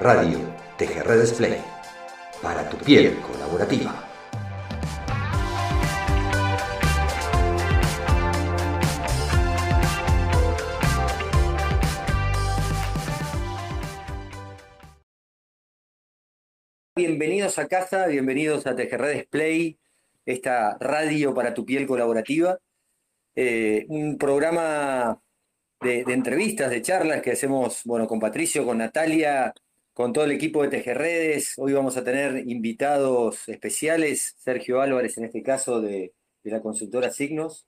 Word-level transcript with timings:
Radio 0.00 0.38
TGR 0.78 1.20
Display. 1.20 1.60
Para 2.40 2.66
tu 2.70 2.78
piel 2.78 3.20
colaborativa. 3.20 4.08
Bienvenidos 16.96 17.58
a 17.58 17.68
casa, 17.68 18.06
bienvenidos 18.06 18.66
a 18.66 18.74
TGR 18.74 19.06
Display, 19.08 19.78
esta 20.24 20.78
radio 20.78 21.34
para 21.34 21.52
tu 21.52 21.66
piel 21.66 21.86
colaborativa. 21.86 22.58
Eh, 23.34 23.84
un 23.90 24.16
programa 24.16 25.20
de, 25.78 26.00
entrevistas, 26.08 26.70
de 26.70 26.80
charlas 26.80 27.20
que 27.20 27.32
hacemos, 27.32 27.82
bueno, 27.84 28.06
con 28.06 28.18
Patricio, 28.18 28.64
con 28.64 28.78
Natalia, 28.78 29.52
con 29.92 30.12
todo 30.12 30.24
el 30.24 30.32
equipo 30.32 30.62
de 30.62 30.68
Tejerredes. 30.68 31.54
Hoy 31.58 31.72
vamos 31.72 31.96
a 31.96 32.04
tener 32.04 32.48
invitados 32.48 33.48
especiales, 33.48 34.36
Sergio 34.38 34.80
Álvarez 34.80 35.18
en 35.18 35.24
este 35.24 35.42
caso 35.42 35.80
de, 35.80 36.12
la 36.44 36.60
consultora 36.60 37.10
Signos. 37.10 37.66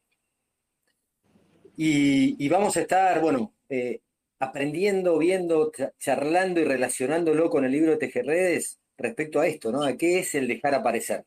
Y, 1.76 2.48
vamos 2.48 2.76
a 2.76 2.82
estar, 2.82 3.20
bueno, 3.20 3.54
eh, 3.68 4.00
aprendiendo, 4.38 5.18
viendo, 5.18 5.72
charlando 5.98 6.60
y 6.60 6.64
relacionándolo 6.64 7.50
con 7.50 7.64
el 7.64 7.72
libro 7.72 7.92
de 7.92 7.96
Tejerredes 7.96 8.78
respecto 8.96 9.40
a 9.40 9.46
esto, 9.46 9.72
¿no? 9.72 9.82
A 9.82 9.96
qué 9.96 10.20
es 10.20 10.34
el 10.34 10.48
dejar 10.48 10.74
aparecer. 10.74 11.24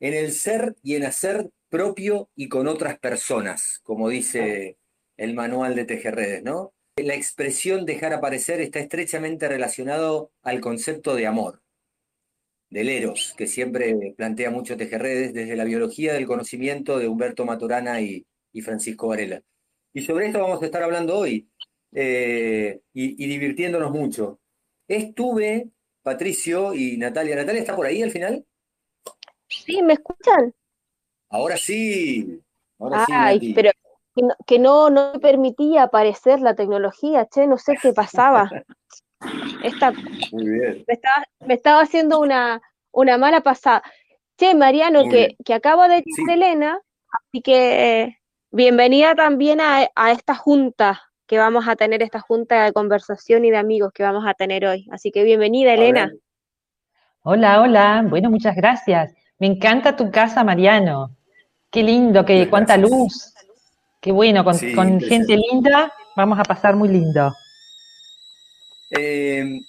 En 0.00 0.14
el 0.14 0.32
ser 0.32 0.74
y 0.82 0.96
en 0.96 1.04
hacer 1.04 1.50
propio 1.68 2.28
y 2.34 2.48
con 2.48 2.66
otras 2.66 2.98
personas, 2.98 3.80
como 3.82 4.08
dice 4.08 4.76
el 5.16 5.34
manual 5.34 5.74
de 5.74 5.84
Tejerredes, 5.84 6.42
¿no? 6.42 6.74
La 6.96 7.14
expresión 7.14 7.86
dejar 7.86 8.12
aparecer 8.12 8.60
está 8.60 8.78
estrechamente 8.78 9.48
relacionado 9.48 10.30
al 10.42 10.60
concepto 10.60 11.14
de 11.14 11.26
amor, 11.26 11.62
del 12.68 12.90
eros, 12.90 13.34
que 13.36 13.46
siempre 13.46 14.14
plantea 14.14 14.50
mucho 14.50 14.76
Tejerredes 14.76 15.32
desde 15.32 15.56
la 15.56 15.64
biología 15.64 16.12
del 16.12 16.26
conocimiento 16.26 16.98
de 16.98 17.08
Humberto 17.08 17.46
Maturana 17.46 18.02
y, 18.02 18.26
Francisco 18.62 19.08
Varela. 19.08 19.42
Y 19.94 20.02
sobre 20.02 20.26
esto 20.26 20.40
vamos 20.40 20.60
a 20.62 20.66
estar 20.66 20.82
hablando 20.82 21.16
hoy 21.16 21.48
eh, 21.92 22.82
y, 22.92 23.26
divirtiéndonos 23.26 23.90
mucho. 23.90 24.40
Estuve, 24.86 25.70
Patricio 26.02 26.74
y 26.74 26.98
Natalia. 26.98 27.36
¿Natalia 27.36 27.62
está 27.62 27.74
por 27.74 27.86
ahí 27.86 28.02
al 28.02 28.10
final? 28.10 28.44
Sí, 29.48 29.82
¿me 29.82 29.94
escuchan? 29.94 30.54
Ahora 31.30 31.56
sí. 31.56 32.42
Ahora 32.78 33.06
sí, 33.40 33.54
pero 33.54 33.70
que 34.46 34.58
no, 34.58 34.90
no, 34.90 35.12
me 35.12 35.18
permitía 35.18 35.84
aparecer 35.84 36.40
la 36.40 36.54
tecnología, 36.54 37.26
che, 37.26 37.46
no 37.46 37.58
sé 37.58 37.76
qué 37.80 37.92
pasaba. 37.92 38.50
Esta, 39.62 39.92
Muy 40.32 40.48
bien. 40.48 40.84
Me, 41.46 41.54
estaba, 41.54 41.80
haciendo 41.80 42.20
una, 42.20 42.60
una 42.92 43.18
mala 43.18 43.40
pasada. 43.40 43.82
Che, 44.36 44.54
Mariano, 44.54 45.08
que, 45.08 45.36
que, 45.44 45.54
acabo 45.54 45.82
de 45.84 45.96
decir 45.96 46.28
Elena, 46.30 46.80
así 47.10 47.40
que 47.40 48.18
bienvenida 48.50 49.14
también 49.14 49.60
a, 49.60 49.88
esta 50.10 50.34
junta 50.34 51.02
que 51.26 51.38
vamos 51.38 51.66
a 51.66 51.76
tener, 51.76 52.02
esta 52.02 52.20
junta 52.20 52.64
de 52.64 52.72
conversación 52.72 53.44
y 53.44 53.50
de 53.50 53.56
amigos 53.56 53.92
que 53.92 54.02
vamos 54.02 54.24
a 54.26 54.34
tener 54.34 54.66
hoy. 54.66 54.86
Así 54.90 55.10
que 55.10 55.24
bienvenida, 55.24 55.72
Elena. 55.72 56.12
Hola, 57.22 57.62
hola. 57.62 58.04
Bueno, 58.06 58.28
muchas 58.28 58.54
gracias. 58.56 59.14
Me 59.38 59.46
encanta 59.46 59.96
tu 59.96 60.10
casa, 60.10 60.44
Mariano. 60.44 61.16
Qué 61.70 61.82
lindo, 61.82 62.24
qué, 62.24 62.50
cuánta 62.50 62.76
luz. 62.76 63.31
Qué 64.02 64.10
bueno, 64.10 64.42
con, 64.42 64.58
gente 64.58 65.36
linda 65.36 65.94
vamos 66.16 66.36
a 66.36 66.42
pasar 66.42 66.74
muy 66.74 66.88
lindo. 66.88 67.32
Eh, 68.90 69.60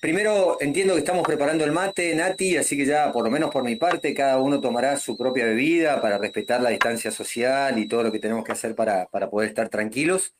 primero 0.00 0.56
entiendo 0.62 0.94
que 0.94 1.00
estamos 1.00 1.22
preparando 1.22 1.62
el 1.62 1.72
mate, 1.72 2.14
Nati, 2.14 2.56
así 2.56 2.74
que 2.74 2.86
ya 2.86 3.12
por 3.12 3.22
lo 3.22 3.30
menos 3.30 3.50
por 3.50 3.62
mi 3.62 3.76
parte 3.76 4.14
cada 4.14 4.40
uno 4.40 4.62
tomará 4.62 4.96
su 4.96 5.14
propia 5.14 5.44
bebida 5.44 6.00
para 6.00 6.16
respetar 6.16 6.62
la 6.62 6.70
distancia 6.70 7.10
social 7.10 7.78
y 7.78 7.86
todo 7.86 8.04
lo 8.04 8.10
que 8.10 8.18
tenemos 8.18 8.44
que 8.44 8.52
hacer 8.52 8.74
para, 8.74 9.08
para 9.08 9.28
poder 9.28 9.50
estar 9.50 9.68
tranquilos. 9.68 10.34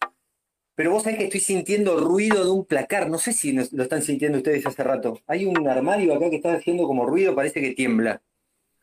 Pero 0.75 0.93
vos 0.93 1.03
sabés 1.03 1.19
que 1.19 1.25
estoy 1.25 1.41
sintiendo 1.41 2.01
ruido 2.01 2.43
de 2.43 2.51
un 2.51 2.65
placar, 2.65 3.11
no 3.11 3.19
sé 3.19 3.35
si 3.35 3.53
lo 3.53 3.83
están 3.83 4.01
sintiendo 4.01 4.39
ustedes 4.39 4.65
hace 4.67 4.83
rato. 4.83 5.21
Hay 5.27 5.45
un 5.45 5.69
armario 5.69 6.15
acá 6.15 6.31
que 6.31 6.37
está 6.37 6.55
haciendo 6.55 6.87
como 6.87 7.05
ruido, 7.05 7.35
parece 7.35 7.61
que 7.61 7.73
tiembla. 7.73 8.23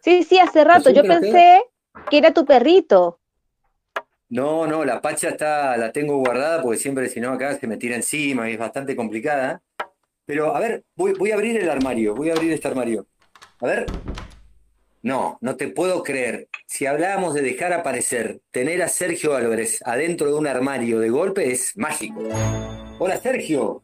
Sí, 0.03 0.22
sí, 0.22 0.38
hace 0.38 0.64
rato. 0.64 0.91
Yo 0.91 1.02
pensé 1.02 1.64
que 2.12 2.20
era 2.20 2.31
tu 2.31 2.46
perrito. 2.46 3.20
No, 4.34 4.66
no, 4.66 4.84
la 4.84 5.00
pacha 5.00 5.30
está, 5.30 5.78
la 5.78 5.92
tengo 5.92 6.18
guardada 6.18 6.60
porque 6.64 6.80
siempre 6.80 7.08
si 7.08 7.22
no 7.22 7.32
acá 7.32 7.56
se 7.60 7.68
me 7.68 7.78
tira 7.78 7.96
encima 7.96 8.50
y 8.50 8.54
es 8.54 8.58
bastante 8.58 8.96
complicada. 8.96 9.62
Pero 10.26 10.56
a 10.56 10.60
ver, 10.60 10.84
voy, 10.96 11.14
voy 11.14 11.30
a 11.30 11.36
abrir 11.36 11.56
el 11.56 11.70
armario, 11.70 12.16
voy 12.16 12.32
a 12.32 12.34
abrir 12.34 12.52
este 12.52 12.68
armario. 12.68 13.06
A 13.60 13.68
ver. 13.68 13.86
No, 15.04 15.38
no 15.40 15.56
te 15.56 15.68
puedo 15.68 16.02
creer. 16.02 16.48
Si 16.66 16.88
hablábamos 16.88 17.36
de 17.36 17.44
dejar 17.44 17.74
aparecer, 17.74 18.42
tener 18.50 18.82
a 18.82 18.88
Sergio 18.88 19.36
Álvarez 19.36 19.84
adentro 19.86 20.30
de 20.30 20.34
un 20.34 20.48
armario 20.48 21.00
de 21.00 21.12
golpe 21.12 21.52
es 21.52 21.78
mágico. 21.78 22.24
Hola 22.98 23.18
Sergio. 23.20 23.84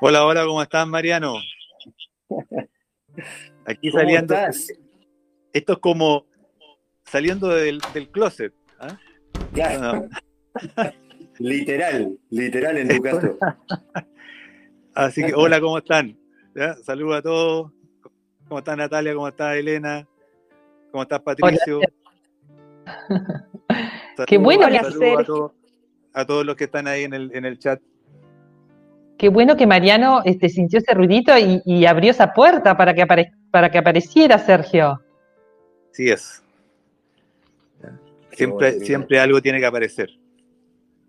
Hola, 0.00 0.26
hola, 0.26 0.44
¿cómo 0.44 0.60
estás, 0.60 0.88
Mariano? 0.88 1.36
Aquí 3.64 3.92
saliendo. 3.92 4.34
Estás? 4.34 4.72
Esto 5.52 5.74
es 5.74 5.78
como 5.78 6.26
saliendo 7.04 7.46
del, 7.46 7.80
del 7.94 8.10
closet. 8.10 8.52
¿Ah? 9.60 10.02
literal, 11.38 12.18
literal 12.30 12.78
en 12.78 12.88
tu 12.88 13.02
caso. 13.02 13.38
Así 14.94 15.24
que, 15.24 15.34
hola, 15.34 15.60
¿cómo 15.60 15.78
están? 15.78 16.16
Saludos 16.82 17.18
a 17.18 17.22
todos. 17.22 17.72
¿Cómo 18.48 18.58
está 18.58 18.76
Natalia? 18.76 19.14
¿Cómo 19.14 19.28
está 19.28 19.56
Elena? 19.56 20.06
¿Cómo 20.90 21.02
estás, 21.02 21.20
Patricio? 21.20 21.80
Qué 24.26 24.38
bueno 24.38 24.68
que 24.68 24.78
a 26.14 26.26
todos, 26.26 26.44
los 26.44 26.56
que 26.56 26.64
están 26.64 26.86
ahí 26.86 27.04
en 27.04 27.14
el, 27.14 27.34
en 27.34 27.46
el 27.46 27.58
chat. 27.58 27.80
Qué 29.16 29.30
bueno 29.30 29.56
que 29.56 29.66
Mariano 29.66 30.20
este, 30.24 30.50
sintió 30.50 30.78
ese 30.78 30.92
ruidito 30.92 31.32
y, 31.38 31.86
abrió 31.86 32.10
esa 32.10 32.34
puerta 32.34 32.76
para 32.76 32.92
que, 32.92 33.06
para 33.50 33.70
que 33.70 33.78
apareciera 33.78 34.38
Sergio. 34.38 35.00
Sí 35.92 36.10
es. 36.10 36.41
Siempre, 38.32 38.80
siempre 38.80 39.18
algo 39.18 39.40
tiene 39.40 39.60
que 39.60 39.66
aparecer. 39.66 40.10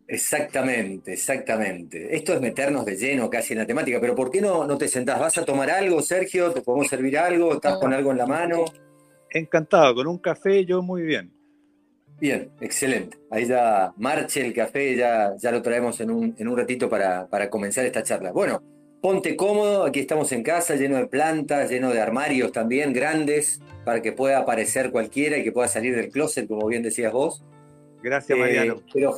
Exactamente, 0.07 1.13
exactamente. 1.13 2.15
Esto 2.15 2.33
es 2.33 2.41
meternos 2.41 2.85
de 2.85 2.97
lleno 2.97 3.29
casi 3.29 3.53
en 3.53 3.59
la 3.59 3.65
temática, 3.65 3.99
pero 4.01 4.13
¿por 4.13 4.29
qué 4.29 4.41
no, 4.41 4.67
no 4.67 4.77
te 4.77 4.87
sentás? 4.87 5.19
¿Vas 5.19 5.37
a 5.37 5.45
tomar 5.45 5.69
algo, 5.69 6.01
Sergio? 6.01 6.51
¿Te 6.51 6.61
podemos 6.61 6.87
servir 6.87 7.17
algo? 7.17 7.53
¿Estás 7.53 7.77
con 7.77 7.93
algo 7.93 8.11
en 8.11 8.17
la 8.17 8.25
mano? 8.25 8.65
Encantado, 9.29 9.95
con 9.95 10.07
un 10.07 10.19
café 10.19 10.65
yo 10.65 10.81
muy 10.81 11.01
bien. 11.03 11.33
Bien, 12.19 12.51
excelente. 12.61 13.17
Ahí 13.31 13.45
ya 13.45 13.93
marche 13.97 14.45
el 14.45 14.53
café, 14.53 14.95
ya, 14.95 15.35
ya 15.37 15.51
lo 15.51 15.61
traemos 15.61 15.99
en 16.01 16.11
un, 16.11 16.35
en 16.37 16.47
un 16.47 16.57
ratito 16.57 16.89
para, 16.89 17.27
para 17.27 17.49
comenzar 17.49 17.85
esta 17.85 18.03
charla. 18.03 18.31
Bueno, 18.31 18.61
ponte 19.03 19.35
cómodo, 19.35 19.83
aquí 19.83 19.99
estamos 19.99 20.31
en 20.31 20.43
casa, 20.43 20.75
lleno 20.75 20.95
de 20.95 21.07
plantas, 21.07 21.69
lleno 21.69 21.91
de 21.91 21.99
armarios 21.99 22.53
también 22.53 22.93
grandes 22.93 23.59
para 23.83 24.01
que 24.01 24.13
pueda 24.13 24.37
aparecer 24.37 24.91
cualquiera 24.91 25.37
y 25.37 25.43
que 25.43 25.51
pueda 25.51 25.67
salir 25.67 25.93
del 25.93 26.09
closet, 26.09 26.47
como 26.47 26.65
bien 26.67 26.83
decías 26.83 27.11
vos. 27.11 27.43
Gracias, 28.01 28.39
Mariano. 28.39 28.75
Eh, 28.75 28.83
pero 28.93 29.13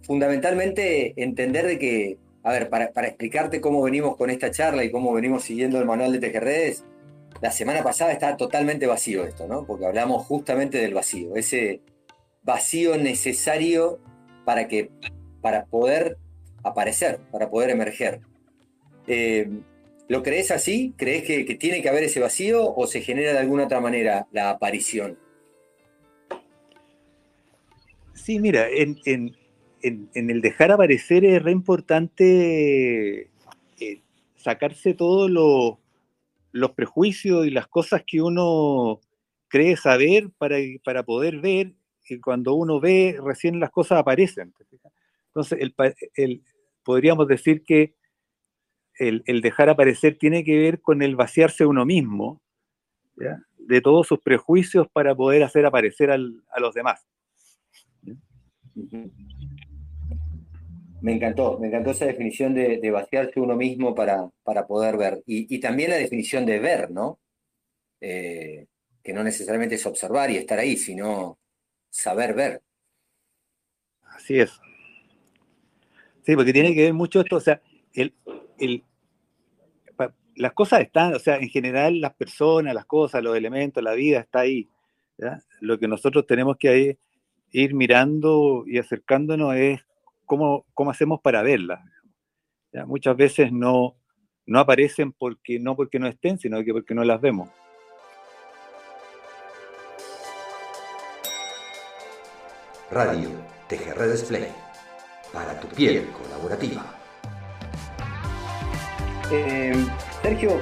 fundamentalmente 0.00 1.12
entender 1.22 1.66
de 1.66 1.78
que, 1.78 2.18
a 2.44 2.52
ver, 2.52 2.70
para, 2.70 2.86
explicarte 2.86 3.60
cómo 3.60 3.82
venimos 3.82 4.16
con 4.16 4.30
esta 4.30 4.50
charla 4.50 4.84
y 4.84 4.90
cómo 4.90 5.12
venimos 5.12 5.44
siguiendo 5.44 5.78
el 5.78 5.84
manual 5.84 6.10
de 6.12 6.20
Tejerredes, 6.20 6.82
la 7.42 7.50
semana 7.50 7.82
pasada 7.82 8.10
estaba 8.10 8.38
totalmente 8.38 8.86
vacío 8.86 9.24
esto, 9.24 9.46
¿no? 9.46 9.66
Porque 9.66 9.84
hablamos 9.84 10.24
justamente 10.24 10.78
del 10.78 10.94
vacío, 10.94 11.36
ese 11.36 11.82
vacío 12.42 12.96
necesario 12.96 13.98
para 14.46 14.66
que 14.66 14.90
para 15.42 15.66
poder 15.66 16.16
aparecer, 16.62 17.20
para 17.30 17.50
poder 17.50 17.68
emerger. 17.68 18.22
Eh, 19.06 19.48
¿Lo 20.08 20.22
crees 20.22 20.50
así? 20.50 20.94
¿Crees 20.96 21.24
que, 21.24 21.44
tiene 21.54 21.80
que 21.80 21.88
haber 21.88 22.04
ese 22.04 22.20
vacío 22.20 22.74
o 22.74 22.86
se 22.86 23.00
genera 23.00 23.32
de 23.32 23.38
alguna 23.38 23.64
otra 23.64 23.80
manera 23.80 24.26
la 24.32 24.50
aparición? 24.50 25.18
Sí, 28.12 28.38
mira, 28.38 28.68
en, 28.68 29.00
el 29.82 30.40
dejar 30.40 30.72
aparecer 30.72 31.24
es 31.24 31.42
re 31.42 31.52
importante 31.52 33.30
eh, 33.80 34.02
sacarse 34.36 34.94
todos 34.94 35.30
los 36.52 36.70
prejuicios 36.72 37.46
y 37.46 37.50
las 37.50 37.66
cosas 37.66 38.02
que 38.06 38.20
uno 38.20 39.00
cree 39.48 39.76
saber 39.76 40.30
para, 40.36 40.56
para 40.84 41.02
poder 41.02 41.40
ver 41.40 41.72
y 42.08 42.20
cuando 42.20 42.54
uno 42.54 42.80
ve 42.80 43.18
recién 43.22 43.58
las 43.60 43.70
cosas 43.70 43.98
aparecen. 43.98 44.52
Entonces, 45.28 45.58
podríamos 46.84 47.26
decir 47.26 47.62
que 47.64 47.94
el, 48.98 49.40
dejar 49.40 49.68
aparecer 49.68 50.16
tiene 50.18 50.44
que 50.44 50.58
ver 50.58 50.80
con 50.80 51.02
el 51.02 51.16
vaciarse 51.16 51.66
uno 51.66 51.84
mismo 51.84 52.40
de 53.58 53.80
todos 53.80 54.06
sus 54.06 54.20
prejuicios 54.20 54.88
para 54.88 55.14
poder 55.14 55.42
hacer 55.42 55.66
aparecer 55.66 56.10
a 56.10 56.18
los 56.18 56.74
demás. 56.74 57.06
Me 61.00 61.12
encantó, 61.12 61.58
me 61.58 61.68
encantó 61.68 61.90
esa 61.90 62.06
definición 62.06 62.54
de, 62.54 62.90
vaciarse 62.90 63.38
uno 63.38 63.56
mismo 63.56 63.94
para, 63.94 64.28
para 64.42 64.66
poder 64.66 64.96
ver. 64.96 65.22
Y, 65.26 65.58
también 65.60 65.90
la 65.90 65.96
definición 65.96 66.46
de 66.46 66.58
ver, 66.58 66.90
¿no? 66.90 67.20
Eh, 68.00 68.66
que 69.02 69.12
no 69.12 69.22
necesariamente 69.22 69.74
es 69.74 69.84
observar 69.86 70.30
y 70.30 70.36
estar 70.36 70.58
ahí, 70.58 70.76
sino 70.76 71.38
saber 71.90 72.34
ver. 72.34 72.62
Así 74.02 74.40
es. 74.40 74.50
Sí, 76.24 76.34
porque 76.34 76.54
tiene 76.54 76.74
que 76.74 76.84
ver 76.84 76.94
mucho 76.94 77.20
esto, 77.20 77.36
o 77.36 77.40
sea, 77.40 77.60
el, 77.92 78.14
las 80.36 80.52
cosas 80.52 80.80
están, 80.80 81.14
o 81.14 81.18
sea, 81.18 81.36
en 81.36 81.48
general 81.48 82.00
las 82.00 82.14
personas, 82.14 82.74
las 82.74 82.86
cosas, 82.86 83.22
los 83.22 83.36
elementos, 83.36 83.82
la 83.82 83.94
vida 83.94 84.20
está 84.20 84.40
ahí. 84.40 84.68
Lo 85.60 85.78
que 85.78 85.86
nosotros 85.86 86.26
tenemos 86.26 86.56
que 86.56 86.98
ir 87.52 87.74
mirando 87.74 88.64
y 88.66 88.78
acercándonos 88.78 89.54
es 89.54 89.80
cómo, 90.26 90.66
cómo 90.74 90.90
hacemos 90.90 91.20
para 91.20 91.42
verlas. 91.42 91.80
Muchas 92.86 93.16
veces 93.16 93.52
no, 93.52 93.96
no 94.46 94.58
aparecen 94.58 95.12
porque, 95.12 95.60
no 95.60 95.76
porque 95.76 96.00
no 96.00 96.08
estén, 96.08 96.38
sino 96.38 96.62
que 96.64 96.72
porque 96.72 96.94
no 96.94 97.04
las 97.04 97.20
vemos. 97.20 97.48
Radio 102.90 103.30
TGR 103.68 104.10
Display 104.10 104.52
para 105.32 105.58
tu 105.58 105.68
piel 105.68 106.08
colaborativa. 106.12 106.93
Eh, 109.32 109.72
Sergio, 110.22 110.60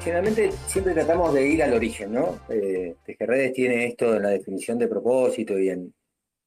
generalmente 0.00 0.50
siempre 0.66 0.94
tratamos 0.94 1.34
de 1.34 1.46
ir 1.46 1.62
al 1.62 1.74
origen, 1.74 2.12
¿no? 2.12 2.40
Eh, 2.48 2.96
TGRedes 3.04 3.52
tiene 3.52 3.86
esto 3.86 4.16
en 4.16 4.22
la 4.22 4.30
definición 4.30 4.78
de 4.78 4.88
propósito 4.88 5.58
y 5.58 5.68
en, 5.68 5.94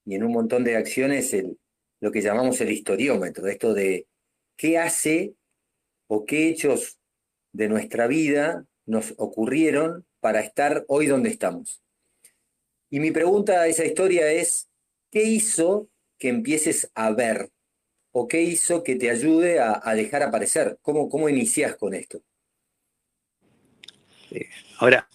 y 0.06 0.16
en 0.16 0.24
un 0.24 0.32
montón 0.32 0.64
de 0.64 0.76
acciones 0.76 1.34
el, 1.34 1.60
lo 2.00 2.12
que 2.12 2.22
llamamos 2.22 2.60
el 2.62 2.72
historiómetro, 2.72 3.48
esto 3.48 3.74
de 3.74 4.08
qué 4.56 4.80
hace 4.80 5.36
o 6.08 6.26
qué 6.26 6.50
hechos 6.50 7.00
de 7.54 7.70
nuestra 7.70 8.08
vida 8.08 8.66
nos 8.88 9.14
ocurrieron 9.18 10.06
para 10.20 10.40
estar 10.40 10.84
hoy 10.88 11.06
donde 11.06 11.30
estamos. 11.30 11.84
Y 12.90 13.00
mi 13.00 13.12
pregunta 13.12 13.62
a 13.62 13.68
esa 13.68 13.86
historia 13.86 14.32
es, 14.32 14.68
¿qué 15.12 15.24
hizo 15.24 15.90
que 16.18 16.30
empieces 16.30 16.92
a 16.96 17.12
ver 17.12 17.52
o 18.12 18.28
qué 18.28 18.42
hizo 18.42 18.84
que 18.84 18.96
te 18.96 19.10
ayude 19.10 19.60
a, 19.60 19.94
dejar 19.96 20.24
aparecer? 20.24 20.78
¿Cómo, 20.82 21.10
¿Cómo 21.10 21.30
inicias 21.30 21.76
con 21.76 21.94
esto? 21.94 22.22
Ahora, 24.80 25.08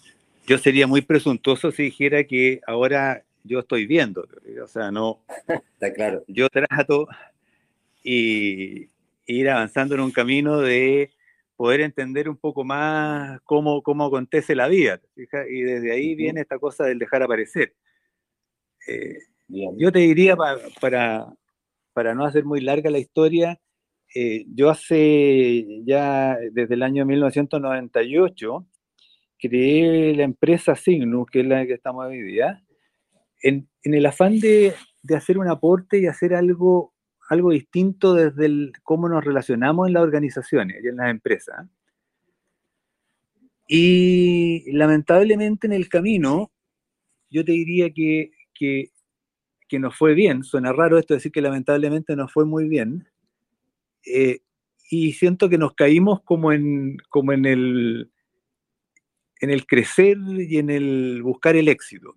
yo 0.45 0.57
sería 0.57 0.87
muy 0.87 1.01
presuntuoso 1.01 1.71
si 1.71 1.83
dijera 1.83 2.23
que 2.23 2.61
ahora 2.67 3.23
yo 3.43 3.59
estoy 3.59 3.85
viendo, 3.85 4.27
o 4.63 4.67
sea, 4.67 4.91
no. 4.91 5.23
Está 5.73 5.93
claro. 5.93 6.23
Yo 6.27 6.49
trato 6.49 7.07
y 8.03 8.89
ir 9.25 9.49
avanzando 9.49 9.95
en 9.95 10.01
un 10.01 10.11
camino 10.11 10.59
de 10.59 11.11
poder 11.55 11.81
entender 11.81 12.29
un 12.29 12.37
poco 12.37 12.63
más 12.63 13.39
cómo, 13.43 13.81
cómo 13.81 14.05
acontece 14.05 14.55
la 14.55 14.67
vida. 14.67 14.99
Y 15.15 15.61
desde 15.61 15.91
ahí 15.91 16.15
viene 16.15 16.41
esta 16.41 16.59
cosa 16.59 16.85
del 16.85 16.99
dejar 16.99 17.23
aparecer. 17.23 17.73
Eh, 18.87 19.19
yo 19.47 19.91
te 19.91 19.99
diría, 19.99 20.35
para, 20.35 21.33
para 21.95 22.13
no 22.13 22.25
hacer 22.25 22.43
muy 22.43 22.59
larga 22.59 22.89
la 22.89 22.99
historia, 22.99 23.57
eh, 24.13 24.45
yo 24.53 24.69
hace 24.69 25.65
ya 25.85 26.37
desde 26.51 26.73
el 26.73 26.83
año 26.83 27.05
1998 27.05 28.67
creé 29.39 30.13
la 30.13 30.23
empresa 30.23 30.75
Signus, 30.75 31.25
que 31.31 31.39
es 31.39 31.47
la 31.47 31.65
que 31.65 31.73
estamos 31.73 32.05
hoy 32.05 32.21
día, 32.21 32.61
en, 33.41 33.69
el 33.83 34.05
afán 34.05 34.41
de, 34.41 34.73
hacer 35.15 35.37
un 35.37 35.47
aporte 35.47 35.97
y 35.99 36.07
hacer 36.07 36.33
algo, 36.33 36.93
algo 37.29 37.51
distinto 37.51 38.13
desde 38.13 38.73
cómo 38.83 39.07
nos 39.07 39.23
relacionamos 39.23 39.87
en 39.87 39.93
las 39.93 40.03
organizaciones 40.03 40.83
y 40.83 40.87
en 40.89 40.97
las 40.97 41.09
empresas. 41.09 41.65
Y 43.69 44.69
lamentablemente 44.73 45.65
en 45.67 45.73
el 45.73 45.87
camino, 45.87 46.51
yo 47.29 47.45
te 47.45 47.53
diría 47.53 47.89
que, 47.89 48.31
que 48.53 48.91
que 49.67 49.79
nos 49.79 49.97
fue 49.97 50.13
bien, 50.13 50.43
suena 50.43 50.71
raro 50.73 50.97
esto 50.97 51.13
decir 51.13 51.31
que 51.31 51.41
lamentablemente 51.41 52.15
nos 52.15 52.31
fue 52.31 52.45
muy 52.45 52.67
bien, 52.67 53.07
eh, 54.05 54.39
y 54.89 55.13
siento 55.13 55.49
que 55.49 55.57
nos 55.57 55.73
caímos 55.73 56.21
como 56.23 56.51
en, 56.51 56.97
como 57.09 57.33
en 57.33 57.45
el 57.45 58.11
en 59.41 59.49
el 59.49 59.65
crecer 59.65 60.17
y 60.37 60.57
en 60.57 60.69
el 60.69 61.21
buscar 61.21 61.55
el 61.55 61.67
éxito. 61.67 62.15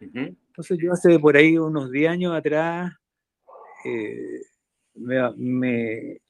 Entonces 0.00 0.78
yo 0.80 0.92
hace 0.92 1.18
por 1.18 1.36
ahí 1.36 1.58
unos 1.58 1.90
10 1.90 2.10
años 2.10 2.34
atrás 2.34 2.92
eh, 3.84 4.42
me, 4.94 6.20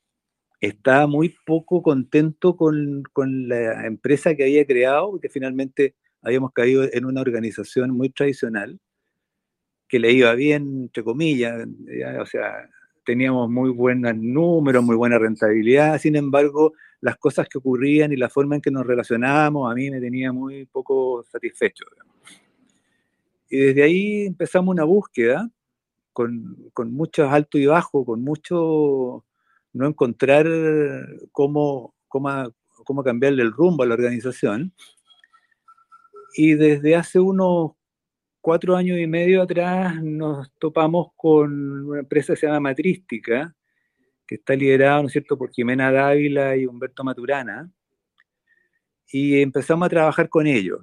estaba 0.60 1.06
muy 1.06 1.34
poco 1.44 1.82
contento 1.82 2.56
con, 2.56 3.02
con, 3.12 3.48
la 3.48 3.86
empresa 3.86 4.34
que 4.34 4.44
había 4.44 4.66
creado, 4.66 5.12
porque 5.12 5.28
finalmente 5.28 5.94
habíamos 6.22 6.52
caído 6.52 6.84
en 6.92 7.04
una 7.04 7.20
organización 7.20 7.90
muy 7.90 8.10
tradicional 8.10 8.78
que 9.90 9.98
le 9.98 10.12
iba 10.12 10.32
bien, 10.34 10.82
entre 10.82 11.02
comillas, 11.02 11.66
o 12.20 12.26
sea, 12.26 12.70
teníamos 13.04 13.50
muy 13.50 13.70
buenos 13.70 14.14
números, 14.16 14.84
muy 14.84 14.94
buena 14.94 15.18
rentabilidad, 15.18 15.98
sin 15.98 16.14
embargo, 16.14 16.74
las 17.00 17.16
cosas 17.16 17.48
que 17.48 17.58
ocurrían 17.58 18.12
y 18.12 18.16
la 18.16 18.28
forma 18.28 18.54
en 18.54 18.60
que 18.60 18.70
nos 18.70 18.86
relacionábamos 18.86 19.70
a 19.70 19.74
mí 19.74 19.90
me 19.90 20.00
tenía 20.00 20.32
muy 20.32 20.66
poco 20.66 21.24
satisfecho. 21.24 21.84
Y 23.48 23.58
desde 23.58 23.82
ahí 23.82 24.26
empezamos 24.26 24.72
una 24.72 24.84
búsqueda 24.84 25.50
con, 26.12 26.70
con 26.72 26.92
muchos 26.92 27.28
altos 27.28 27.60
y 27.60 27.66
bajos, 27.66 28.06
con 28.06 28.22
mucho 28.22 29.24
no 29.72 29.86
encontrar 29.86 30.46
cómo, 31.32 31.94
cómo, 32.06 32.54
cómo 32.84 33.02
cambiarle 33.02 33.42
el 33.42 33.50
rumbo 33.50 33.82
a 33.82 33.86
la 33.86 33.94
organización. 33.94 34.72
Y 36.36 36.54
desde 36.54 36.94
hace 36.94 37.18
unos 37.18 37.72
cuatro 38.40 38.76
años 38.76 38.98
y 38.98 39.06
medio 39.06 39.42
atrás 39.42 40.02
nos 40.02 40.50
topamos 40.58 41.08
con 41.16 41.86
una 41.86 42.00
empresa 42.00 42.32
que 42.32 42.40
se 42.40 42.46
llama 42.46 42.60
Matrística, 42.60 43.54
que 44.26 44.36
está 44.36 44.54
liderada, 44.54 45.00
¿no 45.00 45.06
es 45.06 45.12
cierto?, 45.12 45.36
por 45.36 45.50
Jimena 45.52 45.90
Dávila 45.90 46.56
y 46.56 46.66
Humberto 46.66 47.04
Maturana, 47.04 47.70
y 49.12 49.40
empezamos 49.42 49.86
a 49.86 49.90
trabajar 49.90 50.28
con 50.28 50.46
ellos. 50.46 50.80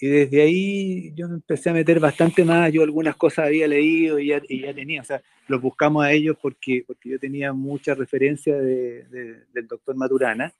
Y 0.00 0.06
desde 0.06 0.40
ahí 0.40 1.12
yo 1.14 1.28
me 1.28 1.34
empecé 1.34 1.68
a 1.68 1.74
meter 1.74 2.00
bastante 2.00 2.42
más, 2.42 2.72
yo 2.72 2.82
algunas 2.82 3.16
cosas 3.16 3.48
había 3.48 3.68
leído 3.68 4.18
y 4.18 4.28
ya, 4.28 4.40
tenía, 4.74 5.02
o 5.02 5.04
sea, 5.04 5.20
los 5.46 5.60
buscamos 5.60 6.02
a 6.02 6.12
ellos 6.12 6.38
porque, 6.40 6.82
porque 6.86 7.10
yo 7.10 7.18
tenía 7.18 7.52
mucha 7.52 7.94
referencia 7.94 8.56
del 8.56 9.66
doctor 9.68 9.94
Maturana, 9.96 10.52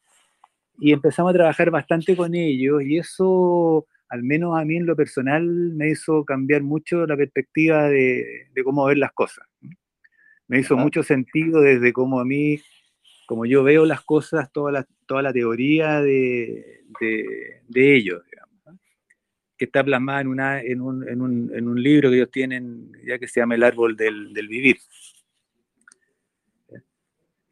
y 0.78 0.92
empezamos 0.92 1.30
a 1.30 1.34
trabajar 1.34 1.70
bastante 1.70 2.14
con 2.14 2.34
ellos, 2.34 2.82
y 2.82 2.98
eso 2.98 3.86
al 4.10 4.24
menos 4.24 4.58
a 4.58 4.64
mí 4.64 4.76
en 4.76 4.86
lo 4.86 4.96
personal, 4.96 5.46
me 5.46 5.90
hizo 5.90 6.24
cambiar 6.24 6.62
mucho 6.62 7.06
la 7.06 7.16
perspectiva 7.16 7.88
de, 7.88 8.50
cómo 8.64 8.84
ver 8.84 8.98
las 8.98 9.12
cosas. 9.12 9.46
Me 10.48 10.58
hizo 10.58 10.76
mucho 10.76 11.04
sentido 11.04 11.60
desde 11.60 11.92
cómo 11.92 12.18
a 12.18 12.24
mí, 12.24 12.60
como 13.26 13.46
yo 13.46 13.62
veo 13.62 13.86
las 13.86 14.02
cosas, 14.02 14.50
toda 14.52 14.72
la, 14.72 14.86
toda 15.06 15.22
la 15.22 15.32
teoría 15.32 16.02
de, 16.02 16.82
ellos, 17.72 18.22
que 19.56 19.64
está 19.66 19.84
plasmada 19.84 20.22
en, 20.22 20.26
una, 20.26 20.60
en, 20.60 20.80
un, 20.80 21.08
en, 21.08 21.20
un, 21.20 21.52
en, 21.54 21.68
un, 21.68 21.80
libro 21.80 22.10
que 22.10 22.16
ellos 22.16 22.32
tienen, 22.32 22.90
ya 23.06 23.16
que 23.16 23.28
se 23.28 23.38
llama 23.38 23.54
El 23.54 23.62
Árbol 23.62 23.96
del, 23.96 24.32
Vivir. 24.48 24.78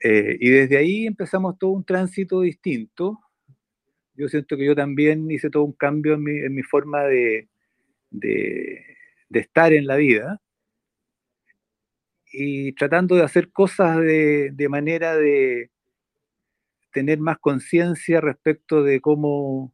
Eh, 0.00 0.36
y 0.40 0.50
desde 0.50 0.76
ahí 0.76 1.06
empezamos 1.06 1.56
todo 1.56 1.70
un 1.70 1.84
tránsito 1.84 2.40
distinto, 2.40 3.20
yo 4.18 4.28
siento 4.28 4.56
que 4.56 4.66
yo 4.66 4.74
también 4.74 5.30
hice 5.30 5.48
todo 5.48 5.62
un 5.62 5.72
cambio 5.72 6.14
en 6.14 6.24
mi, 6.24 6.38
en 6.38 6.52
mi 6.52 6.64
forma 6.64 7.04
de, 7.04 7.48
de, 8.10 8.84
estar 9.30 9.72
en 9.72 9.86
la 9.86 9.94
vida 9.94 10.42
y 12.32 12.72
tratando 12.72 13.14
de 13.14 13.22
hacer 13.22 13.52
cosas 13.52 13.98
de, 13.98 14.50
de 14.52 14.68
manera 14.68 15.16
de 15.16 15.70
tener 16.92 17.20
más 17.20 17.38
conciencia 17.38 18.20
respecto 18.20 18.82
de 18.82 19.00
cómo, 19.00 19.72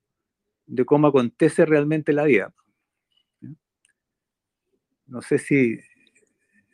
de 0.66 0.84
cómo 0.84 1.06
acontece 1.06 1.64
realmente 1.64 2.12
la 2.12 2.24
vida. 2.24 2.52
No 5.06 5.22
sé 5.22 5.38
si, 5.38 5.78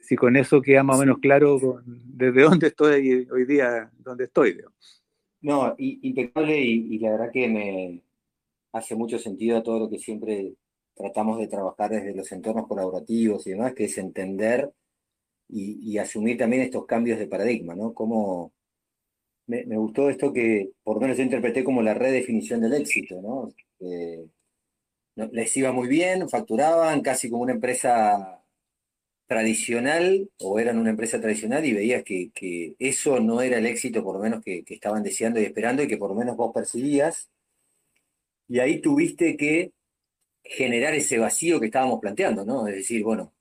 si 0.01 0.17
con 0.17 0.37
eso 0.37 0.61
queda 0.61 0.83
más 0.83 0.97
o 0.97 1.01
menos 1.01 1.19
claro 1.19 1.81
desde 1.87 2.43
dónde 2.43 2.67
estoy 2.67 3.29
hoy 3.31 3.45
día, 3.45 3.93
dónde 3.99 4.25
estoy. 4.25 4.61
No, 5.43 5.75
impecable 5.79 6.59
y, 6.61 6.99
la 6.99 7.13
verdad 7.13 7.31
que 7.33 7.49
me 7.49 8.03
hace 8.73 8.95
mucho 8.95 9.19
sentido 9.19 9.59
a 9.59 9.63
todo 9.63 9.79
lo 9.81 9.91
que 9.91 9.99
siempre 9.99 10.55
tratamos 10.95 11.39
de 11.39 11.49
trabajar 11.49 11.91
desde 11.91 12.15
los 12.15 12.31
entornos 12.33 12.67
colaborativos 12.69 13.47
y 13.47 13.51
demás, 13.51 13.75
que 13.75 13.85
es 13.85 13.99
entender 13.99 14.71
y, 15.49 15.99
asumir 15.99 16.39
también 16.39 16.63
estos 16.63 16.87
cambios 16.87 17.19
de 17.19 17.27
paradigma, 17.27 17.75
¿no? 17.75 17.95
Como 17.95 18.53
me, 19.47 19.65
gustó 19.77 20.11
esto 20.11 20.33
que 20.33 20.71
por 20.83 20.97
lo 20.97 21.03
menos 21.03 21.17
yo 21.17 21.25
interpreté 21.25 21.65
como 21.65 21.83
la 21.83 21.95
redefinición 21.95 22.61
del 22.61 22.75
éxito, 22.75 23.21
¿no? 23.23 23.53
les 25.33 25.57
iba 25.57 25.73
muy 25.73 25.89
bien, 25.89 26.29
facturaban 26.29 27.03
casi 27.03 27.31
como 27.31 27.43
una 27.43 27.53
empresa 27.53 28.40
tradicional 29.31 30.29
o 30.41 30.59
eran 30.59 30.77
una 30.77 30.91
empresa 30.91 31.21
tradicional 31.21 31.65
y 31.65 31.73
veías 31.73 32.03
que, 32.03 32.75
eso 32.81 33.21
no 33.21 33.41
era 33.43 33.59
el 33.59 33.67
éxito 33.67 34.03
por 34.03 34.17
lo 34.17 34.21
menos 34.21 34.43
que, 34.43 34.65
estaban 34.67 35.05
deseando 35.05 35.39
y 35.39 35.45
esperando 35.45 35.85
y 35.85 35.87
que 35.87 35.99
por 35.99 36.11
lo 36.11 36.17
menos 36.17 36.37
vos 36.37 36.51
percibías. 36.53 37.31
Y 38.49 38.59
ahí 38.59 38.81
tuviste 38.81 39.37
que 39.37 39.71
generar 40.43 40.95
ese 40.95 41.19
vacío 41.19 41.61
que 41.61 41.67
estábamos 41.67 42.01
planteando, 42.01 42.45
¿no? 42.45 42.67
Es 42.67 42.75
decir, 42.75 43.05
bueno, 43.05 43.33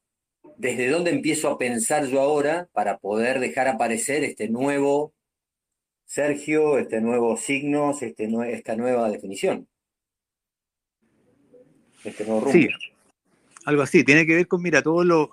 ¿desde 0.57 0.89
dónde 0.89 1.09
empiezo 1.09 1.49
a 1.49 1.57
pensar 1.57 2.05
yo 2.05 2.21
ahora 2.21 2.69
para 2.71 2.99
poder 2.99 3.39
dejar 3.39 3.67
aparecer 3.67 4.23
este 4.23 4.47
nuevo 4.47 5.15
Sergio, 6.05 6.77
este 6.77 7.01
nuevo 7.01 7.35
signos, 7.35 8.03
este, 8.03 8.29
esta 8.53 8.75
nueva 8.75 9.09
definición? 9.09 9.67
Este 12.03 12.25
nuevo 12.25 12.41
rumbo. 12.41 12.53
Sí, 12.53 12.67
algo 13.65 13.81
así. 13.81 14.03
Tiene 14.03 14.27
que 14.27 14.35
ver 14.35 14.47
con, 14.47 14.61
mira, 14.61 14.83
todo 14.83 15.03
lo, 15.03 15.31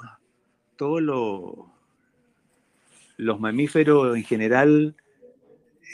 todos 0.76 1.02
los 3.16 3.40
mamíferos 3.40 4.16
en 4.16 4.24
general, 4.24 4.96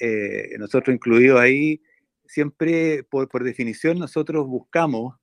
eh, 0.01 0.57
nosotros 0.59 0.95
incluidos 0.95 1.41
ahí, 1.41 1.83
siempre 2.27 3.05
por, 3.05 3.45
definición 3.45 3.99
nosotros 3.99 4.47
buscamos 4.47 5.17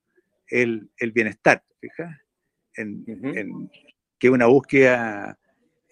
el, 0.48 0.90
bienestar, 1.12 1.62
fija, 1.80 2.22
en, 2.74 3.04
que 4.18 4.26
es 4.26 4.32
una 4.32 4.46
búsqueda 4.46 5.38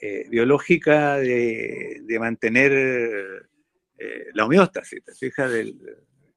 eh, 0.01 0.27
biológica 0.29 1.17
de, 1.17 2.17
mantener 2.19 2.73
eh, 3.99 4.27
la 4.35 4.47
homeostasis, 4.47 5.03
fija, 5.19 5.49
de 5.49 5.75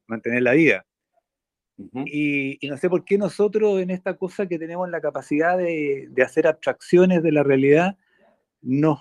mantener 0.08 0.44
la 0.44 0.54
vida 0.54 0.86
y, 2.06 2.60
no 2.68 2.78
sé 2.78 2.90
por 2.90 3.04
qué 3.04 3.18
nosotros 3.18 3.82
en 3.82 3.90
esta 3.90 4.16
cosa 4.16 4.48
que 4.48 4.60
tenemos 4.60 4.90
la 4.90 5.02
capacidad 5.02 5.58
de, 5.58 6.10
hacer 6.24 6.48
abstracciones 6.48 7.24
de 7.24 7.32
la 7.32 7.44
realidad, 7.44 7.98
nos, 8.62 9.00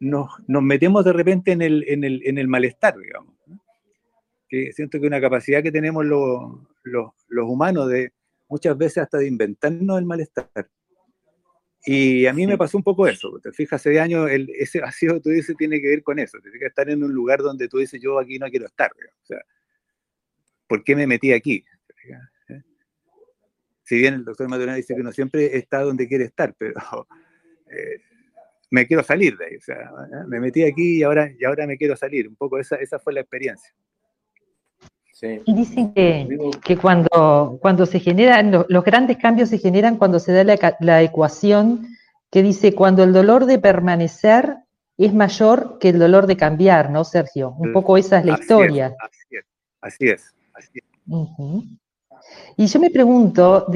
nos, 0.00 0.28
metemos 0.46 1.04
de 1.04 1.12
repente 1.12 1.52
en 1.52 1.62
el, 1.62 1.84
en 1.88 2.04
el, 2.04 2.22
en 2.24 2.38
el 2.38 2.48
malestar, 2.48 2.96
digamos. 2.96 3.34
Que 4.48 4.72
siento 4.72 5.00
que 5.00 5.06
una 5.06 5.20
capacidad 5.20 5.62
que 5.62 5.72
tenemos 5.72 6.04
los, 6.04 6.60
los, 6.84 7.12
humanos 7.48 7.88
de 7.88 8.12
muchas 8.48 8.76
veces 8.76 8.98
hasta 8.98 9.18
de 9.18 9.28
inventarnos 9.28 9.98
el 9.98 10.04
malestar. 10.04 10.50
Y 11.84 12.26
a 12.26 12.32
mí 12.32 12.46
me 12.46 12.58
pasó 12.58 12.76
un 12.76 12.84
poco 12.84 13.08
eso. 13.08 13.40
Te 13.42 13.50
fijas, 13.52 13.80
hace 13.80 13.98
años 13.98 14.30
el, 14.30 14.48
ese 14.50 14.80
vacío 14.80 15.14
que 15.14 15.20
tú 15.20 15.30
dices 15.30 15.56
tiene 15.56 15.80
que 15.80 15.88
ver 15.88 16.02
con 16.02 16.18
eso. 16.18 16.38
Tienes 16.40 16.60
que 16.60 16.66
estar 16.66 16.88
en 16.88 17.02
un 17.02 17.12
lugar 17.12 17.40
donde 17.40 17.68
tú 17.68 17.78
dices, 17.78 18.00
yo 18.00 18.18
aquí 18.18 18.38
no 18.38 18.48
quiero 18.50 18.66
estar. 18.66 18.92
O 18.92 19.26
sea, 19.26 19.40
¿por 20.68 20.84
qué 20.84 20.94
me 20.96 21.06
metí 21.06 21.32
aquí? 21.32 21.64
¿Eh? 22.08 22.62
Si 23.84 23.96
bien 23.96 24.14
el 24.14 24.24
doctor 24.24 24.48
Maturana 24.48 24.76
dice 24.76 24.94
que 24.94 25.00
uno 25.00 25.12
siempre 25.12 25.56
está 25.56 25.82
donde 25.82 26.08
quiere 26.08 26.24
estar, 26.24 26.54
pero 26.56 26.74
eh, 27.70 28.00
me 28.70 28.86
quiero 28.86 29.02
salir 29.02 29.36
de 29.36 29.46
ahí. 29.46 29.56
O 29.56 29.60
sea, 29.60 29.76
¿eh? 29.76 30.24
me 30.26 30.40
metí 30.40 30.64
aquí 30.64 30.98
y 30.98 31.02
ahora, 31.02 31.30
y 31.38 31.44
ahora 31.44 31.66
me 31.66 31.76
quiero 31.76 31.96
salir. 31.96 32.28
Un 32.28 32.36
poco 32.36 32.58
esa, 32.58 32.76
esa 32.76 32.98
fue 32.98 33.12
la 33.12 33.20
experiencia. 33.20 33.72
Y 35.44 35.54
dicen 35.54 35.94
que, 35.94 36.76
cuando, 36.80 37.58
cuando 37.60 37.86
se 37.86 38.00
generan, 38.00 38.50
los, 38.50 38.84
grandes 38.84 39.18
cambios 39.18 39.50
se 39.50 39.58
generan 39.58 39.96
cuando 39.96 40.18
se 40.18 40.32
da 40.32 40.42
la, 40.80 41.02
ecuación 41.02 41.86
que 42.28 42.42
dice 42.42 42.74
cuando 42.74 43.04
el 43.04 43.12
dolor 43.12 43.46
de 43.46 43.60
permanecer 43.60 44.56
es 44.98 45.14
mayor 45.14 45.78
que 45.78 45.90
el 45.90 46.00
dolor 46.00 46.26
de 46.26 46.36
cambiar, 46.36 46.90
¿no, 46.90 47.04
Sergio? 47.04 47.54
Un 47.56 47.72
poco 47.72 47.96
esa 47.96 48.18
es 48.18 48.24
la 48.24 48.32
historia. 48.32 48.96
así 48.98 49.36
es, 49.36 49.44
así 49.80 50.08
es. 50.08 50.34
Así 50.54 50.78
es. 50.78 51.81
Y 52.56 52.66
yo 52.66 52.80
me 52.80 52.90
pregunto, 52.90 53.66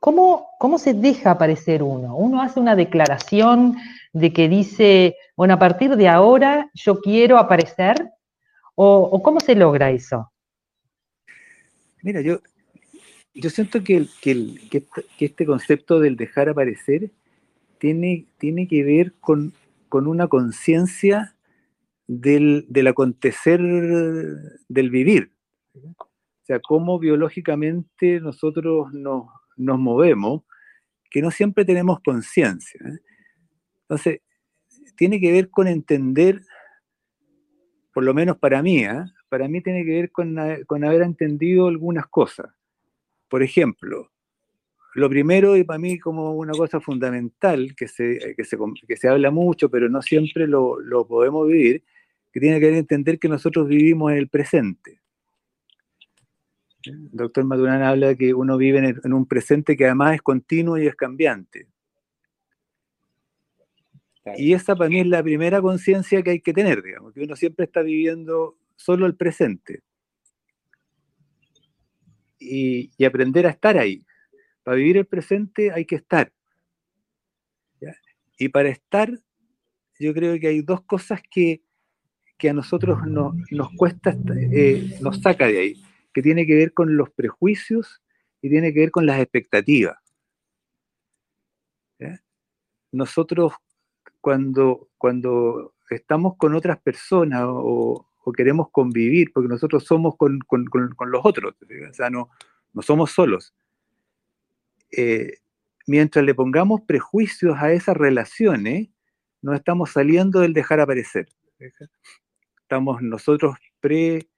¿cómo, 0.00 0.48
¿cómo 0.58 0.78
se 0.78 0.94
deja 0.94 1.32
aparecer 1.32 1.82
uno? 1.82 2.16
Uno 2.16 2.42
hace 2.42 2.58
una 2.58 2.74
declaración 2.74 3.76
de 4.12 4.32
que 4.32 4.48
dice, 4.48 5.16
bueno, 5.36 5.54
a 5.54 5.58
partir 5.58 5.96
de 5.96 6.08
ahora 6.08 6.70
yo 6.74 7.00
quiero 7.00 7.38
aparecer, 7.38 8.10
o, 8.74 9.22
cómo 9.22 9.40
se 9.40 9.54
logra 9.54 9.90
eso? 9.90 10.32
Mira, 12.02 12.22
yo, 12.22 12.40
yo 13.34 13.50
siento 13.50 13.84
que, 13.84 14.06
que, 14.22 14.56
este 15.18 15.44
concepto 15.44 16.00
del 16.00 16.16
dejar 16.16 16.48
aparecer 16.48 17.10
tiene, 17.78 18.24
tiene 18.38 18.66
que 18.66 18.82
ver 18.82 19.12
con, 19.20 19.52
con 19.90 20.06
una 20.06 20.28
conciencia 20.28 21.34
del, 22.06 22.64
del, 22.68 22.86
acontecer 22.86 23.60
del 23.60 24.90
vivir 24.90 25.30
sea, 26.50 26.60
cómo 26.60 26.98
biológicamente 26.98 28.20
nosotros 28.20 28.92
nos, 28.92 29.26
movemos, 29.56 30.42
que 31.08 31.22
no 31.22 31.30
siempre 31.30 31.64
tenemos 31.64 32.00
conciencia. 32.00 32.80
¿eh? 32.84 32.98
Entonces, 33.82 34.20
tiene 34.96 35.20
que 35.20 35.30
ver 35.30 35.48
con 35.48 35.68
entender, 35.68 36.40
por 37.94 38.04
lo 38.04 38.14
menos 38.14 38.36
para 38.38 38.62
mí, 38.62 38.84
¿eh? 38.84 39.04
para 39.28 39.46
mí 39.46 39.60
tiene 39.60 39.84
que 39.84 39.92
ver 39.92 40.10
con, 40.10 40.38
haber 40.38 41.02
entendido 41.02 41.68
algunas 41.68 42.06
cosas. 42.08 42.46
Por 43.28 43.44
ejemplo, 43.44 44.10
lo 44.94 45.08
primero 45.08 45.56
y 45.56 45.62
para 45.62 45.78
mí 45.78 46.00
como 46.00 46.34
una 46.34 46.52
cosa 46.52 46.80
fundamental, 46.80 47.74
que 47.76 47.86
se, 47.86 48.34
que 48.36 48.96
se, 48.96 49.08
habla 49.08 49.30
mucho, 49.30 49.70
pero 49.70 49.88
no 49.88 50.02
siempre 50.02 50.48
lo, 50.48 50.80
lo 50.80 51.06
podemos 51.06 51.46
vivir, 51.46 51.84
que 52.32 52.40
tiene 52.40 52.58
que 52.58 52.76
entender 52.76 53.20
que 53.20 53.28
nosotros 53.28 53.68
vivimos 53.68 54.10
en 54.10 54.18
el 54.18 54.28
presente. 54.28 54.99
El 56.84 57.10
doctor 57.12 57.44
Maturana 57.44 57.90
habla 57.90 58.08
de 58.08 58.16
que 58.16 58.34
uno 58.34 58.56
vive 58.56 58.96
en, 59.02 59.12
un 59.12 59.26
presente 59.26 59.76
que 59.76 59.84
además 59.84 60.14
es 60.14 60.22
continuo 60.22 60.78
y 60.78 60.86
es 60.86 60.94
cambiante. 60.94 61.68
Y 64.36 64.52
esa 64.52 64.76
para 64.76 64.88
mí 64.88 65.00
es 65.00 65.06
la 65.06 65.22
primera 65.22 65.60
conciencia 65.60 66.22
que 66.22 66.30
hay 66.30 66.40
que 66.40 66.52
tener, 66.52 66.82
digamos, 66.82 67.12
que 67.12 67.22
uno 67.22 67.36
siempre 67.36 67.64
está 67.64 67.82
viviendo 67.82 68.56
solo 68.76 69.06
el 69.06 69.16
presente. 69.16 69.82
Y, 72.38 72.90
aprender 73.04 73.46
a 73.46 73.50
estar 73.50 73.76
ahí. 73.76 74.04
Para 74.62 74.76
vivir 74.76 74.98
el 74.98 75.06
presente 75.06 75.72
hay 75.72 75.84
que 75.84 75.96
estar. 75.96 76.32
Y 78.38 78.48
para 78.48 78.70
estar, 78.70 79.10
yo 79.98 80.14
creo 80.14 80.38
que 80.38 80.48
hay 80.48 80.62
dos 80.62 80.82
cosas 80.82 81.20
que, 81.30 81.62
a 82.48 82.52
nosotros 82.54 82.98
nos 83.06 83.70
cuesta, 83.76 84.16
eh, 84.52 84.96
nos 85.02 85.20
saca 85.20 85.46
de 85.46 85.58
ahí 85.58 85.82
que 86.12 86.22
tiene 86.22 86.46
que 86.46 86.54
ver 86.56 86.72
con 86.72 86.96
los 86.96 87.10
prejuicios 87.10 88.02
y 88.42 88.50
tiene 88.50 88.72
que 88.72 88.80
ver 88.80 88.90
con 88.90 89.06
las 89.06 89.20
expectativas. 89.20 89.96
Nosotros 92.92 93.52
cuando, 94.20 94.88
cuando 94.98 95.74
estamos 95.90 96.36
con 96.36 96.54
otras 96.54 96.78
personas 96.78 97.44
o, 97.46 98.06
queremos 98.36 98.68
convivir, 98.70 99.32
porque 99.32 99.48
nosotros 99.48 99.84
somos 99.84 100.16
con, 100.16 100.38
los 100.48 101.20
otros, 101.24 101.54
o 101.60 101.94
sea, 101.94 102.10
no, 102.10 102.30
no 102.72 102.82
somos 102.82 103.10
solos. 103.10 103.52
Eh, 104.92 105.38
mientras 105.88 106.24
le 106.24 106.32
pongamos 106.32 106.82
prejuicios 106.82 107.58
a 107.58 107.72
esas 107.72 107.96
relaciones, 107.96 108.88
no 109.42 109.52
estamos 109.52 109.90
saliendo 109.90 110.40
del 110.40 110.54
dejar 110.54 110.78
aparecer. 110.78 111.28
Estamos 112.62 113.02
nosotros 113.02 113.56
pre 113.80 114.29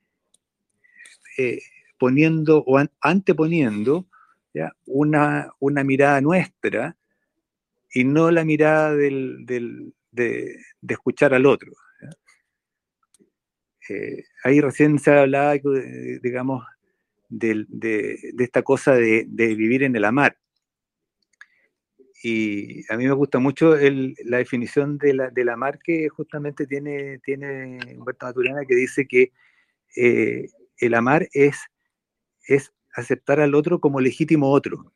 eh, 1.39 1.63
poniendo 1.99 2.65
o 2.67 2.83
anteponiendo 3.01 4.07
Una, 4.87 5.51
una, 5.61 5.85
mirada 5.85 6.21
nuestra 6.21 6.97
y 7.95 8.05
no 8.05 8.31
la 8.31 8.45
mirada 8.45 8.95
de, 8.95 9.93
escuchar 10.89 11.33
al 11.33 11.47
otro. 11.47 11.73
Eh, 13.89 14.25
ahí 14.45 14.61
recién 14.61 14.99
se 14.99 15.11
hablaba, 15.11 15.55
digamos, 16.23 16.65
de, 17.29 18.19
esta 18.39 18.63
cosa 18.63 18.95
de, 18.95 19.25
vivir 19.29 19.83
en 19.83 19.97
el 19.97 20.05
amar. 20.05 20.37
Y 22.25 22.85
a 22.93 22.97
mí 22.97 23.07
me 23.07 23.15
gusta 23.15 23.41
mucho 23.41 23.75
la 23.77 24.39
definición 24.39 24.99
la, 25.03 25.31
del 25.31 25.49
amar 25.49 25.79
que 25.81 26.09
justamente 26.09 26.67
tiene, 26.67 27.19
tiene 27.19 27.79
Humberto 27.97 28.27
Maturana, 28.27 28.65
que 28.65 28.77
dice 28.77 29.07
que 29.07 29.33
eh, 29.97 30.47
el 30.83 30.95
amar 30.95 31.29
es, 31.33 31.61
es 32.47 32.73
aceptar 32.95 33.41
al 33.41 33.55
otro 33.55 33.81
como 33.81 34.01
legítimo 34.01 34.51
otro. 34.51 34.93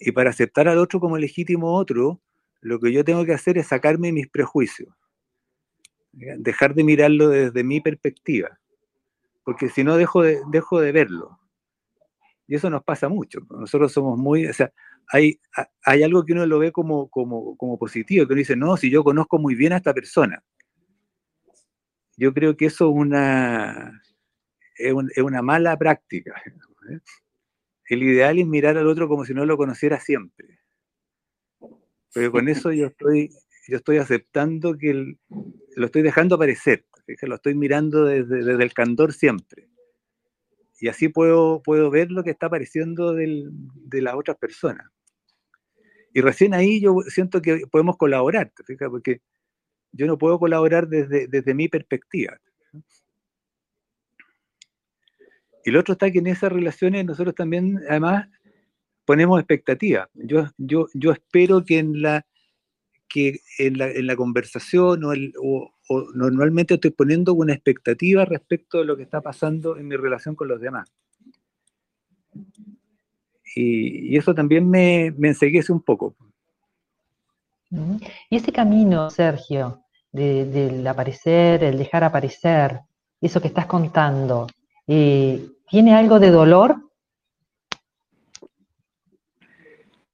Y 0.00 0.12
para 0.12 0.30
aceptar 0.30 0.68
al 0.68 0.78
otro 0.78 1.00
como 1.00 1.16
legítimo 1.16 1.74
otro, 1.74 2.20
lo 2.60 2.80
que 2.80 2.92
yo 2.92 3.04
tengo 3.04 3.24
que 3.24 3.32
hacer 3.32 3.56
es 3.56 3.68
sacarme 3.68 4.12
mis 4.12 4.28
prejuicios, 4.28 4.92
dejar 6.12 6.74
de 6.74 6.84
mirarlo 6.84 7.28
desde 7.28 7.62
mi 7.62 7.80
perspectiva, 7.80 8.58
porque 9.44 9.68
si 9.68 9.84
no 9.84 9.96
dejo 9.96 10.22
de, 10.22 10.40
dejo 10.50 10.80
de 10.80 10.92
verlo. 10.92 11.38
Y 12.48 12.56
eso 12.56 12.70
nos 12.70 12.82
pasa 12.82 13.08
mucho. 13.08 13.40
Nosotros 13.50 13.92
somos 13.92 14.18
muy, 14.18 14.46
o 14.46 14.52
sea, 14.52 14.72
hay, 15.08 15.40
hay 15.84 16.02
algo 16.02 16.24
que 16.24 16.32
uno 16.32 16.46
lo 16.46 16.58
ve 16.58 16.72
como, 16.72 17.08
como, 17.08 17.56
como 17.56 17.78
positivo, 17.78 18.26
que 18.26 18.32
uno 18.32 18.38
dice, 18.38 18.56
no, 18.56 18.76
si 18.76 18.90
yo 18.90 19.04
conozco 19.04 19.38
muy 19.38 19.54
bien 19.54 19.72
a 19.72 19.76
esta 19.76 19.94
persona, 19.94 20.42
yo 22.18 22.34
creo 22.34 22.56
que 22.56 22.66
eso 22.66 22.90
es 22.90 22.96
una, 22.96 24.02
es, 24.76 24.92
una 25.22 25.40
mala 25.40 25.78
práctica. 25.78 26.34
¿eh? 26.90 26.98
El 27.88 28.02
ideal 28.02 28.38
es 28.38 28.46
mirar 28.46 28.76
al 28.76 28.88
otro 28.88 29.08
como 29.08 29.24
si 29.24 29.32
no 29.32 29.46
lo 29.46 29.56
conociera 29.56 30.00
siempre. 30.00 30.58
pero 32.12 32.32
con 32.32 32.48
eso 32.48 32.72
yo 32.72 32.88
estoy, 32.88 33.30
yo 33.68 33.76
estoy 33.76 33.98
aceptando 33.98 34.76
que 34.76 35.16
lo 35.76 35.86
estoy 35.86 36.02
dejando 36.02 36.34
aparecer, 36.34 36.84
lo 37.22 37.36
estoy 37.36 37.54
mirando 37.54 38.04
desde, 38.04 38.44
desde, 38.44 38.64
el 38.64 38.74
candor 38.74 39.12
siempre. 39.12 39.68
Y 40.80 40.88
así 40.88 41.08
puedo, 41.08 41.62
puedo 41.62 41.88
ver 41.88 42.10
lo 42.10 42.24
que 42.24 42.30
está 42.30 42.46
apareciendo 42.46 43.14
del, 43.14 43.50
de 43.52 44.02
las 44.02 44.14
otras 44.14 44.36
personas. 44.38 44.88
Y 46.12 46.20
recién 46.20 46.52
ahí 46.52 46.80
yo 46.80 46.96
siento 47.08 47.40
que 47.40 47.62
podemos 47.70 47.96
colaborar, 47.96 48.52
porque 48.90 49.20
yo 49.92 50.06
no 50.06 50.18
puedo 50.18 50.38
colaborar 50.38 50.88
desde, 50.88 51.26
desde 51.28 51.54
mi 51.54 51.68
perspectiva. 51.68 52.38
Y 55.64 55.70
lo 55.70 55.80
otro 55.80 55.92
está 55.92 56.10
que 56.10 56.18
en 56.18 56.28
esas 56.28 56.52
relaciones 56.52 57.04
nosotros 57.04 57.34
también, 57.34 57.78
además, 57.88 58.28
ponemos 59.04 59.38
expectativas. 59.40 60.08
Yo, 60.14 60.46
yo, 60.56 60.86
yo 60.94 61.12
espero 61.12 61.64
que 61.64 61.78
en 61.78 62.02
la, 62.02 62.26
que 63.08 63.40
en 63.58 63.78
la, 63.78 63.90
en 63.90 64.06
la 64.06 64.16
conversación 64.16 65.04
o, 65.04 65.12
el, 65.12 65.32
o, 65.42 65.72
normalmente 66.14 66.74
estoy 66.74 66.90
poniendo 66.90 67.32
una 67.34 67.54
expectativa 67.54 68.24
respecto 68.24 68.78
de 68.78 68.84
lo 68.84 68.96
que 68.96 69.02
está 69.02 69.20
pasando 69.20 69.76
en 69.76 69.88
mi 69.88 69.96
relación 69.96 70.34
con 70.34 70.48
los 70.48 70.60
demás. 70.60 70.92
Y, 73.54 74.16
eso 74.16 74.34
también 74.34 74.68
me, 74.68 75.12
me 75.16 75.28
enseguece 75.28 75.72
un 75.72 75.82
poco. 75.82 76.14
Y 77.70 78.36
ese 78.36 78.52
camino, 78.52 79.10
Sergio, 79.10 79.84
del 80.12 80.86
aparecer, 80.86 81.64
el 81.64 81.78
dejar 81.78 82.04
aparecer, 82.04 82.80
eso 83.20 83.40
que 83.40 83.48
estás 83.48 83.66
contando, 83.66 84.46
eh, 84.86 85.44
¿tiene 85.68 85.94
algo 85.94 86.18
de 86.18 86.30
dolor? 86.30 86.76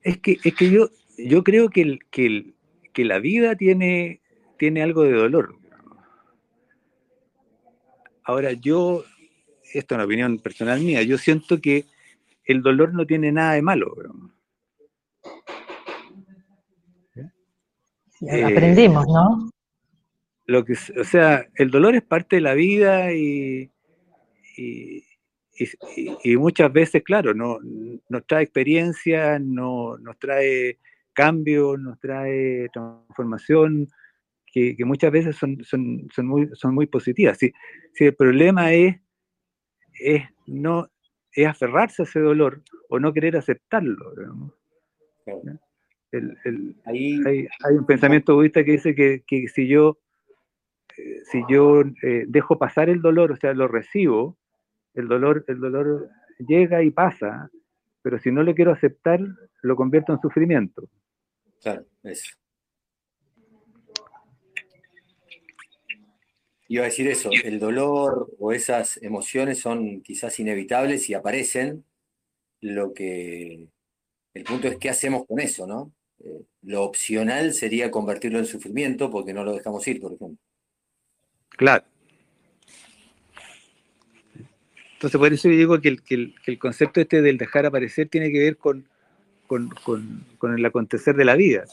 Es 0.03 0.19
que, 0.19 0.39
es 0.43 0.55
que 0.55 0.71
yo, 0.71 0.89
yo 1.17 1.45
creo 1.45 1.71
que, 1.71 1.83
el, 1.83 1.99
que, 2.11 3.05
la 3.05 3.19
vida 3.19 3.55
tiene, 3.57 4.21
tiene 4.59 4.83
algo 4.83 5.03
de 5.03 5.13
dolor. 5.13 5.57
Ahora, 8.25 8.53
yo, 8.53 9.05
esto 9.73 9.95
es 9.95 9.97
una 9.97 10.05
opinión 10.05 10.39
personal 10.39 10.81
mía, 10.81 11.03
yo 11.03 11.19
siento 11.19 11.61
que 11.61 11.85
el 12.45 12.63
dolor 12.63 12.95
no 12.95 13.07
tiene 13.07 13.33
nada 13.33 13.53
de 13.53 13.63
malo. 13.63 13.95
Aprendimos, 18.31 19.07
¿no? 19.07 19.51
Lo 20.47 20.65
que, 20.65 20.75
o 20.75 21.05
sea, 21.05 21.47
el 21.55 21.71
dolor 21.71 21.95
es 21.95 22.03
parte 22.03 22.37
de 22.37 22.43
la 22.43 22.55
vida 22.55 23.13
y, 23.13 23.71
y, 24.57 26.37
muchas 26.37 26.73
veces, 26.73 27.03
claro, 27.03 27.33
no, 27.33 27.59
nos 28.09 28.27
trae 28.27 28.43
experiencia, 28.43 29.39
no, 29.39 29.97
nos 29.99 30.19
trae 30.19 30.79
cambio, 31.15 31.77
nos 31.77 31.99
trae 31.99 32.69
transformación, 32.73 33.89
que, 34.53 34.77
muchas 34.85 35.11
veces 35.11 35.37
son, 35.37 35.65
son, 35.65 36.07
son, 36.15 36.27
muy, 36.27 36.49
son 36.55 36.75
muy 36.75 36.87
positivas. 36.87 37.39
Si, 37.39 37.53
si 37.95 38.05
el 38.05 38.15
problema 38.15 38.73
es, 38.73 38.97
es, 39.99 40.23
no, 40.47 40.89
es 41.33 41.47
aferrarse 41.47 42.03
a 42.03 42.05
ese 42.05 42.21
dolor 42.21 42.63
o 42.89 43.01
no 43.01 43.13
querer 43.13 43.37
aceptarlo. 43.37 44.13
Hay, 46.85 47.49
un 47.71 47.87
pensamiento 47.87 48.35
budista 48.35 48.65
que 48.65 48.73
dice 48.73 48.95
que, 48.95 49.23
que 49.27 49.49
si 49.49 49.67
yo, 49.69 49.99
eh, 50.97 51.23
si 51.31 51.43
yo 51.49 51.83
eh, 52.03 52.25
dejo 52.27 52.59
pasar 52.59 52.89
el 52.89 53.01
dolor, 53.01 53.33
o 53.33 53.37
sea, 53.37 53.55
lo 53.55 53.69
recibo, 53.69 54.37
el 54.95 55.09
dolor, 55.09 55.45
el 55.49 55.61
dolor 55.61 56.09
llega 56.39 56.83
y 56.83 56.91
pasa, 56.91 57.51
pero 58.03 58.19
si 58.19 58.31
no 58.31 58.43
lo 58.43 58.55
quiero 58.55 58.73
aceptar, 58.73 59.21
lo 59.63 59.77
convierto 59.77 60.13
en 60.13 60.21
sufrimiento. 60.21 60.89
Claro, 61.61 61.87
eso. 62.03 62.35
Iba 66.69 66.83
a 66.83 66.87
decir 66.87 67.09
eso, 67.09 67.31
el 67.45 67.59
dolor 67.59 68.31
o 68.39 68.53
esas 68.53 69.03
emociones 69.03 69.59
son 69.59 70.01
quizás 70.03 70.39
inevitables 70.41 71.09
y 71.11 71.15
aparecen. 71.15 71.85
Lo 72.61 72.95
que. 72.95 73.69
El 74.33 74.45
punto 74.45 74.69
es 74.69 74.79
qué 74.79 74.89
hacemos 74.89 75.27
con 75.27 75.41
eso, 75.41 75.67
¿no? 75.67 75.93
Eh, 76.21 76.43
lo 76.63 76.83
opcional 76.83 77.53
sería 77.53 77.91
convertirlo 77.91 78.39
en 78.39 78.47
sufrimiento 78.47 79.11
porque 79.11 79.35
no 79.35 79.45
lo 79.45 79.55
dejamos 79.55 79.87
ir, 79.89 80.01
por 80.01 80.13
ejemplo. 80.13 80.39
Claro. 81.51 81.85
Entonces, 84.95 85.19
por 85.19 85.33
eso 85.33 85.49
yo 85.51 85.57
digo 85.57 85.81
que 85.81 85.99
el, 86.15 86.59
concepto 86.59 87.01
este 87.01 87.21
del 87.21 87.37
dejar 87.37 87.67
aparecer 87.67 88.09
tiene 88.09 88.33
que 88.33 88.39
ver 88.39 88.57
con, 88.57 88.87
con, 89.47 90.57
el 90.57 90.65
acontecer 90.65 91.15
de 91.15 91.27
la 91.27 91.37
vida, 91.37 91.65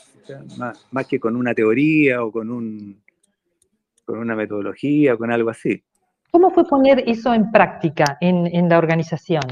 más, 0.58 1.08
que 1.08 1.20
con 1.20 1.38
una 1.38 1.54
teoría 1.54 2.24
o 2.24 2.32
con, 2.32 2.50
un, 2.50 3.02
con 4.04 4.20
una 4.20 4.36
metodología 4.36 5.14
o 5.14 5.18
con 5.18 5.32
algo 5.32 5.50
así. 5.50 5.82
¿Cómo 6.32 6.52
fue 6.52 6.66
poner 6.66 7.04
eso 7.08 7.34
en 7.34 7.52
práctica 7.52 8.18
en, 8.20 8.68
la 8.68 8.78
organización? 8.78 9.44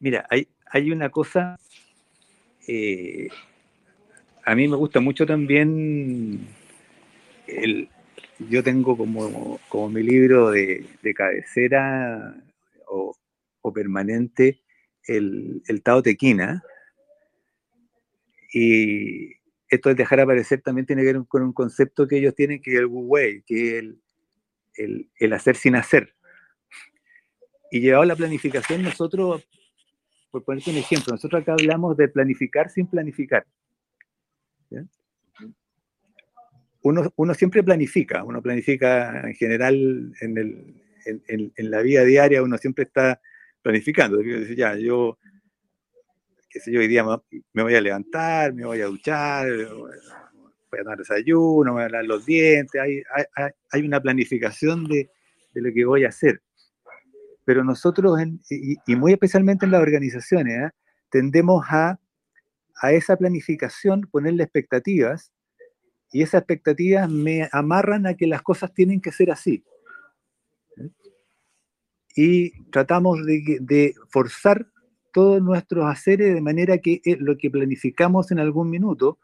Mira, 0.00 0.26
hay, 0.28 0.48
hay 0.66 0.90
una 0.90 1.08
cosa, 1.08 1.58
eh, 2.66 3.28
a 4.44 4.54
mí 4.54 4.68
me 4.68 4.76
gusta 4.76 5.00
mucho 5.00 5.26
también 5.26 6.46
el, 7.46 7.88
yo 8.38 8.62
tengo 8.62 8.96
como, 8.96 9.60
como 9.68 9.90
mi 9.90 10.02
libro 10.02 10.50
de, 10.50 10.86
cabecera 11.14 12.34
o, 12.86 13.14
permanente 13.72 14.60
el, 15.06 15.62
el 15.66 15.82
Tao 15.82 16.02
Te 16.02 16.16
Y 18.52 19.32
esto 19.68 19.88
de 19.88 19.94
dejar 19.94 20.20
aparecer 20.20 20.60
también 20.60 20.86
tiene 20.86 21.02
que 21.02 21.12
ver 21.12 21.22
con 21.26 21.42
un 21.42 21.52
concepto 21.52 22.06
que 22.06 22.18
ellos 22.18 22.34
tienen, 22.34 22.60
que 22.60 22.72
es 22.72 22.78
el 22.78 22.86
Wu 22.86 23.06
Wei, 23.06 23.42
que 23.42 23.78
es 23.78 23.84
el, 24.76 25.10
el, 25.18 25.32
hacer 25.32 25.56
sin 25.56 25.76
hacer. 25.76 26.14
Y 27.70 27.80
llevado 27.80 28.02
a 28.02 28.06
la 28.06 28.16
planificación, 28.16 28.82
nosotros, 28.82 29.46
por 30.34 30.44
ponerte 30.44 30.70
un 30.70 30.78
ejemplo, 30.78 31.12
nosotros 31.12 31.42
acá 31.42 31.52
hablamos 31.52 31.96
de 31.96 32.08
planificar 32.08 32.68
sin 32.68 32.88
planificar 32.88 33.46
uno, 36.82 37.34
siempre 37.34 37.62
planifica, 37.62 38.22
uno 38.24 38.42
planifica 38.42 39.22
en 39.26 39.34
general 39.34 40.12
en, 40.20 40.38
el, 40.38 41.52
en, 41.56 41.70
la 41.70 41.80
vida 41.80 42.04
diaria, 42.04 42.42
uno 42.42 42.58
siempre 42.58 42.84
está 42.84 43.20
planificando. 43.62 44.20
Ya, 44.54 44.76
yo, 44.76 45.18
qué 46.50 46.60
sé 46.60 46.70
yo, 46.70 46.80
hoy 46.80 46.88
día 46.88 47.04
me 47.54 47.62
voy 47.62 47.74
a 47.74 47.80
levantar, 47.80 48.52
me 48.52 48.66
voy 48.66 48.82
a 48.82 48.86
duchar, 48.86 49.46
voy 49.50 50.80
a 50.80 50.82
tomar 50.82 50.98
desayuno, 50.98 51.72
me 51.72 51.80
voy 51.80 51.82
a 51.84 51.88
lavar 51.88 52.04
los 52.04 52.26
dientes, 52.26 52.78
hay, 52.78 53.02
hay, 53.70 53.82
una 53.82 54.00
planificación 54.02 54.84
de, 54.84 55.10
lo 55.54 55.72
que 55.72 55.84
voy 55.86 56.04
a 56.04 56.08
hacer. 56.08 56.42
Pero 57.44 57.64
nosotros, 57.64 58.18
y, 58.48 58.96
muy 58.96 59.12
especialmente 59.12 59.66
en 59.66 59.72
las 59.72 59.82
organizaciones, 59.82 60.54
¿eh? 60.56 60.70
tendemos 61.10 61.64
a, 61.68 61.98
a 62.80 62.92
esa 62.92 63.16
planificación 63.16 64.02
ponerle 64.10 64.44
expectativas 64.44 65.32
y 66.14 66.22
esas 66.22 66.42
expectativas 66.42 67.10
me 67.10 67.48
amarran 67.50 68.06
a 68.06 68.14
que 68.14 68.28
las 68.28 68.40
cosas 68.40 68.72
tienen 68.72 69.00
que 69.00 69.10
ser 69.10 69.32
así. 69.32 69.64
Y 72.14 72.62
tratamos 72.70 73.18
de, 73.26 73.94
forzar 74.10 74.68
todos 75.12 75.42
nuestros 75.42 75.84
haceres 75.86 76.32
de 76.32 76.40
manera 76.40 76.78
que 76.78 77.00
eh, 77.04 77.16
lo 77.18 77.36
que 77.36 77.50
planificamos 77.50 78.30
en 78.30 78.38
algún 78.38 78.70
minuto 78.70 79.18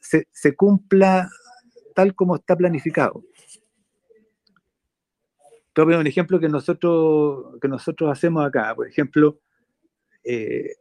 Se, 0.00 0.56
cumpla 0.56 1.28
tal 1.94 2.14
como 2.14 2.34
está 2.34 2.56
planificado. 2.56 3.22
Te 5.72 5.82
un 5.82 6.06
ejemplo 6.06 6.40
que 6.40 6.48
nosotros, 6.48 7.58
que 7.60 7.68
nosotros 7.68 8.10
hacemos 8.10 8.44
acá. 8.44 8.74
Por 8.74 8.88
ejemplo, 8.88 9.38
eh, 10.24 10.74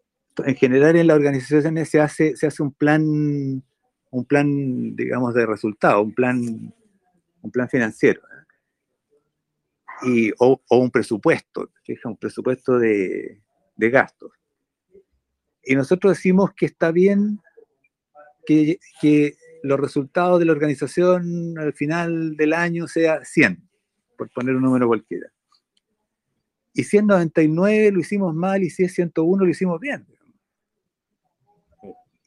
en 0.43 0.55
general 0.55 0.95
en 0.95 1.07
las 1.07 1.17
organizaciones 1.17 1.89
se 1.89 1.99
hace, 1.99 2.35
se 2.35 2.47
hace 2.47 2.63
un 2.63 2.73
plan 2.73 3.63
un 4.11 4.25
plan, 4.25 4.95
digamos, 4.95 5.33
de 5.33 5.45
resultado, 5.45 6.01
un 6.01 6.13
plan, 6.13 6.73
un 7.41 7.51
plan 7.51 7.69
financiero. 7.69 8.21
Y, 10.03 10.31
o, 10.37 10.61
un 10.69 10.91
presupuesto, 10.91 11.71
un 12.03 12.17
presupuesto 12.17 12.77
de, 12.77 13.41
de, 13.75 13.89
gastos. 13.89 14.31
Y 15.63 15.75
nosotros 15.75 16.13
decimos 16.13 16.53
que 16.53 16.67
está 16.67 16.91
bien 16.91 17.39
que, 18.45 18.79
que, 19.01 19.35
los 19.63 19.79
resultados 19.79 20.39
de 20.39 20.45
la 20.45 20.51
organización 20.51 21.57
al 21.57 21.73
final 21.73 22.37
del 22.37 22.53
año 22.53 22.87
sea 22.87 23.25
100, 23.25 23.66
por 24.17 24.29
poner 24.29 24.55
un 24.55 24.63
número 24.63 24.87
cualquiera. 24.87 25.27
Y 26.73 26.83
si 26.83 26.97
es 26.97 27.03
99 27.03 27.91
lo 27.91 27.99
hicimos 27.99 28.35
mal 28.35 28.63
y 28.63 28.69
si 28.69 28.83
es 28.83 28.93
101 28.93 29.45
lo 29.45 29.49
hicimos 29.49 29.79
bien. 29.79 30.05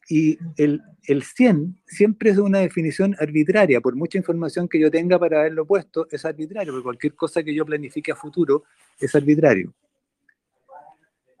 Y 0.09 0.37
el, 0.57 0.81
el 1.05 1.23
100 1.23 1.79
siempre 1.85 2.31
es 2.31 2.37
una 2.37 2.59
definición 2.59 3.15
arbitraria, 3.19 3.79
por 3.79 3.95
mucha 3.95 4.17
información 4.17 4.67
que 4.67 4.79
yo 4.79 4.91
tenga 4.91 5.17
para 5.17 5.39
haberlo 5.39 5.65
puesto, 5.65 6.07
es 6.11 6.25
arbitrario, 6.25 6.73
porque 6.73 6.83
cualquier 6.83 7.15
cosa 7.15 7.43
que 7.43 7.55
yo 7.55 7.65
planifique 7.65 8.11
a 8.11 8.15
futuro 8.15 8.63
es 8.99 9.15
arbitrario. 9.15 9.73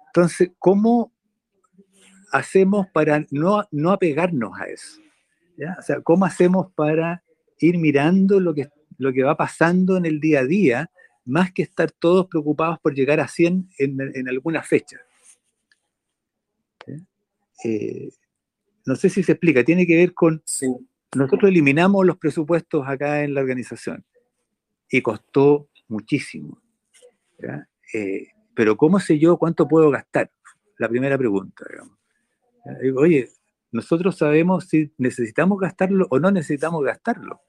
Entonces, 0.07 0.51
¿cómo 0.57 1.11
hacemos 2.31 2.87
para 2.93 3.25
no, 3.29 3.63
no 3.71 3.91
apegarnos 3.91 4.59
a 4.59 4.65
eso? 4.65 5.01
O 5.77 5.81
sea, 5.81 6.01
¿cómo 6.01 6.25
hacemos 6.25 6.71
para 6.73 7.23
ir 7.59 7.77
mirando 7.77 8.39
lo 8.39 8.53
que, 8.53 8.69
lo 9.01 9.11
que 9.11 9.23
va 9.23 9.35
pasando 9.35 9.97
en 9.97 10.05
el 10.05 10.19
día 10.19 10.41
a 10.41 10.45
día, 10.45 10.91
más 11.25 11.51
que 11.51 11.63
estar 11.63 11.91
todos 11.91 12.27
preocupados 12.27 12.79
por 12.79 12.93
llegar 12.93 13.19
a 13.19 13.27
100 13.27 13.69
en, 13.79 14.29
alguna 14.29 14.61
fecha? 14.61 14.99
Eh, 17.63 18.09
no 18.85 18.95
sé 18.95 19.09
si 19.09 19.23
se 19.23 19.33
explica, 19.33 19.63
tiene 19.63 19.87
que 19.87 19.95
ver 19.95 20.13
con... 20.13 20.43
Nosotros 21.15 21.49
eliminamos 21.49 22.05
los 22.05 22.17
presupuestos 22.17 22.87
acá 22.87 23.23
en 23.23 23.33
la 23.33 23.41
organización 23.41 24.05
y 24.89 25.01
costó 25.01 25.69
muchísimo. 25.87 26.61
Eh, 27.93 28.27
pero 28.53 28.77
¿cómo 28.77 28.99
sé 28.99 29.17
yo 29.17 29.37
cuánto 29.37 29.67
puedo 29.67 29.89
gastar? 29.89 30.31
La 30.77 30.87
primera 30.87 31.17
pregunta, 31.17 31.65
digamos. 31.69 31.97
Oye, 32.97 33.29
nosotros 33.71 34.15
sabemos 34.17 34.67
si 34.67 34.93
necesitamos 34.97 35.59
gastarlo 35.59 36.05
o 36.11 36.19
no 36.19 36.29
necesitamos 36.29 36.83
gastarlo. 36.83 37.41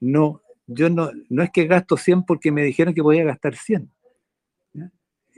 No, 0.00 0.42
yo 0.66 0.90
no, 0.90 1.10
no 1.28 1.42
es 1.42 1.50
que 1.50 1.66
gasto 1.66 1.96
100 1.96 2.24
porque 2.24 2.52
me 2.52 2.62
dijeron 2.62 2.94
que 2.94 3.02
voy 3.02 3.18
a 3.18 3.24
gastar 3.24 3.56
100. 3.56 3.90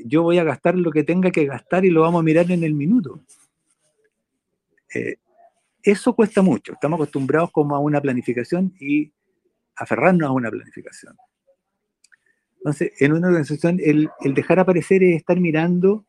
Yo 0.05 0.23
voy 0.23 0.39
a 0.39 0.45
gastar 0.45 0.77
lo 0.77 0.91
que 0.91 1.05
tenga 1.05 1.31
que 1.31 1.45
gastar 1.45 1.85
y 1.85 1.91
lo 1.91 2.03
vamos 2.03 2.21
a 2.21 2.25
mirar 2.25 2.51
en 2.51 2.65
el 2.65 2.75
minuto. 2.75 3.21
Eh, 4.95 5.17
eso 5.83 6.15
cuesta 6.15 6.43
mucho. 6.43 6.73
Estamos 6.73 6.99
acostumbrados 6.99 7.51
como 7.53 7.75
a 7.75 7.79
una 7.79 8.01
planificación 8.01 8.75
y 8.81 9.13
aferrarnos 9.77 10.29
a 10.29 10.33
una 10.33 10.51
planificación. 10.51 11.17
Entonces, 12.59 12.93
en 13.01 13.13
una 13.13 13.29
organización, 13.29 13.79
el, 13.83 14.11
el 14.21 14.35
dejar 14.35 14.59
aparecer 14.59 15.03
es 15.03 15.17
estar 15.17 15.39
mirando 15.39 16.05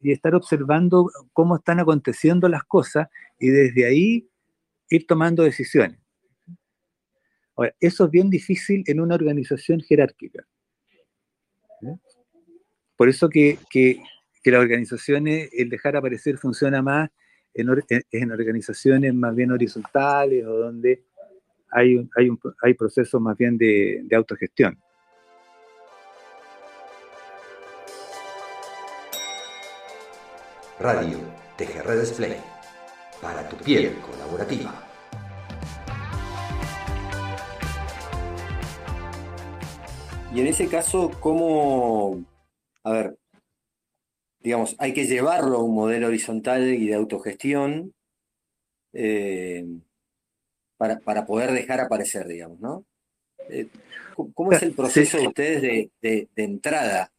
y 0.00 0.12
estar 0.12 0.34
observando 0.34 1.10
cómo 1.32 1.56
están 1.56 1.80
aconteciendo 1.80 2.48
las 2.48 2.64
cosas 2.64 3.08
y 3.38 3.48
desde 3.48 3.86
ahí 3.86 4.28
ir 4.90 5.06
tomando 5.06 5.42
decisiones. 5.42 6.03
Ahora, 7.56 7.74
eso 7.80 8.04
es 8.04 8.10
bien 8.10 8.30
difícil 8.30 8.82
en 8.86 9.00
una 9.00 9.14
organización 9.14 9.80
jerárquica. 9.80 10.46
Por 12.96 13.08
eso 13.08 13.28
que, 13.28 13.58
que, 13.70 14.00
que, 14.42 14.50
las 14.50 14.60
organizaciones, 14.60 15.50
el 15.52 15.68
dejar 15.68 15.96
aparecer 15.96 16.38
funciona 16.38 16.80
más 16.82 17.10
en, 17.52 18.30
organizaciones 18.30 19.14
más 19.14 19.34
bien 19.34 19.52
horizontales 19.52 20.44
o 20.46 20.56
donde 20.56 21.04
hay, 21.70 22.08
hay, 22.16 22.30
hay 22.62 22.74
procesos 22.74 23.20
más 23.20 23.36
bien 23.36 23.58
de, 23.58 24.00
de 24.04 24.16
autogestión. 24.16 24.78
Radio 30.80 31.18
TGR 31.56 32.00
Display. 32.00 32.36
Para 33.20 33.48
tu 33.48 33.56
piel 33.56 33.94
colaborativa. 34.00 34.93
Y 40.34 40.40
en 40.40 40.48
ese 40.48 40.68
caso, 40.68 41.10
¿cómo, 41.20 42.24
a 42.82 42.92
ver, 42.92 43.16
digamos, 44.40 44.74
hay 44.78 44.92
que 44.92 45.06
llevarlo 45.06 45.58
a 45.58 45.62
un 45.62 45.74
modelo 45.74 46.08
horizontal 46.08 46.74
y 46.74 46.88
de 46.88 46.94
autogestión 46.94 47.94
eh, 48.92 49.64
para, 50.76 51.24
poder 51.24 51.52
dejar 51.52 51.80
aparecer, 51.80 52.26
digamos, 52.26 52.60
¿no? 52.60 52.84
Eh, 53.48 53.68
¿Cómo 54.34 54.52
es 54.52 54.62
el 54.62 54.72
proceso 54.72 55.18
de 55.18 55.28
ustedes 55.28 55.62
de, 55.62 55.90
de 56.00 56.28
entrada 56.36 57.10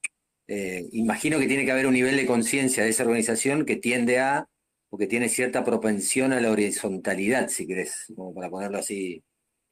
eh, 0.47 0.87
imagino 0.91 1.39
que 1.39 1.47
tiene 1.47 1.65
que 1.65 1.71
haber 1.71 1.87
un 1.87 1.93
nivel 1.93 2.15
de 2.15 2.27
conciencia 2.27 2.83
de 2.83 2.89
esa 2.89 3.03
organización 3.03 3.65
que 3.65 3.77
tiende 3.77 4.19
a, 4.19 4.47
o 4.89 4.97
que 4.97 5.07
tiene 5.07 5.29
cierta 5.29 5.63
propensión 5.63 6.33
a 6.33 6.41
la 6.41 6.51
horizontalidad, 6.51 7.49
si 7.49 7.65
querés, 7.65 8.05
como 8.15 8.33
para 8.33 8.49
ponerlo 8.49 8.77
así 8.77 9.23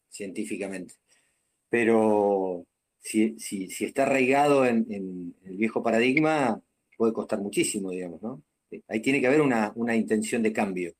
científicamente. 0.09 0.95
Pero 1.69 2.65
si, 3.03 3.67
está 3.81 4.03
arraigado 4.03 4.65
en, 4.65 5.35
el 5.45 5.57
viejo 5.57 5.83
paradigma, 5.83 6.59
puede 6.97 7.13
costar 7.13 7.39
muchísimo, 7.39 7.91
digamos, 7.91 8.21
¿no? 8.21 8.41
Ahí 8.87 9.01
tiene 9.01 9.21
que 9.21 9.27
haber 9.27 9.41
una, 9.41 9.95
intención 9.95 10.41
de 10.41 10.53
cambio. 10.53 10.93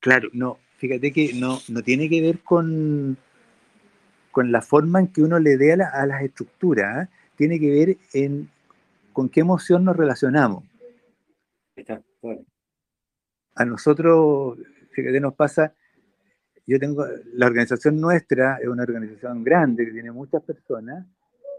Claro, 0.00 0.30
no, 0.32 0.58
fíjate 0.78 1.12
que 1.12 1.34
no, 1.34 1.60
no 1.68 1.82
tiene 1.82 2.08
que 2.08 2.22
ver 2.22 2.38
con, 2.40 3.18
con 4.30 4.52
la 4.52 4.62
forma 4.62 5.00
en 5.00 5.08
que 5.08 5.22
uno 5.22 5.38
le 5.38 5.56
dé 5.56 5.72
a, 5.72 6.06
las 6.06 6.22
estructuras, 6.22 7.06
¿eh? 7.06 7.10
tiene 7.36 7.58
que 7.58 7.70
ver 7.70 7.96
en 8.12 8.50
con 9.12 9.28
qué 9.28 9.40
emoción 9.40 9.84
nos 9.84 9.96
relacionamos. 9.96 10.64
A 13.54 13.64
nosotros, 13.64 14.58
fíjate, 14.90 15.20
nos 15.20 15.34
pasa, 15.34 15.74
yo 16.66 16.78
tengo, 16.78 17.04
la 17.34 17.46
organización 17.46 18.00
nuestra 18.00 18.56
es 18.56 18.68
una 18.68 18.82
organización 18.82 19.44
grande 19.44 19.84
que 19.84 19.92
tiene 19.92 20.12
muchas 20.12 20.42
personas, 20.42 21.06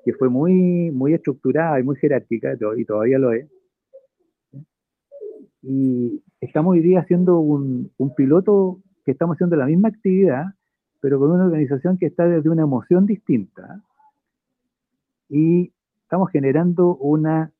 que 0.03 0.13
fue 0.13 0.29
muy, 0.29 0.91
muy 0.91 1.13
estructurada 1.13 1.79
y 1.79 1.83
muy 1.83 1.95
jerárquica, 1.97 2.57
y 2.75 2.85
todavía 2.85 3.19
lo 3.19 3.31
es. 3.31 3.47
Y 5.61 6.23
estamos 6.41 6.73
hoy 6.73 6.81
día 6.81 7.01
haciendo 7.01 7.39
un, 7.39 7.91
un 7.97 8.15
piloto 8.15 8.81
que 9.03 9.11
estamos 9.11 9.35
haciendo 9.35 9.55
la 9.55 9.65
misma 9.65 9.89
actividad, 9.89 10.45
pero 11.01 11.19
con 11.19 11.31
una 11.31 11.45
organización 11.45 11.97
que 11.97 12.07
está 12.07 12.27
desde 12.27 12.49
una 12.49 12.63
emoción 12.63 13.05
distinta. 13.05 13.81
Y 15.29 15.71
estamos 16.03 16.31
generando 16.31 16.95
una, 16.95 17.51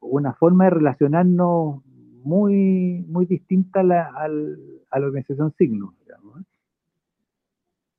una 0.00 0.34
forma 0.34 0.64
de 0.64 0.70
relacionarnos 0.70 1.82
muy, 2.24 3.04
muy 3.08 3.26
distinta 3.26 3.80
a 3.80 3.84
la, 3.84 4.02
a 4.90 4.98
la 4.98 5.06
organización 5.06 5.52
Signo. 5.56 5.94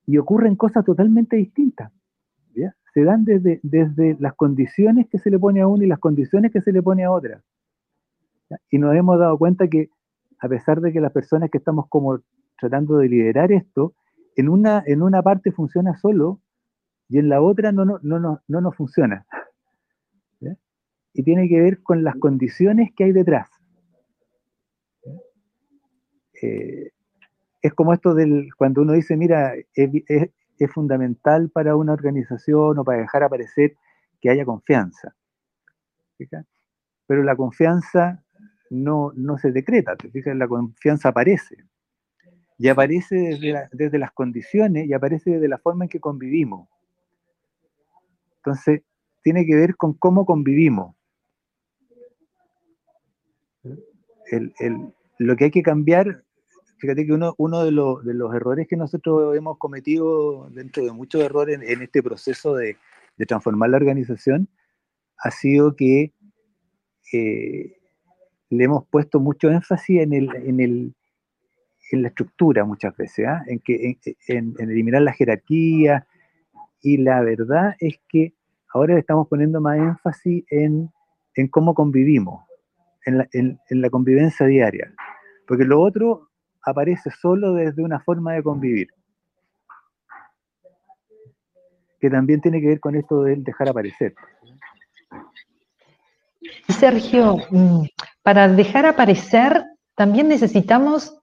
Y 0.06 0.18
ocurren 0.18 0.56
cosas 0.56 0.86
totalmente 0.86 1.36
distintas. 1.36 1.92
Se 2.94 3.04
dan 3.04 3.26
desde, 3.26 3.60
desde 3.64 4.16
las 4.20 4.36
condiciones 4.36 5.08
que 5.10 5.18
se 5.18 5.32
le 5.32 5.40
pone 5.40 5.62
a 5.62 5.68
uno 5.68 5.84
y 5.84 5.88
las 5.88 5.98
condiciones 5.98 6.52
que 6.52 6.62
se 6.62 6.72
le 6.72 6.84
pone 6.84 7.04
a 7.04 7.12
otra. 7.12 7.42
Y 8.70 8.78
nos 8.78 8.96
hemos 8.96 9.18
dado 9.18 9.36
cuenta 9.40 9.68
que, 9.68 9.90
a 10.40 10.48
pesar 10.48 10.80
de 10.80 10.94
que 10.94 11.02
las 11.02 11.12
personas 11.12 11.50
que 11.50 11.58
estamos 11.58 11.88
como 11.90 12.20
tratando 12.60 12.98
de 12.98 13.10
liderar 13.10 13.52
esto, 13.52 13.96
en 14.36 14.48
una, 14.48 14.84
en 14.86 15.02
una 15.02 15.24
parte 15.24 15.52
funciona 15.52 15.98
solo 15.98 16.40
y 17.10 17.18
en 17.18 17.30
la 17.30 17.42
otra 17.42 17.72
no, 17.72 17.84
no, 17.84 18.00
no, 18.04 18.20
no, 18.20 18.42
no 18.48 18.62
nos 18.62 18.76
funciona 18.76 19.26
y 21.14 21.24
tiene 21.24 21.48
que 21.48 21.62
ver 21.62 21.82
con 21.84 22.04
las 22.04 22.16
condiciones 22.16 22.92
que 22.96 23.06
hay 23.06 23.12
detrás. 23.12 23.50
Eh, 26.42 26.92
es 27.64 27.74
como 27.74 27.94
esto 27.94 28.14
del, 28.14 28.50
cuando 28.56 28.82
uno 28.82 28.94
dice, 28.94 29.18
mira, 29.18 29.54
es, 29.74 30.30
fundamental 30.74 31.50
para 31.50 31.76
una 31.76 31.92
organización 31.92 32.80
o 32.80 32.86
para 32.86 33.00
dejar 33.00 33.24
aparecer 33.24 33.76
que 34.22 34.30
haya 34.30 34.46
confianza. 34.46 35.14
Pero 37.06 37.24
la 37.24 37.36
confianza 37.36 38.24
no, 38.70 39.12
no 39.16 39.38
se 39.38 39.52
decreta, 39.52 39.96
la 40.26 40.48
confianza 40.48 41.10
aparece. 41.10 41.58
Y 42.58 42.70
aparece 42.70 43.16
desde, 43.16 43.68
desde 43.74 43.98
las 43.98 44.12
condiciones 44.12 44.88
y 44.88 44.94
aparece 44.94 45.32
desde 45.32 45.50
la 45.50 45.58
forma 45.58 45.86
en 45.86 45.90
que 45.90 46.00
convivimos. 46.00 46.70
Entonces, 48.38 48.84
tiene 49.22 49.46
que 49.46 49.56
ver 49.56 49.76
con 49.76 49.94
cómo 49.94 50.26
convivimos 50.26 50.96
lo 55.18 55.36
que 55.36 55.46
hay 55.46 55.52
que 55.52 55.64
cambiar, 55.64 56.24
fíjate 56.84 57.06
que 57.06 57.14
uno, 57.14 57.34
uno 57.38 57.64
de, 57.64 57.72
de, 58.04 58.14
los 58.14 58.36
errores 58.36 58.68
que 58.68 58.76
nosotros 58.76 59.38
hemos 59.38 59.58
cometido 59.58 60.50
dentro 60.50 60.84
de 60.84 60.92
muchos 60.92 61.22
errores 61.22 61.62
en, 61.62 61.82
este 61.82 62.04
proceso 62.04 62.56
de, 62.56 62.76
transformar 63.26 63.70
la 63.70 63.78
organización 63.78 64.50
ha 65.18 65.32
sido 65.32 65.78
que 65.78 66.12
eh, 67.14 67.78
le 68.50 68.64
hemos 68.66 68.86
puesto 68.90 69.22
mucho 69.22 69.50
énfasis 69.50 70.02
en, 70.02 70.12
el, 70.12 70.36
en, 70.36 70.60
el, 70.60 70.94
en 71.94 72.02
la 72.02 72.10
estructura 72.10 72.66
muchas 72.66 72.98
veces, 72.98 73.28
¿ah? 73.28 73.46
en, 73.48 73.60
que, 73.60 73.98
en, 74.28 74.54
eliminar 74.60 75.04
la 75.04 75.14
jerarquía, 75.14 76.06
y 76.82 76.98
la 76.98 77.22
verdad 77.22 77.78
es 77.80 77.98
que 78.10 78.34
ahora 78.74 78.96
le 78.96 79.00
estamos 79.00 79.30
poniendo 79.30 79.62
más 79.62 79.78
énfasis 79.78 80.44
en, 80.50 80.92
en 81.36 81.48
cómo 81.48 81.76
convivimos, 81.76 82.44
en 83.06 83.58
la, 83.70 83.90
convivencia 83.90 84.46
diaria, 84.48 84.94
porque 85.48 85.64
lo 85.64 85.80
otro 85.80 86.33
aparece 86.64 87.12
solo 87.12 87.54
desde 87.54 87.84
una 87.84 88.00
forma 88.00 88.34
de 88.34 88.44
convivir, 88.44 88.88
que 92.00 92.10
también 92.10 92.42
tiene 92.42 92.62
que 92.62 92.68
ver 92.68 92.80
con 92.80 92.96
esto 92.96 93.24
del 93.24 93.44
dejar 93.44 93.70
aparecer. 93.70 94.14
Sergio, 96.68 97.38
mm, 97.50 97.86
para 98.22 98.48
dejar 98.48 98.86
aparecer 98.86 99.66
también 99.96 100.28
necesitamos 100.28 101.18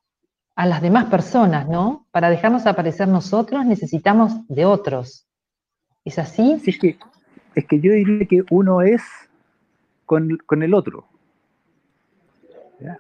a 0.57 0.67
las 0.67 0.83
demás 0.83 1.07
personas, 1.07 1.69
¿no? 1.69 2.07
Para 2.11 2.31
dejarnos 2.31 2.67
aparecer 2.67 3.09
nosotros 3.09 3.65
necesitamos 3.65 4.47
de 4.49 4.65
otros. 4.65 5.27
¿Es 6.05 6.19
así? 6.19 6.59
Sí, 6.61 6.71
es 6.71 6.79
que, 6.79 6.99
es 7.55 7.67
que 7.67 7.81
yo 7.81 7.93
diría 7.93 8.27
que 8.27 8.43
uno 8.51 8.83
es 8.83 9.03
con, 10.07 10.39
con 10.47 10.63
el 10.63 10.75
otro. 10.75 11.10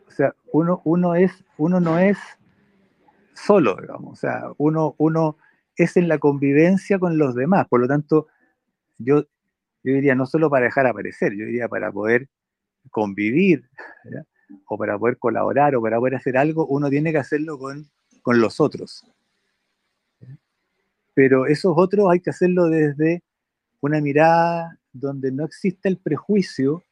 O 0.06 0.10
sea, 0.10 0.34
uno, 0.52 0.82
uno, 0.84 1.14
es, 1.14 1.32
uno 1.56 1.80
no 1.80 1.98
es 1.98 2.18
solo, 3.34 3.76
digamos, 3.80 4.12
o 4.12 4.16
sea, 4.16 4.42
uno, 4.58 4.94
uno 4.98 5.36
es 5.76 5.96
en 5.96 6.08
la 6.08 6.18
convivencia 6.18 6.98
con 6.98 7.16
los 7.16 7.34
demás, 7.34 7.66
por 7.68 7.80
lo 7.80 7.88
tanto, 7.88 8.26
yo, 8.98 9.22
yo 9.82 9.94
diría 9.94 10.14
no 10.14 10.26
solo 10.26 10.50
para 10.50 10.66
dejar 10.66 10.86
aparecer, 10.86 11.32
yo 11.32 11.46
diría 11.46 11.68
para 11.68 11.90
poder 11.90 12.28
convivir, 12.90 13.68
o 14.66 14.76
para 14.76 14.98
poder 14.98 15.18
colaborar, 15.18 15.74
o 15.76 15.82
para 15.82 15.98
poder 15.98 16.16
hacer 16.16 16.36
algo, 16.36 16.66
uno 16.66 16.90
tiene 16.90 17.12
que 17.12 17.18
hacerlo 17.18 17.58
con, 17.58 17.88
con 18.22 18.40
los 18.40 18.60
otros. 18.60 19.04
Pero 21.14 21.46
esos 21.46 21.74
otros 21.76 22.08
hay 22.10 22.20
que 22.20 22.30
hacerlo 22.30 22.66
desde 22.66 23.22
una 23.80 24.00
mirada 24.00 24.78
donde 24.92 25.32
no 25.32 25.44
existe 25.44 25.88
el 25.88 25.96
prejuicio, 25.96 26.82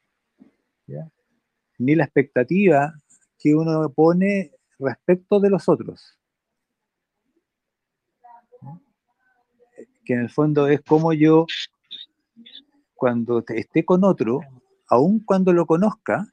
ni 1.78 1.94
la 1.94 2.04
expectativa 2.04 2.92
que 3.38 3.54
uno 3.54 3.88
pone 3.90 4.52
respecto 4.78 5.40
de 5.40 5.50
los 5.50 5.68
otros. 5.68 6.18
Que 10.04 10.14
en 10.14 10.20
el 10.20 10.30
fondo 10.30 10.68
es 10.68 10.80
como 10.82 11.12
yo, 11.12 11.46
cuando 12.94 13.44
esté 13.48 13.84
con 13.84 14.04
otro, 14.04 14.40
aun 14.88 15.20
cuando 15.20 15.52
lo 15.52 15.66
conozca, 15.66 16.26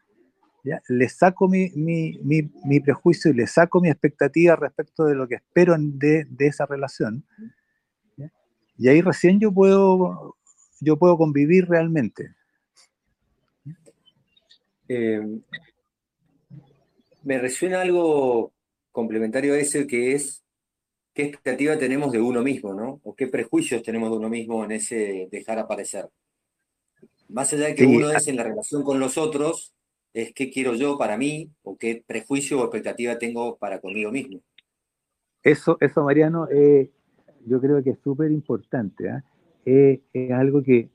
le 0.87 1.09
saco 1.09 1.47
mi, 1.47 2.79
prejuicio 2.83 3.31
y 3.31 3.35
le 3.35 3.47
saco 3.47 3.81
mi 3.81 3.89
expectativa 3.89 4.55
respecto 4.55 5.05
de 5.05 5.15
lo 5.15 5.27
que 5.27 5.35
espero 5.35 5.75
de, 5.77 6.27
esa 6.39 6.65
relación. 6.65 7.23
Y 8.77 8.89
ahí 8.89 9.01
recién 9.01 9.39
yo 9.39 9.53
puedo, 9.53 10.35
yo 10.81 10.97
puedo 10.97 11.17
convivir 11.17 11.67
realmente. 11.67 12.35
Eh, 14.87 15.21
me 17.23 17.39
resuena 17.39 17.81
algo 17.81 18.53
complementario 18.91 19.53
a 19.53 19.57
ese 19.57 19.87
que 19.87 20.13
es 20.13 20.43
qué 21.13 21.23
expectativa 21.23 21.77
tenemos 21.77 22.11
de 22.11 22.21
uno 22.21 22.43
mismo, 22.43 22.73
¿no? 22.73 22.99
O 23.03 23.15
qué 23.15 23.27
prejuicios 23.27 23.81
tenemos 23.81 24.11
de 24.11 24.17
uno 24.17 24.29
mismo 24.29 24.63
en 24.63 24.73
ese 24.73 25.27
dejar 25.31 25.57
aparecer. 25.59 26.09
Más 27.29 27.51
allá 27.53 27.67
de 27.67 27.75
que 27.75 27.85
uno 27.85 28.11
es 28.11 28.27
en 28.27 28.35
la 28.35 28.43
relación 28.43 28.83
con 28.83 28.99
los 28.99 29.17
otros, 29.17 29.73
es 30.13 30.33
qué 30.33 30.51
quiero 30.51 30.75
yo 30.75 30.97
para 30.97 31.17
mí 31.17 31.49
o 31.63 31.77
qué 31.77 32.03
prejuicio 32.05 32.59
o 32.59 32.63
expectativa 32.63 33.17
tengo 33.17 33.57
para 33.57 33.79
conmigo 33.79 34.11
mismo. 34.11 34.41
Eso, 35.43 35.77
eso 35.79 36.03
Mariano, 36.03 36.47
eh, 36.49 36.89
yo 37.45 37.59
creo 37.59 37.83
que 37.83 37.91
es 37.91 37.99
súper 38.03 38.31
importante. 38.31 39.09
¿ah? 39.09 39.23
Eh, 39.65 40.01
es 40.13 40.31
algo 40.31 40.63
que, 40.63 40.89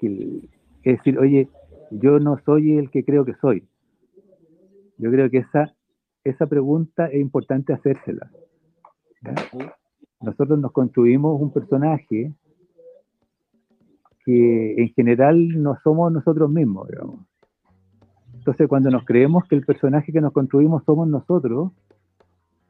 es 0.00 0.96
decir, 0.96 1.18
oye, 1.18 1.48
yo 2.00 2.18
no 2.18 2.38
soy 2.44 2.78
el 2.78 2.90
que 2.90 3.04
creo 3.04 3.24
que 3.24 3.34
soy. 3.40 3.66
Yo 4.98 5.10
creo 5.10 5.28
que 5.30 5.38
esa, 5.38 5.74
esa 6.24 6.46
pregunta 6.46 7.06
es 7.06 7.20
importante 7.20 7.72
hacérsela. 7.72 8.30
Nosotros 10.20 10.58
nos 10.58 10.72
construimos 10.72 11.40
un 11.40 11.52
personaje 11.52 12.32
que 14.24 14.74
en 14.80 14.88
general 14.90 15.62
no 15.62 15.76
somos 15.82 16.12
nosotros 16.12 16.48
mismos, 16.50 16.88
Entonces, 18.34 18.68
cuando 18.68 18.90
nos 18.90 19.04
creemos 19.04 19.44
que 19.48 19.56
el 19.56 19.64
personaje 19.64 20.12
que 20.12 20.20
nos 20.20 20.32
construimos 20.32 20.84
somos 20.84 21.08
nosotros, 21.08 21.72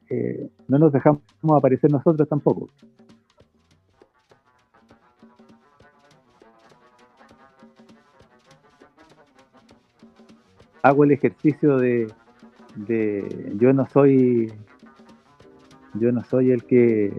eh, 0.09 0.49
no 0.67 0.79
nos 0.79 0.91
dejamos 0.91 1.21
aparecer 1.51 1.91
nosotros 1.91 2.27
tampoco. 2.27 2.69
Hago 10.83 11.03
el 11.03 11.11
ejercicio 11.11 11.77
de, 11.77 12.07
de 12.75 13.53
yo 13.55 13.73
no 13.73 13.87
soy 13.87 14.53
yo 15.95 16.11
no 16.11 16.23
soy 16.23 16.51
el 16.51 16.63
que 16.63 17.13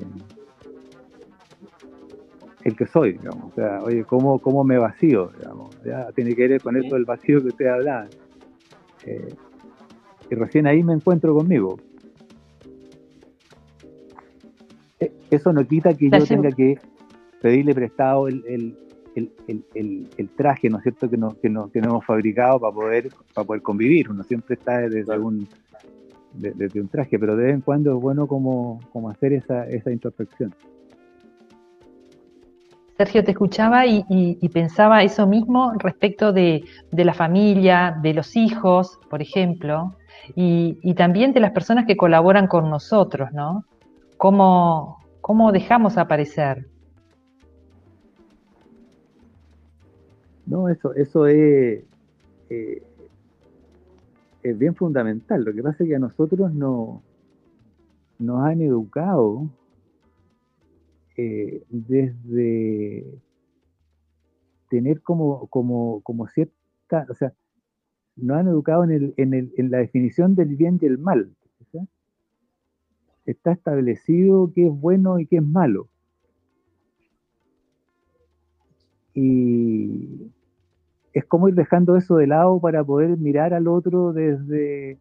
el 2.65 2.77
que 2.77 2.87
soy, 2.87 3.13
digamos. 3.13 3.53
O 3.53 3.55
sea, 3.55 3.81
oye, 3.83 4.05
¿cómo, 4.05 4.39
cómo 4.39 4.65
me 4.65 4.79
vacío? 4.79 5.31
Digamos? 5.39 5.77
Ya 5.85 6.11
tiene 6.13 6.35
que 6.35 6.49
ver 6.49 6.63
con 6.63 6.77
eso 6.77 6.95
del 6.95 7.05
vacío 7.05 7.43
que 7.43 7.49
usted 7.49 7.67
hablaba. 7.67 8.07
Eh, 9.05 9.35
y 10.31 10.35
recién 10.35 10.67
ahí 10.67 10.83
me 10.83 10.95
encuentro 10.95 11.35
conmigo. 11.35 11.79
Eh, 14.99 15.13
eso 15.31 15.53
no 15.53 15.67
quita 15.67 15.93
que 15.93 16.09
yo 16.11 16.25
tenga 16.25 16.51
que 16.51 16.79
pedirle 17.43 17.75
prestado 17.75 18.29
el, 18.29 18.43
el, 18.47 18.79
traje, 20.37 20.69
¿no 20.69 20.79
es 20.79 20.83
cierto?, 20.83 21.09
que, 21.09 21.17
no, 21.17 21.39
que, 21.41 21.49
no, 21.49 21.71
que 21.71 21.81
no 21.81 21.91
hemos 21.91 22.05
fabricado 22.05 22.61
para 22.61 22.75
poder, 22.75 23.09
para 23.33 23.47
poder 23.47 23.63
convivir. 23.63 24.11
Uno 24.11 24.23
siempre 24.23 24.55
está 24.55 24.79
desde 24.79 25.13
algún 25.13 25.49
desde 26.35 26.81
un 26.81 26.89
traje, 26.89 27.17
pero 27.19 27.37
de 27.37 27.45
vez 27.45 27.55
en 27.55 27.61
cuando 27.61 27.97
es 27.97 28.03
bueno 28.03 28.27
como, 28.27 28.81
como 28.93 29.09
hacer 29.09 29.33
esa, 29.33 29.69
esa 29.69 29.93
introspección. 29.93 30.53
Sergio, 32.97 33.25
te 33.25 33.33
escuchaba 33.33 33.87
y, 33.87 34.49
pensaba 34.53 35.03
eso 35.03 35.27
mismo 35.27 35.73
respecto 35.79 36.33
de, 36.33 36.65
la 36.93 37.13
familia, 37.13 37.99
de 38.01 38.15
los 38.15 38.37
hijos, 38.37 39.01
por 39.11 39.21
ejemplo, 39.21 39.97
y, 40.37 40.95
también 40.95 41.33
de 41.33 41.41
las 41.41 41.51
personas 41.51 41.87
que 41.87 41.97
colaboran 41.97 42.47
con 42.47 42.71
nosotros, 42.71 43.31
¿no? 43.33 43.65
¿Cómo, 44.17 45.01
dejamos 45.53 45.99
aparecer? 45.99 46.69
No, 50.47 50.69
eso, 50.69 50.95
eso 50.95 51.27
es, 51.27 51.83
eh, 52.51 52.83
es 54.43 54.59
bien 54.59 54.75
fundamental. 54.75 55.43
Lo 55.43 55.55
que 55.55 55.63
pasa 55.63 55.83
es 55.85 55.89
que 55.89 55.97
a 55.97 55.99
nosotros 55.99 56.53
no, 56.53 57.03
nos 58.19 58.45
han 58.45 58.61
educado 58.61 59.49
eh, 61.17 61.63
desde 61.69 63.05
tener 64.69 65.01
como, 65.03 65.47
como, 65.49 66.01
como 66.03 66.27
cierta, 66.29 67.07
o 67.09 67.15
sea, 67.15 67.33
nos 68.17 68.37
han 68.37 68.49
educado 68.49 68.85
en, 68.85 68.91
el, 68.91 69.15
en, 69.17 69.35
el, 69.35 69.53
en 69.57 69.71
la 69.71 69.79
definición 69.79 70.35
del 70.35 70.57
bien 70.57 70.79
y 70.81 70.87
el 70.87 70.99
mal. 70.99 71.35
Está 73.27 73.53
establecido 73.53 74.53
qué 74.55 74.67
es 74.67 74.73
bueno 74.73 75.19
y 75.19 75.27
qué 75.27 75.37
es 75.37 75.43
malo. 75.43 75.89
Y 79.15 80.14
es 81.15 81.25
como 81.25 81.49
ir 81.49 81.55
dejando 81.55 81.97
eso 81.97 82.17
de 82.17 82.27
lado 82.27 82.61
para 82.61 82.85
poder 82.85 83.17
mirar 83.17 83.55
al 83.55 83.69
otro 83.69 84.13
desde, 84.13 84.99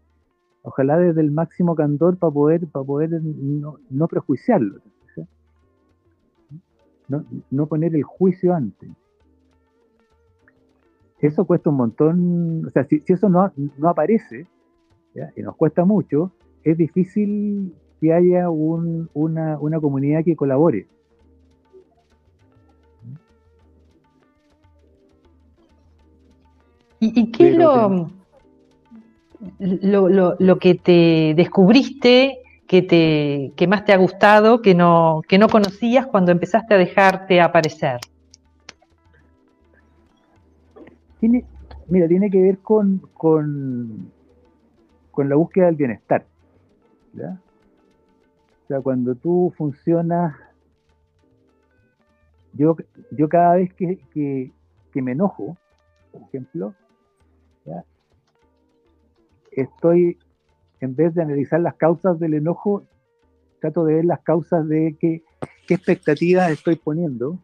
ojalá 0.61 0.97
desde 0.97 1.21
el 1.21 1.31
máximo 1.31 1.75
candor 1.75 2.17
para 2.17 2.31
poder, 2.31 2.67
para 2.67 2.85
poder 2.85 3.21
no, 3.21 3.79
no 3.89 4.07
prejuiciarlo 4.07 4.79
no, 7.51 7.67
poner 7.67 7.95
el 7.95 8.03
juicio 8.03 8.53
antes. 8.53 8.89
Eso 11.19 11.45
cuesta 11.45 11.69
un 11.69 11.77
montón, 11.77 12.65
o 12.65 12.69
sea, 12.69 12.83
si, 12.83 13.01
eso 13.07 13.29
no, 13.29 13.51
aparece, 13.87 14.47
y 15.35 15.41
nos 15.41 15.55
cuesta 15.55 15.85
mucho, 15.85 16.31
es 16.63 16.77
difícil 16.77 17.73
que 18.01 18.13
haya 18.13 18.49
una, 18.49 19.57
comunidad 19.79 20.23
que 20.23 20.35
colabore. 20.35 20.87
¿Y, 27.05 27.31
qué 27.31 27.49
es 27.49 27.57
lo, 27.57 28.09
lo, 29.59 30.35
lo, 30.39 30.59
que 30.59 30.75
te 30.75 31.33
descubriste 31.35 32.39
que, 32.65 32.81
te, 32.81 33.51
que 33.57 33.67
más 33.67 33.83
te 33.83 33.91
ha 33.91 33.97
gustado, 33.97 34.61
que 34.61 34.73
no, 34.73 35.21
que 35.27 35.37
no 35.37 35.49
conocías 35.49 36.07
cuando 36.07 36.31
empezaste 36.31 36.73
a 36.73 36.77
dejarte 36.77 37.41
aparecer? 37.41 37.99
Tiene, 41.19 41.43
mira, 41.87 42.07
tiene 42.07 42.29
que 42.29 42.41
ver 42.41 42.59
con, 42.59 42.99
con, 43.13 44.09
con 45.11 45.27
la 45.27 45.35
búsqueda 45.35 45.65
del 45.65 45.75
bienestar. 45.75 46.25
O 47.15 48.67
sea, 48.67 48.81
cuando 48.81 49.13
tú 49.15 49.53
funcionas, 49.57 50.35
yo, 52.53 52.77
yo 53.11 53.27
cada 53.27 53.55
vez 53.55 53.73
que, 53.73 53.99
que, 54.13 55.01
me 55.01 55.11
enojo, 55.11 55.57
por 56.11 56.21
ejemplo, 56.21 56.73
estoy 59.51 60.17
en 60.79 60.95
vez 60.95 61.13
de 61.13 61.21
analizar 61.21 61.61
las 61.61 61.75
causas 61.75 62.19
del 62.19 62.33
enojo, 62.33 62.85
trato 63.61 63.85
de 63.85 63.95
ver 63.95 64.05
las 64.05 64.19
causas 64.21 64.67
de 64.67 64.97
qué, 64.99 65.23
expectativas 65.69 66.51
estoy 66.51 66.75
poniendo 66.75 67.39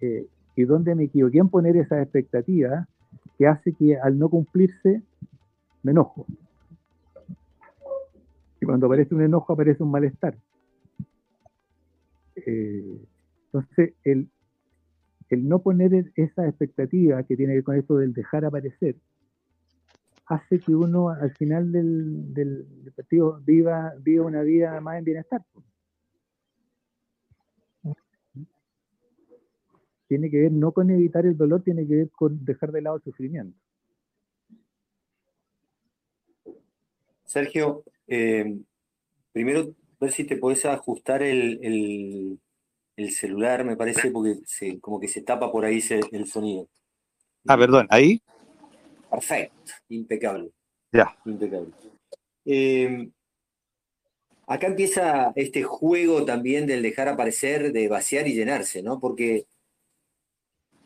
eh, 0.00 0.26
y 0.54 0.64
dónde 0.64 0.94
me 0.94 1.04
equivoqué 1.04 1.38
en 1.38 1.48
poner 1.48 1.76
esas 1.76 2.02
expectativas 2.02 2.86
que 3.36 3.46
hace 3.46 3.72
que 3.72 3.98
al 3.98 4.18
no 4.18 4.28
cumplirse 4.28 5.02
me 5.82 5.92
enojo. 5.92 6.26
Y 8.60 8.66
cuando 8.66 8.86
aparece 8.86 9.14
un 9.14 9.22
enojo 9.22 9.52
aparece 9.52 9.82
un 9.82 9.90
malestar. 9.90 10.36
Eh, 12.36 12.98
entonces, 13.46 13.94
el, 14.04 14.28
el 15.34 15.48
no 15.48 15.60
poner 15.62 16.12
esa 16.16 16.46
expectativa 16.48 17.22
que 17.24 17.36
tiene 17.36 17.52
que 17.52 17.56
ver 17.58 17.64
con 17.64 17.76
esto 17.76 17.96
del 17.98 18.12
dejar 18.12 18.44
aparecer, 18.44 18.96
hace 20.26 20.58
que 20.58 20.74
uno 20.74 21.10
al 21.10 21.32
final 21.36 21.70
del, 21.70 22.32
del, 22.32 22.92
partido 22.96 23.40
viva, 23.44 23.92
viva 24.00 24.24
una 24.24 24.42
vida 24.42 24.80
más 24.80 24.98
en 24.98 25.04
bienestar. 25.04 25.42
Tiene 30.06 30.30
que 30.30 30.40
ver 30.42 30.52
no 30.52 30.72
con 30.72 30.90
evitar 30.90 31.26
el 31.26 31.36
dolor, 31.36 31.62
tiene 31.62 31.86
que 31.86 31.96
ver 31.96 32.10
con 32.10 32.44
dejar 32.44 32.72
de 32.72 32.82
lado 32.82 32.96
el 32.96 33.02
sufrimiento. 33.02 33.58
Sergio, 37.24 37.84
eh, 38.06 38.60
primero 39.32 39.74
ver 40.00 40.12
si 40.12 40.24
te 40.24 40.36
podés 40.36 40.64
ajustar 40.66 41.22
el, 41.22 42.38
celular, 43.10 43.64
me 43.64 43.76
parece, 43.76 44.10
porque 44.10 44.40
se, 44.46 44.80
como 44.80 45.00
que 45.00 45.08
se 45.08 45.22
tapa 45.22 45.50
por 45.50 45.64
ahí 45.64 45.82
el 46.12 46.26
sonido. 46.26 46.68
Ah, 47.46 47.58
perdón, 47.58 47.86
¿ahí? 47.90 48.22
Perfecto, 49.10 49.72
impecable. 49.88 50.50
Ya. 50.92 51.16
Impecable. 51.24 51.72
Eh, 52.44 53.08
acá 54.46 54.66
empieza 54.66 55.32
este 55.36 55.62
juego 55.62 56.24
también 56.24 56.66
del 56.66 56.82
dejar 56.82 57.08
aparecer, 57.08 57.72
de 57.72 57.88
vaciar 57.88 58.26
y 58.28 58.34
llenarse, 58.34 58.82
¿no? 58.82 59.00
Porque 59.00 59.46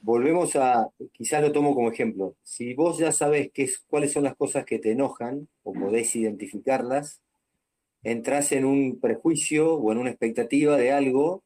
volvemos 0.01 0.57
a, 0.57 0.89
quizás 1.13 1.43
lo 1.43 1.53
tomo 1.53 1.75
como 1.75 1.91
ejemplo, 1.91 2.37
si 2.43 2.75
vos 2.75 2.99
ya 2.99 3.13
sabés 3.13 3.51
qué 3.53 3.65
es, 3.65 3.79
cuáles 3.81 4.13
son 4.13 4.25
las 4.25 4.37
cosas 4.37 4.65
que 4.65 4.79
te 4.79 4.93
enojan 4.93 5.49
o 5.63 5.73
podés 5.73 6.15
identificarlas, 6.17 7.21
entras 8.03 8.53
en 8.53 8.65
un 8.65 9.01
prejuicio 9.01 9.75
o 9.75 9.93
en 9.93 9.99
una 9.99 10.11
expectativa 10.11 10.77
de 10.77 10.93
algo 10.93 11.43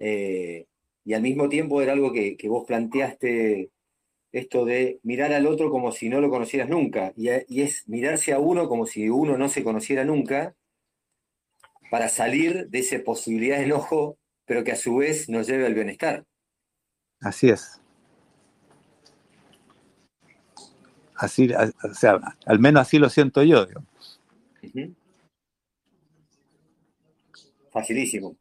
eh, 0.00 0.66
y 1.04 1.14
al 1.14 1.22
mismo 1.22 1.48
tiempo 1.48 1.80
era 1.80 1.92
algo 1.92 2.12
que, 2.12 2.36
que 2.36 2.48
vos 2.48 2.64
planteaste 2.66 3.70
esto 4.32 4.64
de 4.64 5.00
mirar 5.02 5.32
al 5.32 5.46
otro 5.46 5.70
como 5.70 5.92
si 5.92 6.08
no 6.08 6.20
lo 6.20 6.30
conocieras 6.30 6.68
nunca, 6.68 7.12
y, 7.16 7.28
es 7.28 7.88
mirarse 7.88 8.32
a 8.32 8.38
uno 8.38 8.68
como 8.68 8.86
si 8.86 9.08
uno 9.08 9.36
no 9.36 9.48
se 9.48 9.64
conociera 9.64 10.04
nunca, 10.04 10.54
para 11.90 12.08
salir 12.08 12.68
de 12.68 12.78
esa 12.78 13.02
posibilidad 13.04 13.58
de 13.58 13.64
enojo, 13.64 14.16
pero 14.44 14.62
que 14.62 14.72
a 14.72 14.76
su 14.76 14.96
vez 14.96 15.28
nos 15.28 15.48
lleve 15.48 15.66
al 15.66 15.74
bienestar. 15.74 16.24
Así 17.20 17.48
es. 17.48 17.80
Así, 21.16 21.50
o 21.52 21.94
sea, 21.94 22.18
al 22.46 22.58
menos 22.60 22.82
así 22.82 22.98
lo 22.98 23.10
siento 23.10 23.42
yo. 23.42 23.66
Facilísimo. 27.72 28.36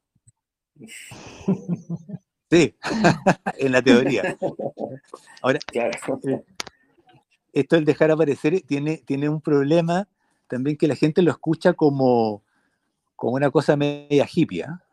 Sí, 2.52 2.76
en 3.60 3.72
la 3.72 3.82
teoría. 3.82 4.36
Ahora, 5.44 5.60
esto 7.54 7.76
el 7.76 7.86
dejar 7.86 8.10
aparecer 8.10 8.62
tiene, 8.62 9.04
tiene 9.06 9.30
un 9.30 9.40
problema 9.40 10.08
también 10.48 10.76
que 10.76 10.88
la 10.88 10.96
gente 10.96 11.22
lo 11.22 11.30
escucha 11.30 11.74
como, 11.74 12.44
como 13.16 13.34
una 13.34 13.52
cosa 13.52 13.78
media 13.78 14.28
hippie. 14.32 14.64
¿ah? 14.64 14.84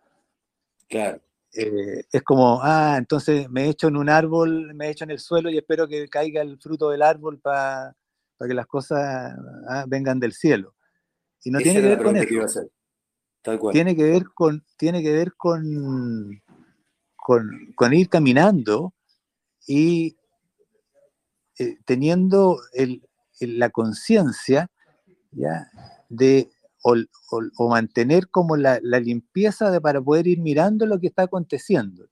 Claro. 0.89 1.21
Eh, 1.55 2.05
es 2.13 2.23
como, 2.23 2.61
ah, 2.63 2.97
entonces 2.99 3.49
me 3.49 3.71
echo 3.71 3.89
en 3.89 3.97
un 3.97 4.11
árbol, 4.11 4.75
me 4.75 4.91
echo 4.91 5.05
en 5.05 5.13
el 5.13 5.19
suelo 5.19 5.49
y 5.49 5.57
espero 5.57 5.89
que 5.89 6.09
caiga 6.09 6.43
el 6.43 6.59
fruto 6.59 6.91
del 6.91 7.01
árbol 7.01 7.41
para 7.41 7.97
que 8.39 8.53
las 8.53 8.67
cosas 8.67 9.35
ah, 9.69 9.87
vengan 9.89 10.21
del 10.21 10.35
cielo. 10.35 10.75
Y 11.43 11.51
no 11.51 11.59
tiene 11.59 11.81
que 11.81 11.89
ver 11.89 12.03
con 12.03 12.17
eso. 12.17 12.61
Tiene 13.73 13.95
que 13.95 14.03
ver 14.03 14.25
con, 14.35 14.65
tiene 14.77 15.03
que 15.03 15.13
ver 15.13 15.35
con, 15.35 16.43
con, 17.17 17.95
ir 17.95 18.09
caminando 18.09 18.93
y 19.67 20.17
eh, 21.59 21.79
teniendo 21.85 22.59
la 23.41 23.71
conciencia 23.71 24.71
de 26.09 26.51
o, 26.83 27.69
mantener 27.69 28.29
como 28.29 28.57
la, 28.57 28.79
limpieza 28.81 29.71
de, 29.71 29.81
para 29.81 30.01
poder 30.01 30.27
ir 30.27 30.41
mirando 30.41 30.87
lo 30.87 30.99
que 31.01 31.09
está 31.09 31.23
aconteciendo. 31.23 32.09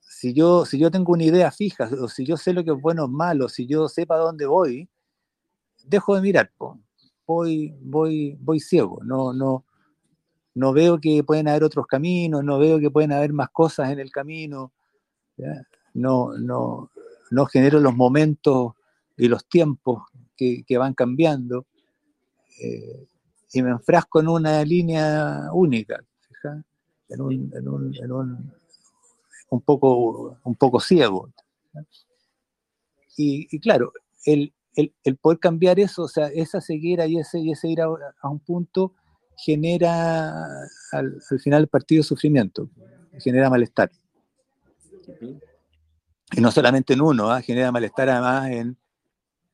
Si 0.00 0.34
yo, 0.34 0.64
si 0.64 0.78
yo 0.78 0.90
tengo 0.90 1.12
una 1.12 1.24
idea 1.24 1.50
fija, 1.50 1.88
o 2.00 2.08
si 2.08 2.24
yo 2.24 2.36
sé 2.36 2.52
lo 2.52 2.62
que 2.62 2.70
es 2.70 2.80
bueno 2.80 3.04
o 3.04 3.08
malo, 3.08 3.48
si 3.48 3.66
yo 3.66 3.88
sepa 3.88 4.16
dónde 4.16 4.46
voy, 4.46 4.88
dejo 5.84 6.14
de 6.14 6.22
mirar, 6.22 6.52
voy, 7.26 7.74
voy, 7.80 8.36
voy 8.40 8.60
ciego, 8.60 9.00
no, 9.04 9.32
no, 9.32 9.64
no 10.54 10.72
veo 10.72 10.98
que 10.98 11.24
pueden 11.24 11.48
haber 11.48 11.64
otros 11.64 11.86
caminos, 11.86 12.44
no 12.44 12.58
veo 12.58 12.78
que 12.78 12.90
pueden 12.90 13.12
haber 13.12 13.32
más 13.32 13.50
cosas 13.50 13.90
en 13.90 13.98
el 13.98 14.10
camino, 14.10 14.72
No, 15.94 16.32
no, 16.38 16.90
no 17.30 17.46
genero 17.46 17.80
los 17.80 17.94
momentos 17.94 18.74
y 19.16 19.28
los 19.28 19.46
tiempos 19.46 20.04
que, 20.36 20.64
van 20.76 20.94
cambiando 20.94 21.66
eh, 22.60 23.06
y 23.52 23.62
me 23.62 23.70
enfrasco 23.70 24.20
en 24.20 24.28
una 24.28 24.64
línea 24.64 25.48
única, 25.52 26.02
en, 27.08 27.20
un, 27.20 27.52
en, 27.54 27.68
un, 27.68 27.94
en 27.94 28.12
un, 28.12 28.52
un, 29.50 29.60
poco, 29.60 30.38
un 30.44 30.54
poco 30.56 30.80
ciego. 30.80 31.30
Y, 33.16 33.58
claro, 33.60 33.92
el, 34.24 34.52
el, 34.74 35.16
poder 35.16 35.38
cambiar 35.38 35.78
eso, 35.80 36.02
o 36.02 36.08
sea, 36.08 36.28
esa 36.28 36.60
ceguera 36.60 37.06
y 37.06 37.18
ese, 37.18 37.40
ir 37.40 37.80
a, 37.80 37.88
un 37.88 38.40
punto 38.40 38.94
genera 39.36 40.32
al, 40.92 41.20
final 41.42 41.62
el 41.62 41.68
partido 41.68 42.02
sufrimiento, 42.02 42.68
genera 43.18 43.50
malestar. 43.50 43.90
Y 46.34 46.40
no 46.40 46.50
solamente 46.50 46.94
en 46.94 47.02
uno, 47.02 47.30
¿ah? 47.30 47.42
genera 47.42 47.72
malestar 47.72 48.08
además 48.08 48.50
en, 48.50 48.76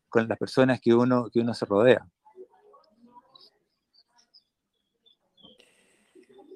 con 0.08 0.28
las 0.28 0.38
personas 0.38 0.80
que 0.80 0.94
uno, 0.94 1.28
que 1.32 1.40
uno 1.40 1.54
se 1.54 1.66
rodea. 1.66 2.06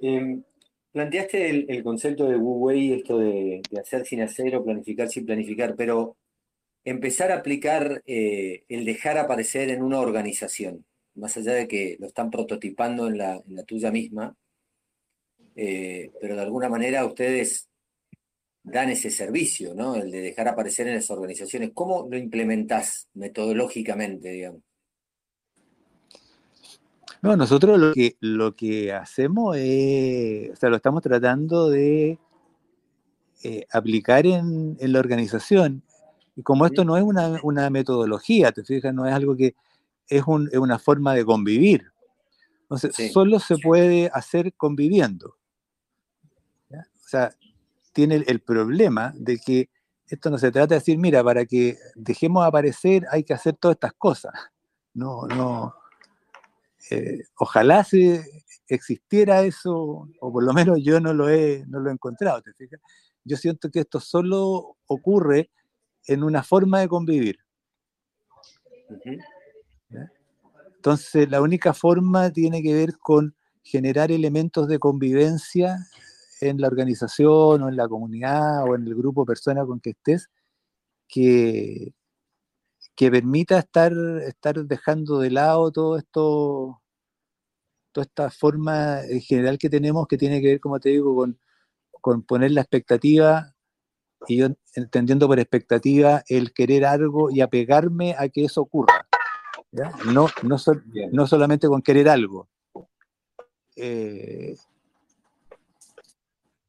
Em, 0.00 0.42
planteaste 0.90 1.48
el, 1.68 1.82
concepto 1.84 2.26
de 2.26 2.36
Wu 2.36 2.66
Wei, 2.66 2.92
esto 2.92 3.18
de, 3.18 3.62
hacer 3.80 4.04
sin 4.04 4.20
hacer 4.20 4.54
o 4.56 4.64
planificar 4.64 5.08
sin 5.08 5.24
planificar, 5.24 5.74
pero 5.76 6.16
empezar 6.84 7.30
a 7.30 7.36
aplicar 7.36 8.02
eh, 8.06 8.64
el 8.68 8.84
dejar 8.84 9.18
aparecer 9.18 9.70
en 9.70 9.82
una 9.82 10.00
organización 10.00 10.84
más 11.14 11.36
allá 11.36 11.52
de 11.52 11.68
que 11.68 11.96
lo 12.00 12.06
están 12.06 12.30
prototipando 12.30 13.06
en 13.06 13.18
la, 13.18 13.42
tuya 13.66 13.90
misma, 13.90 14.34
eh, 15.56 16.10
pero 16.20 16.36
de 16.36 16.42
alguna 16.42 16.68
manera 16.68 17.04
ustedes 17.04 17.68
dan 18.62 18.90
ese 18.90 19.10
servicio, 19.10 19.74
¿no? 19.74 19.96
El 19.96 20.10
de 20.10 20.20
dejar 20.20 20.48
aparecer 20.48 20.86
en 20.88 20.94
las 20.94 21.10
organizaciones. 21.10 21.72
¿Cómo 21.74 22.08
lo 22.10 22.16
implementás 22.16 23.08
metodológicamente, 23.14 24.30
digamos? 24.30 24.62
No, 27.20 27.36
nosotros 27.36 27.78
lo 27.78 27.92
que, 27.92 28.16
lo 28.20 28.56
que 28.56 28.92
hacemos 28.92 29.56
es, 29.56 30.50
o 30.50 30.56
sea, 30.56 30.70
lo 30.70 30.76
estamos 30.76 31.02
tratando 31.02 31.70
de 31.70 32.18
eh, 33.44 33.66
aplicar 33.70 34.26
en, 34.26 34.76
la 34.80 34.98
organización. 34.98 35.82
Y 36.34 36.42
como 36.42 36.66
esto 36.66 36.84
no 36.84 36.96
es 36.96 37.02
una, 37.02 37.38
una 37.42 37.68
metodología, 37.70 38.52
te 38.52 38.64
fijas, 38.64 38.94
no 38.94 39.06
es 39.06 39.12
algo 39.12 39.36
que, 39.36 39.54
es, 40.08 40.22
una 40.26 40.78
forma 40.78 41.14
de 41.14 41.24
convivir. 41.24 41.92
Entonces, 42.62 43.12
solo 43.12 43.38
se 43.38 43.58
puede 43.58 44.10
hacer 44.12 44.54
conviviendo. 44.54 45.36
O 46.70 47.08
sea, 47.08 47.34
tiene 47.92 48.24
el, 48.26 48.40
problema 48.40 49.12
de 49.14 49.38
que 49.38 49.68
esto 50.06 50.30
no 50.30 50.38
se 50.38 50.50
trata 50.50 50.74
de 50.74 50.80
decir, 50.80 50.98
mira, 50.98 51.22
para 51.22 51.44
que 51.44 51.76
dejemos 51.94 52.46
aparecer 52.46 53.06
hay 53.10 53.24
que 53.24 53.34
hacer 53.34 53.56
todas 53.56 53.76
estas 53.76 53.92
cosas. 53.94 54.32
No, 54.94 55.26
no. 55.26 55.74
Eh, 56.90 57.24
ojalá 57.38 57.84
se 57.84 58.24
existiera 58.68 59.42
eso, 59.42 60.08
o 60.20 60.32
por 60.32 60.42
lo 60.42 60.52
menos 60.54 60.78
yo 60.82 61.00
no 61.00 61.12
lo 61.12 61.28
he, 61.28 61.64
no 61.68 61.80
lo 61.80 61.90
he 61.90 61.92
encontrado. 61.92 62.42
Yo 63.24 63.36
siento 63.36 63.70
que 63.70 63.80
esto 63.80 64.00
solo 64.00 64.78
ocurre 64.86 65.50
en 66.06 66.22
una 66.22 66.42
forma 66.42 66.80
de 66.80 66.88
convivir. 66.88 67.38
Entonces, 70.76 71.30
la 71.30 71.40
única 71.40 71.74
forma 71.74 72.30
tiene 72.30 72.62
que 72.62 72.74
ver 72.74 72.98
con 72.98 73.36
generar 73.62 74.10
elementos 74.10 74.66
de 74.66 74.78
convivencia 74.78 75.78
en 76.40 76.60
la 76.60 76.66
organización 76.66 77.62
o 77.62 77.68
en 77.68 77.76
la 77.76 77.88
comunidad 77.88 78.64
o 78.64 78.74
en 78.74 78.86
el 78.86 78.94
grupo 78.96 79.22
de 79.22 79.26
personas 79.26 79.66
con 79.66 79.78
que 79.80 79.90
estés 79.90 80.28
que, 81.06 81.94
que 82.96 83.10
permita 83.10 83.58
estar, 83.58 83.92
estar 84.26 84.64
dejando 84.64 85.20
de 85.20 85.30
lado 85.30 85.70
todo 85.70 85.98
esto, 85.98 86.82
toda 87.92 88.04
esta 88.04 88.30
forma 88.30 89.02
general 89.20 89.58
que 89.58 89.70
tenemos 89.70 90.06
que 90.08 90.18
tiene 90.18 90.40
que 90.40 90.48
ver, 90.48 90.60
como 90.60 90.80
te 90.80 90.88
digo, 90.88 91.14
con, 91.14 91.38
con 92.00 92.22
poner 92.22 92.50
la 92.50 92.62
expectativa 92.62 93.51
y 94.28 94.38
yo 94.38 94.48
entendiendo 94.74 95.26
por 95.26 95.38
expectativa 95.38 96.22
el 96.28 96.52
querer 96.52 96.84
algo 96.84 97.30
y 97.30 97.40
apegarme 97.40 98.14
a 98.18 98.28
que 98.28 98.44
eso 98.44 98.62
ocurra. 98.62 99.06
No, 99.72 100.28
no, 100.42 100.56
no, 101.12 101.26
solamente 101.26 101.66
con 101.66 101.82
querer 101.82 102.08
algo. 102.08 102.48
Eh, 103.74 104.54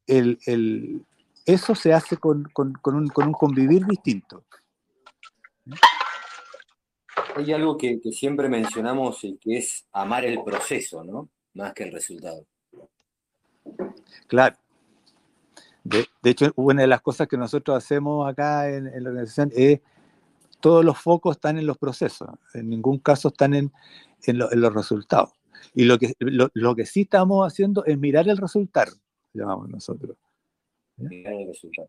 el, 0.06 1.04
eso 1.44 1.74
se 1.74 1.92
hace 1.92 2.16
con, 2.16 2.44
con, 2.52 2.78
un, 2.86 3.08
con, 3.08 3.26
un, 3.26 3.32
convivir 3.32 3.84
distinto. 3.86 4.44
Hay 7.36 7.52
algo 7.52 7.76
que, 7.76 8.00
siempre 8.12 8.48
mencionamos, 8.48 9.22
y 9.24 9.36
que 9.36 9.58
es 9.58 9.86
amar 9.92 10.24
el 10.24 10.42
proceso, 10.42 11.04
¿no? 11.04 11.28
Más 11.54 11.74
que 11.74 11.84
el 11.84 11.92
resultado. 11.92 12.46
Claro. 14.26 14.56
De, 15.84 16.08
hecho, 16.24 16.50
una 16.56 16.80
de 16.80 16.88
las 16.88 17.02
cosas 17.02 17.28
que 17.28 17.36
nosotros 17.36 17.76
hacemos 17.76 18.26
acá 18.26 18.70
en, 18.70 18.84
la 18.84 19.10
organización 19.10 19.52
es 19.54 19.80
todos 20.60 20.82
los 20.82 20.98
focos 20.98 21.36
están 21.36 21.58
en 21.58 21.66
los 21.66 21.76
procesos, 21.76 22.30
en 22.54 22.70
ningún 22.70 22.98
caso 22.98 23.28
están 23.28 23.52
en, 23.52 23.70
los 24.26 24.74
resultados. 24.74 25.30
Y 25.74 25.84
lo 25.84 25.98
que, 25.98 26.14
lo, 26.18 26.74
que 26.74 26.86
sí 26.86 27.02
estamos 27.02 27.46
haciendo 27.46 27.84
es 27.84 27.98
mirar 27.98 28.26
el 28.28 28.38
resultado, 28.38 28.92
llamamos 29.34 29.68
nosotros. 29.68 30.16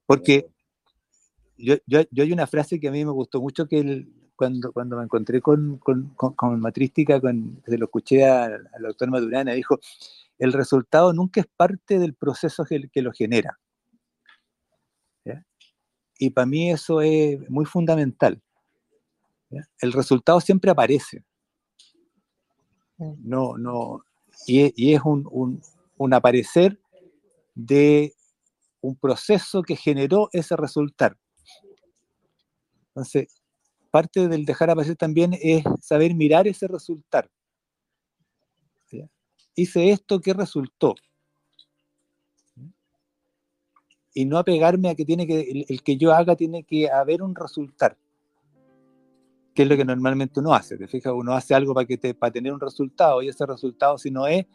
Porque 0.06 0.48
yo, 1.58 1.76
yo, 1.88 2.02
hay 2.18 2.32
una 2.34 2.48
frase 2.48 2.82
que 2.82 2.90
a 2.90 2.92
mí 2.92 3.06
me 3.06 3.12
gustó 3.12 3.40
mucho 3.40 3.66
que 3.66 4.06
cuando, 4.36 4.74
cuando 4.74 4.98
me 4.98 5.04
encontré 5.04 5.40
con, 5.40 5.78
con, 5.78 6.10
con, 6.16 6.60
matrística, 6.60 7.22
con, 7.22 7.62
se 7.66 7.78
lo 7.78 7.86
escuché 7.86 8.26
al, 8.26 8.68
doctor 8.82 9.10
Madurana, 9.10 9.54
dijo, 9.54 9.80
el 10.38 10.52
resultado 10.52 11.14
nunca 11.14 11.40
es 11.40 11.48
parte 11.48 11.98
del 11.98 12.14
proceso 12.14 12.66
que, 12.66 12.90
que 12.90 13.02
lo 13.02 13.14
genera. 13.14 13.58
Y 16.18 16.30
para 16.30 16.46
mí 16.46 16.72
eso 16.72 17.02
es 17.02 17.40
muy 17.50 17.66
fundamental. 17.66 18.42
El 19.80 19.94
resultado 19.94 20.40
siempre 20.42 20.72
aparece. 20.72 21.24
No, 22.98 23.58
no, 23.58 24.04
y, 24.48 24.94
es 24.94 25.02
un, 25.04 25.62
un 25.98 26.14
aparecer 26.14 26.80
de 27.54 28.14
un 28.82 28.96
proceso 28.96 29.64
que 29.64 29.76
generó 29.76 30.30
ese 30.32 30.56
resultado. 30.56 31.16
Entonces, 32.90 33.42
parte 33.92 34.28
del 34.28 34.46
dejar 34.46 34.70
aparecer 34.70 34.96
también 34.96 35.38
es 35.42 35.64
saber 35.82 36.14
mirar 36.16 36.48
ese 36.48 36.68
resultado. 36.68 37.30
Hice 39.58 39.92
esto, 39.92 40.20
¿qué 40.20 40.34
resultó? 40.34 40.96
Y 44.16 44.26
no 44.26 44.40
apegarme 44.40 44.90
a 44.90 44.96
que 44.96 45.06
tiene 45.06 45.28
que, 45.28 45.66
el, 45.68 45.84
que 45.84 45.98
yo 45.98 46.14
haga 46.14 46.36
tiene 46.36 46.64
que 46.64 46.90
haber 46.90 47.22
un 47.22 47.36
resultado. 47.36 47.96
Que 49.54 49.64
es 49.64 49.70
lo 49.70 49.78
que 49.78 49.86
normalmente 49.86 50.40
uno 50.40 50.54
hace. 50.54 50.78
Te 50.78 50.88
fijas, 50.88 51.14
uno 51.16 51.34
hace 51.34 51.54
algo 51.54 51.76
para, 51.76 51.86
que 51.86 51.98
te, 51.98 52.16
para 52.16 52.32
tener 52.32 52.52
un 52.52 52.60
resultado 52.60 53.22
y 53.22 53.28
ese 53.28 53.46
resultado, 53.46 53.98
si 53.98 54.10
no 54.10 54.26
es, 54.26 54.48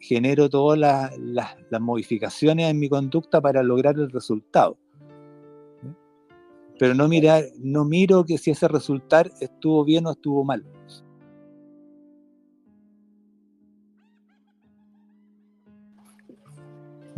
genero 0.00 0.50
todas 0.50 0.78
las, 1.18 1.56
modificaciones 1.80 2.68
en 2.68 2.78
mi 2.78 2.88
conducta 2.88 3.40
para 3.40 3.62
lograr 3.62 3.96
el 3.96 4.10
resultado. 4.10 4.76
Pero 6.78 6.94
no, 6.94 7.08
mirar, 7.08 7.44
no 7.58 7.84
miro 7.84 8.24
que 8.24 8.38
si 8.38 8.50
ese 8.50 8.66
resultado 8.66 9.30
estuvo 9.40 9.84
bien 9.84 10.06
o 10.06 10.12
estuvo 10.12 10.44
mal. 10.44 10.64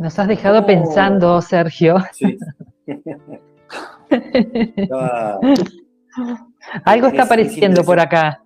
Nos 0.03 0.19
has 0.19 0.27
dejado 0.27 0.59
oh. 0.59 0.65
pensando, 0.65 1.41
Sergio. 1.41 1.95
Algo 6.83 7.07
está 7.07 7.23
apareciendo 7.23 7.85
por 7.85 8.01
acá. 8.01 8.43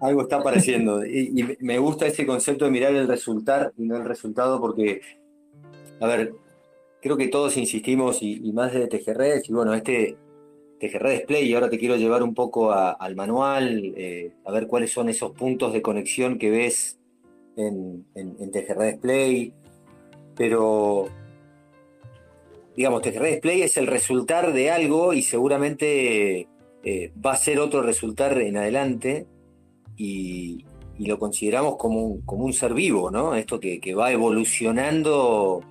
Algo 0.00 0.22
está 0.22 0.36
apareciendo. 0.36 1.04
Y, 1.04 1.58
me 1.60 1.78
gusta 1.78 2.06
ese 2.06 2.24
concepto 2.24 2.64
de 2.64 2.70
mirar 2.70 2.94
el 2.94 3.06
resultado 3.06 3.72
y 3.76 3.84
no 3.84 3.98
el 3.98 4.06
resultado 4.06 4.58
porque, 4.58 5.02
a 6.00 6.06
ver, 6.06 6.32
creo 7.02 7.18
que 7.18 7.28
todos 7.28 7.58
insistimos 7.58 8.22
y, 8.22 8.50
más 8.54 8.72
de 8.72 8.86
TGREDs, 8.86 9.50
y 9.50 9.52
bueno, 9.52 9.74
este 9.74 10.16
TGR 10.80 11.10
Display, 11.10 11.46
y 11.46 11.52
ahora 11.52 11.68
te 11.68 11.78
quiero 11.78 11.96
llevar 11.96 12.22
un 12.22 12.32
poco 12.32 12.72
al 12.72 13.14
manual, 13.14 13.92
eh, 13.98 14.32
a 14.46 14.50
ver 14.50 14.66
cuáles 14.66 14.92
son 14.92 15.10
esos 15.10 15.32
puntos 15.32 15.74
de 15.74 15.82
conexión 15.82 16.38
que 16.38 16.48
ves 16.48 16.98
en, 17.56 18.06
en, 18.14 18.50
Display, 18.50 19.52
pero 20.36 21.08
digamos, 22.76 23.02
TGR 23.02 23.24
Display 23.24 23.62
es 23.62 23.76
el 23.78 23.86
resultado 23.86 24.52
de 24.52 24.70
algo 24.70 25.14
y 25.14 25.22
seguramente 25.22 26.46
eh, 26.84 27.12
va 27.24 27.32
a 27.32 27.36
ser 27.36 27.58
otro 27.58 27.82
resultado 27.82 28.38
en 28.38 28.56
adelante 28.56 29.26
y, 29.96 30.64
lo 30.98 31.18
consideramos 31.18 31.76
como 31.76 32.00
un, 32.00 32.20
como 32.22 32.46
un 32.46 32.54
ser 32.54 32.72
vivo, 32.72 33.10
¿no? 33.10 33.34
Esto 33.34 33.60
que, 33.60 33.94
va 33.94 34.12
evolucionando 34.12 35.62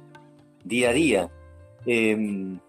día 0.63 0.89
a 0.89 0.93
día. 0.93 1.31
Em, 1.87 2.59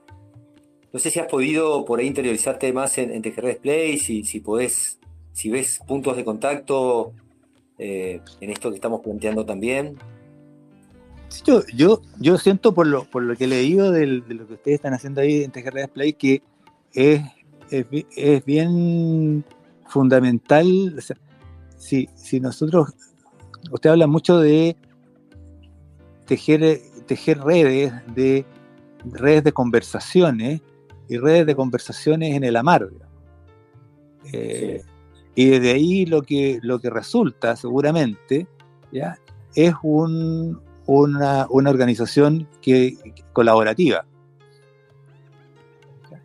no 0.91 0.99
sé 0.99 1.11
si 1.11 1.21
has 1.21 1.27
podido 1.27 1.85
por 1.85 2.01
ahí 2.01 2.07
interiorizarte 2.07 2.73
más 2.73 2.97
en, 2.97 3.11
en 3.11 3.21
TGR 3.21 3.49
Display, 3.49 3.99
si, 3.99 4.25
si 4.25 4.41
podés, 4.41 4.99
si 5.33 5.51
ves 5.51 5.81
puntos 5.87 6.17
de 6.17 6.25
contacto 6.25 7.13
eh, 7.79 8.21
en 8.41 8.51
esto 8.51 8.71
que 8.71 8.77
estamos 8.77 9.01
planteando 9.03 9.45
también. 9.45 9.99
Yo, 11.75 12.03
yo, 12.19 12.39
siento 12.39 12.75
por 12.75 12.87
lo, 12.87 13.05
por 13.05 13.23
lo 13.23 13.37
que 13.37 13.45
he 13.45 13.49
leído 13.49 13.91
de 13.91 14.07
lo 14.07 14.47
que 14.47 14.55
ustedes 14.55 14.77
están 14.77 14.95
haciendo 14.95 15.21
ahí 15.21 15.43
en 15.43 15.51
TGR 15.51 15.75
Display 15.75 16.13
que 16.13 16.43
es, 16.93 17.23
es, 17.71 18.45
bien 18.45 19.45
fundamental 19.87 20.95
si, 21.77 22.09
nosotros, 22.41 22.95
usted 23.71 23.91
habla 23.91 24.07
mucho 24.07 24.39
de 24.39 24.77
tejer, 26.27 26.81
tejer 27.07 27.39
redes, 27.41 27.93
de 28.15 28.45
redes 29.05 29.45
de 29.45 29.53
conversaciones 29.53 30.61
y 31.09 31.19
redes 31.19 31.47
de 31.47 31.55
conversaciones 31.55 32.35
en 32.35 32.45
el 32.45 32.57
amar. 32.57 32.89
Eh, 34.33 34.83
y 35.35 35.47
desde 35.51 35.73
ahí 35.73 36.07
lo 36.07 36.23
que, 36.23 36.59
lo 36.63 36.81
que 36.81 36.91
resulta 36.91 37.55
seguramente 37.55 38.49
¿ya? 38.91 39.19
es 39.55 39.75
un, 39.83 40.61
una, 40.87 41.47
organización 41.51 42.49
que, 42.63 42.97
colaborativa. 43.33 44.05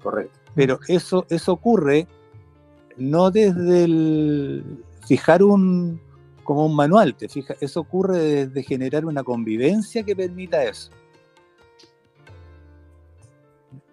Correcto. 0.02 0.38
Pero 0.56 0.80
eso, 0.88 1.26
eso 1.30 1.54
ocurre 1.54 2.08
no 2.98 3.32
desde 3.32 3.84
el, 3.84 4.84
fijar 5.08 5.44
un, 5.44 6.00
como 6.44 6.66
un 6.66 6.76
manual, 6.76 7.16
te 7.16 7.30
fijas, 7.30 7.58
eso 7.62 7.80
ocurre 7.82 8.20
desde 8.48 8.64
generar 8.64 9.06
una 9.06 9.24
convivencia 9.24 10.04
que 10.04 10.16
permita 10.16 10.64
eso. 10.64 10.92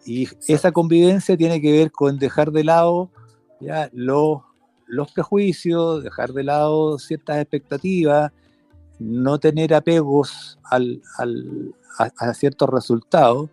Y 0.04 0.28
esa 0.46 0.72
convivencia 0.72 1.36
tiene 1.36 1.60
que 1.60 1.70
ver 1.70 1.92
con 1.92 2.18
dejar 2.18 2.50
de 2.50 2.64
lado 2.64 3.10
ya 3.60 3.90
los, 3.92 4.40
los 4.86 5.12
prejuicios, 5.12 6.02
dejar 6.02 6.32
de 6.32 6.44
lado 6.44 6.98
ciertas 6.98 7.38
expectativas, 7.38 8.32
no 8.98 9.38
tener 9.38 9.74
apegos 9.74 10.58
al, 10.64 11.02
al, 11.18 11.74
a, 11.98 12.34
ciertos 12.34 12.68
resultados, 12.68 13.48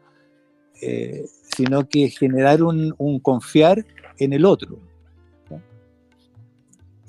eh, 0.82 1.26
sino 1.56 1.88
que 1.88 2.10
generar 2.10 2.64
un, 2.64 2.94
un 2.98 3.20
confiar 3.20 3.86
en 4.18 4.34
el 4.34 4.46
otro. 4.46 4.80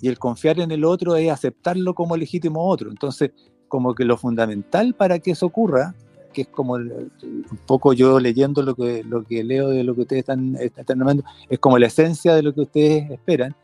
Y 0.01 0.09
el 0.09 0.19
confiar 0.19 0.61
en 0.61 0.71
el 0.71 0.85
otro 0.85 1.17
es 1.17 1.31
aceptarlo 1.31 1.95
como 1.95 2.17
legítimo 2.17 2.69
otro. 2.69 2.91
Entonces, 2.91 3.31
como 3.69 3.95
que 3.95 4.05
lo 4.05 4.17
fundamental 4.17 4.95
para 4.95 5.19
que 5.19 5.33
eso 5.33 5.47
ocurra, 5.47 5.95
que 6.33 6.43
es 6.43 6.49
como 6.49 6.75
un 6.75 7.61
poco 7.67 7.93
yo 7.95 8.21
leyendo 8.21 8.63
lo 8.63 8.75
que, 8.75 9.03
lo 9.05 9.25
que 9.25 9.43
leo 9.43 9.71
de 9.71 9.83
lo 9.85 9.95
que 9.95 10.03
ustedes 10.03 10.21
están, 10.21 10.55
están 10.57 11.23
es 11.49 11.59
como 11.59 11.79
la 11.79 11.87
esencia 11.87 12.35
de 12.35 12.43
lo 12.43 12.55
que 12.55 12.61
ustedes 12.61 13.11
esperan, 13.11 13.57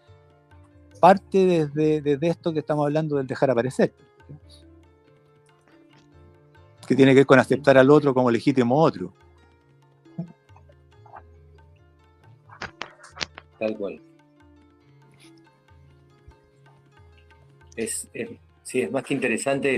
parte 1.00 1.44
desde, 1.46 2.00
desde 2.00 2.28
esto 2.28 2.52
que 2.52 2.60
estamos 2.60 2.86
hablando 2.86 3.16
del 3.16 3.26
dejar 3.26 3.50
aparecer. 3.50 3.92
Que 6.86 6.96
tiene 6.96 7.12
que 7.12 7.20
ver 7.20 7.26
con 7.26 7.38
aceptar 7.38 7.78
al 7.78 7.90
otro 7.90 8.12
como 8.12 8.30
legítimo 8.30 8.80
otro. 8.80 9.12
Tal 13.58 13.76
cual. 13.76 14.00
es, 17.76 18.08
sí, 18.62 18.82
es 18.82 18.90
más 18.90 19.04
que 19.04 19.14
interesante 19.14 19.76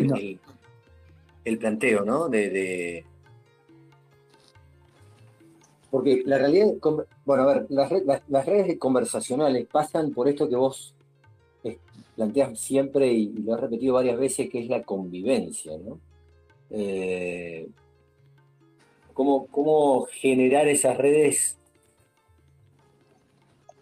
el, 1.44 1.58
planteo, 1.58 2.04
¿no? 2.04 2.28
De, 2.28 3.04
Porque 5.90 6.22
la 6.24 6.38
realidad, 6.38 6.68
bueno, 7.24 7.42
a 7.44 7.46
ver, 7.46 7.66
las, 7.68 8.46
redes 8.46 8.78
conversacionales 8.78 9.66
pasan 9.66 10.12
por 10.12 10.28
esto 10.28 10.48
que 10.48 10.56
vos 10.56 10.94
eh, 11.62 11.78
planteas 12.16 12.58
siempre 12.58 13.12
y, 13.12 13.32
lo 13.32 13.54
has 13.54 13.60
repetido 13.60 13.94
varias 13.94 14.18
veces, 14.18 14.50
que 14.50 14.60
es 14.60 14.68
la 14.68 14.82
convivencia, 14.82 15.72
¿no? 15.78 16.00
Eh, 16.76 17.68
¿cómo, 19.12 19.46
¿Cómo 19.46 20.06
generar 20.06 20.66
esas 20.66 20.96
redes, 20.96 21.56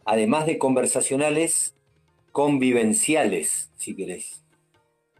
además 0.05 0.45
de 0.45 0.59
conversacionales, 0.59 1.75
convivenciales, 2.33 3.71
si 3.79 3.95
querés, 3.95 4.43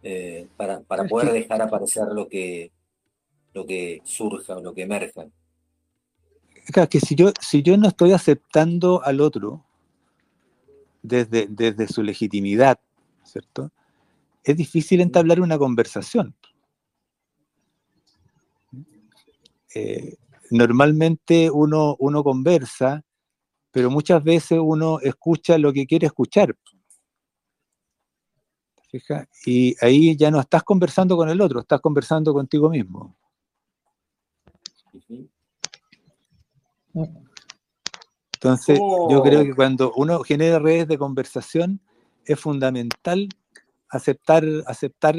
eh, 0.03 0.49
para, 0.57 0.81
poder 1.09 1.33
dejar 1.33 1.63
aparecer 1.63 2.09
lo 2.13 2.29
que, 2.29 2.73
lo 3.55 3.65
que 3.67 4.03
surja 4.05 4.57
o 4.57 4.61
lo 4.61 4.75
que 4.75 4.83
emerja. 4.83 5.27
Claro, 6.67 6.89
que 6.91 7.01
si 7.01 7.15
yo, 7.15 7.33
si 7.41 7.63
yo 7.63 7.77
no 7.77 7.89
estoy 7.89 8.13
aceptando 8.13 9.03
al 9.03 9.21
otro, 9.21 9.65
desde, 11.03 11.47
desde 11.49 11.89
su 11.89 12.03
legitimidad, 12.03 12.79
¿cierto? 13.25 13.71
Es 14.45 14.57
difícil 14.57 15.01
entablar 15.01 15.41
una 15.41 15.57
conversación. 15.57 16.35
Eh, 19.75 20.17
normalmente 20.51 21.51
uno, 21.51 21.97
uno 21.99 22.23
conversa, 22.23 23.03
pero 23.71 23.91
muchas 23.91 24.23
veces 24.23 24.59
uno 24.63 25.01
escucha 25.01 25.59
lo 25.59 25.73
que 25.73 25.87
quiere 25.87 26.07
escuchar. 26.07 26.55
¿Fija? 28.91 29.27
Y 29.47 29.75
ahí 29.81 30.17
ya 30.17 30.31
no 30.31 30.39
estás 30.41 30.63
conversando 30.63 31.17
con 31.17 31.31
el 31.31 31.41
otro, 31.41 31.61
estás 31.61 31.81
conversando 31.81 32.35
contigo 32.35 32.69
mismo. 32.69 33.17
Entonces, 38.35 38.79
yo 38.79 39.23
creo 39.23 39.45
que 39.45 39.55
cuando 39.55 39.93
uno 39.97 40.21
genera 40.21 40.59
redes 40.59 40.89
de 40.89 40.99
conversación, 40.99 41.81
es 42.25 42.39
fundamental 42.39 43.29
aceptar, 43.89 44.45
aceptar 44.67 45.17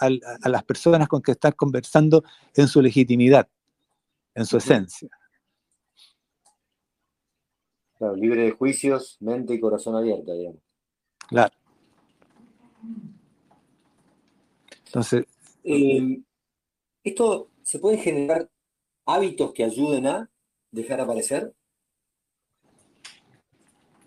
a, 0.00 0.48
las 0.48 0.64
personas 0.64 1.08
con 1.08 1.20
que 1.20 1.32
estás 1.32 1.54
conversando 1.54 2.22
en 2.54 2.68
su 2.68 2.80
legitimidad, 2.80 3.48
en 4.34 4.46
su 4.46 4.56
esencia. 4.56 5.08
Claro, 7.98 8.16
libre 8.16 8.44
de 8.44 8.50
juicios, 8.52 9.18
mente 9.20 9.54
y 9.54 9.60
corazón 9.60 9.94
abierta, 9.94 10.32
digamos. 10.32 10.60
Claro. 11.28 11.54
Entonces. 14.86 15.26
Eh, 15.64 16.20
¿Esto 17.04 17.50
se 17.62 17.78
puede 17.78 17.98
generar 17.98 18.50
hábitos 19.06 19.52
que 19.52 19.64
ayuden 19.64 20.06
a 20.06 20.30
dejar 20.70 21.00
aparecer? 21.00 21.54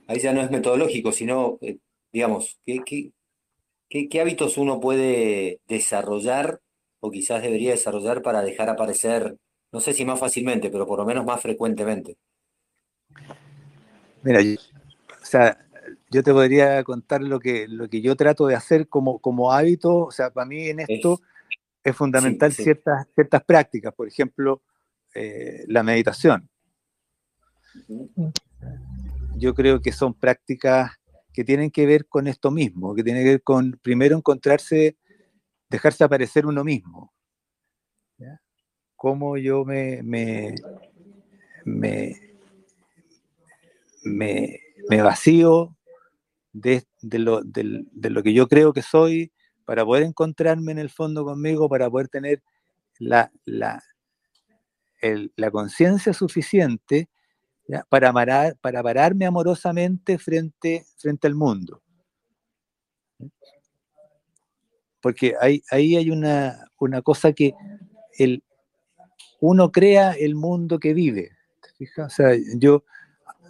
Ahí 0.07 0.19
ya 0.19 0.33
no 0.33 0.41
es 0.41 0.51
metodológico, 0.51 1.11
sino, 1.11 1.57
eh, 1.61 1.77
digamos, 2.11 2.59
¿qué, 2.65 3.11
qué, 3.89 4.21
hábitos 4.21 4.57
uno 4.57 4.79
puede 4.79 5.61
desarrollar 5.67 6.61
o 6.99 7.09
quizás 7.11 7.41
debería 7.41 7.71
desarrollar 7.71 8.21
para 8.21 8.41
dejar 8.41 8.69
aparecer, 8.69 9.37
no 9.73 9.79
sé 9.79 9.91
si 9.93 10.05
más 10.05 10.19
fácilmente, 10.19 10.69
pero 10.69 10.85
por 10.85 10.99
lo 10.99 11.05
menos 11.05 11.25
más 11.25 11.41
frecuentemente? 11.41 12.15
Mira, 14.21 14.39
o 14.39 15.25
sea, 15.25 15.65
yo 16.11 16.23
te 16.23 16.31
podría 16.31 16.83
contar 16.83 17.21
lo 17.23 17.39
que, 17.39 17.67
lo 17.67 17.89
que 17.89 18.01
yo 18.01 18.15
trato 18.15 18.45
de 18.45 18.55
hacer 18.55 18.87
como, 18.87 19.17
como 19.19 19.51
hábito, 19.51 20.05
o 20.05 20.11
sea, 20.11 20.29
para 20.29 20.45
mí 20.45 20.69
en 20.69 20.81
esto 20.81 21.19
es, 21.83 21.95
fundamental 21.95 22.53
Ciertas, 22.53 23.07
ciertas 23.15 23.43
prácticas, 23.43 23.93
por 23.95 24.07
ejemplo, 24.07 24.61
eh, 25.15 25.65
la 25.67 25.81
meditación. 25.81 26.47
Yo 29.35 29.55
creo 29.55 29.81
que 29.81 29.91
son 29.91 30.13
prácticas 30.13 30.91
que 31.33 31.43
tienen 31.43 31.71
que 31.71 31.87
ver 31.87 32.07
con 32.07 32.27
esto 32.27 32.51
mismo, 32.51 32.93
que 32.93 33.03
tienen 33.03 33.23
que 33.23 33.31
ver 33.31 33.43
con 33.43 33.79
primero 33.81 34.15
encontrarse, 34.15 34.97
dejarse 35.67 36.03
aparecer 36.03 36.45
uno 36.45 36.63
mismo. 36.63 37.12
Cómo 39.03 39.35
yo 39.35 39.65
me, 39.65 40.01
me, 40.01 40.55
me, 44.05 45.01
vacío 45.01 45.75
de, 46.53 46.85
lo, 47.01 47.41
de, 47.43 47.83
lo, 48.09 48.23
que 48.23 48.33
yo 48.33 48.47
creo 48.47 48.71
que 48.71 48.81
soy 48.81 49.33
para 49.65 49.83
poder 49.83 50.03
encontrarme 50.03 50.71
en 50.71 50.79
el 50.79 50.89
fondo 50.89 51.25
conmigo, 51.25 51.67
para 51.67 51.89
poder 51.89 52.07
tener 52.07 52.41
la, 52.97 53.29
la, 53.43 53.83
la 55.35 55.51
conciencia 55.51 56.13
suficiente 56.13 57.09
para, 57.89 58.13
para 58.61 58.83
pararme 58.83 59.25
amorosamente 59.25 60.17
frente, 60.17 60.85
frente 60.95 61.27
al 61.27 61.35
mundo. 61.35 61.83
Porque 65.01 65.33
ahí, 65.41 65.61
ahí 65.71 65.97
hay 65.97 66.09
una, 66.09 66.69
una 66.79 67.01
cosa 67.01 67.33
que 67.33 67.51
el, 68.17 68.41
uno 69.45 69.73
crea 69.73 70.13
el 70.13 70.35
mundo 70.35 70.79
que 70.79 70.93
vive. 70.93 71.31
O 71.97 72.09
sea, 72.09 72.29
yo, 72.55 72.85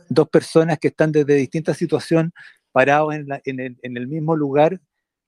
dos 0.09 0.27
personas 0.27 0.79
que 0.79 0.87
están 0.87 1.11
desde 1.11 1.35
distintas 1.35 1.77
situaciones 1.77 2.31
parados 2.71 3.13
en, 3.13 3.27
en 3.45 3.97
el 3.97 4.07
mismo 4.07 4.35
lugar, 4.35 4.81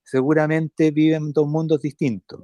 seguramente 0.04 0.90
viven 0.90 1.34
dos 1.34 1.48
mundos 1.48 1.82
distintos. 1.82 2.44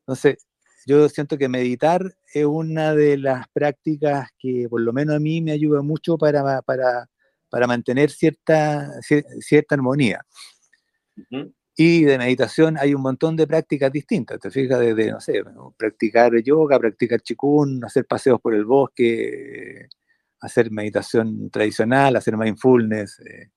Entonces, 0.00 0.46
yo 0.86 1.06
siento 1.10 1.36
que 1.36 1.50
meditar 1.50 2.16
es 2.32 2.46
una 2.46 2.94
de 2.94 3.18
las 3.18 3.46
prácticas 3.48 4.30
que 4.38 4.66
por 4.70 4.80
lo 4.80 4.94
menos 4.94 5.16
a 5.16 5.20
mí 5.20 5.42
me 5.42 5.52
ayuda 5.52 5.82
mucho 5.82 6.16
para, 6.16 6.62
para, 6.62 7.06
para 7.50 7.66
mantener 7.66 8.10
cierta, 8.10 8.90
cierta 9.40 9.74
armonía. 9.74 10.24
Y 11.76 12.04
de 12.04 12.18
meditación 12.18 12.78
hay 12.78 12.94
un 12.94 13.02
montón 13.02 13.36
de 13.36 13.46
prácticas 13.46 13.90
distintas, 13.90 14.38
te 14.38 14.50
fijas, 14.50 14.78
desde, 14.78 15.10
no 15.10 15.20
sé, 15.20 15.42
practicar 15.76 16.32
yoga, 16.42 16.78
practicar 16.78 17.20
chikun, 17.20 17.84
hacer 17.84 18.06
paseos 18.06 18.40
por 18.40 18.54
el 18.54 18.64
bosque, 18.64 19.88
hacer 20.40 20.70
meditación 20.70 21.50
tradicional, 21.50 22.14
hacer 22.14 22.36
mindfulness, 22.36 23.18
eh, 23.20 23.50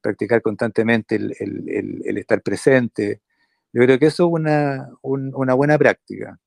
practicar 0.00 0.42
constantemente 0.42 1.14
el, 1.16 1.36
el, 1.38 2.02
el, 2.04 2.18
estar 2.18 2.42
presente. 2.42 3.20
Yo 3.72 3.82
creo 3.84 3.98
que 3.98 4.06
eso 4.06 4.26
es 4.26 4.32
una, 4.32 4.90
una 5.02 5.54
buena 5.54 5.78
práctica 5.78 6.38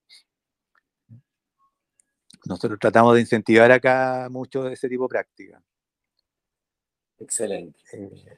nosotros 2.46 2.80
tratamos 2.80 3.16
de 3.16 3.22
incentivar 3.22 3.72
acá 3.72 4.28
mucho 4.30 4.68
ese 4.68 4.88
tipo 4.88 5.04
de 5.04 5.10
práctica. 5.10 5.62
Excelente. 7.20 7.80
Eh, 7.94 8.38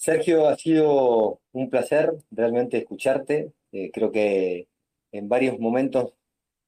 Sergio, 0.00 0.48
ha 0.48 0.56
sido 0.56 1.42
un 1.52 1.68
placer 1.68 2.14
realmente 2.30 2.78
escucharte. 2.78 3.52
Eh, 3.70 3.90
creo 3.92 4.10
que 4.10 4.66
en 5.12 5.28
varios 5.28 5.58
momentos 5.58 6.14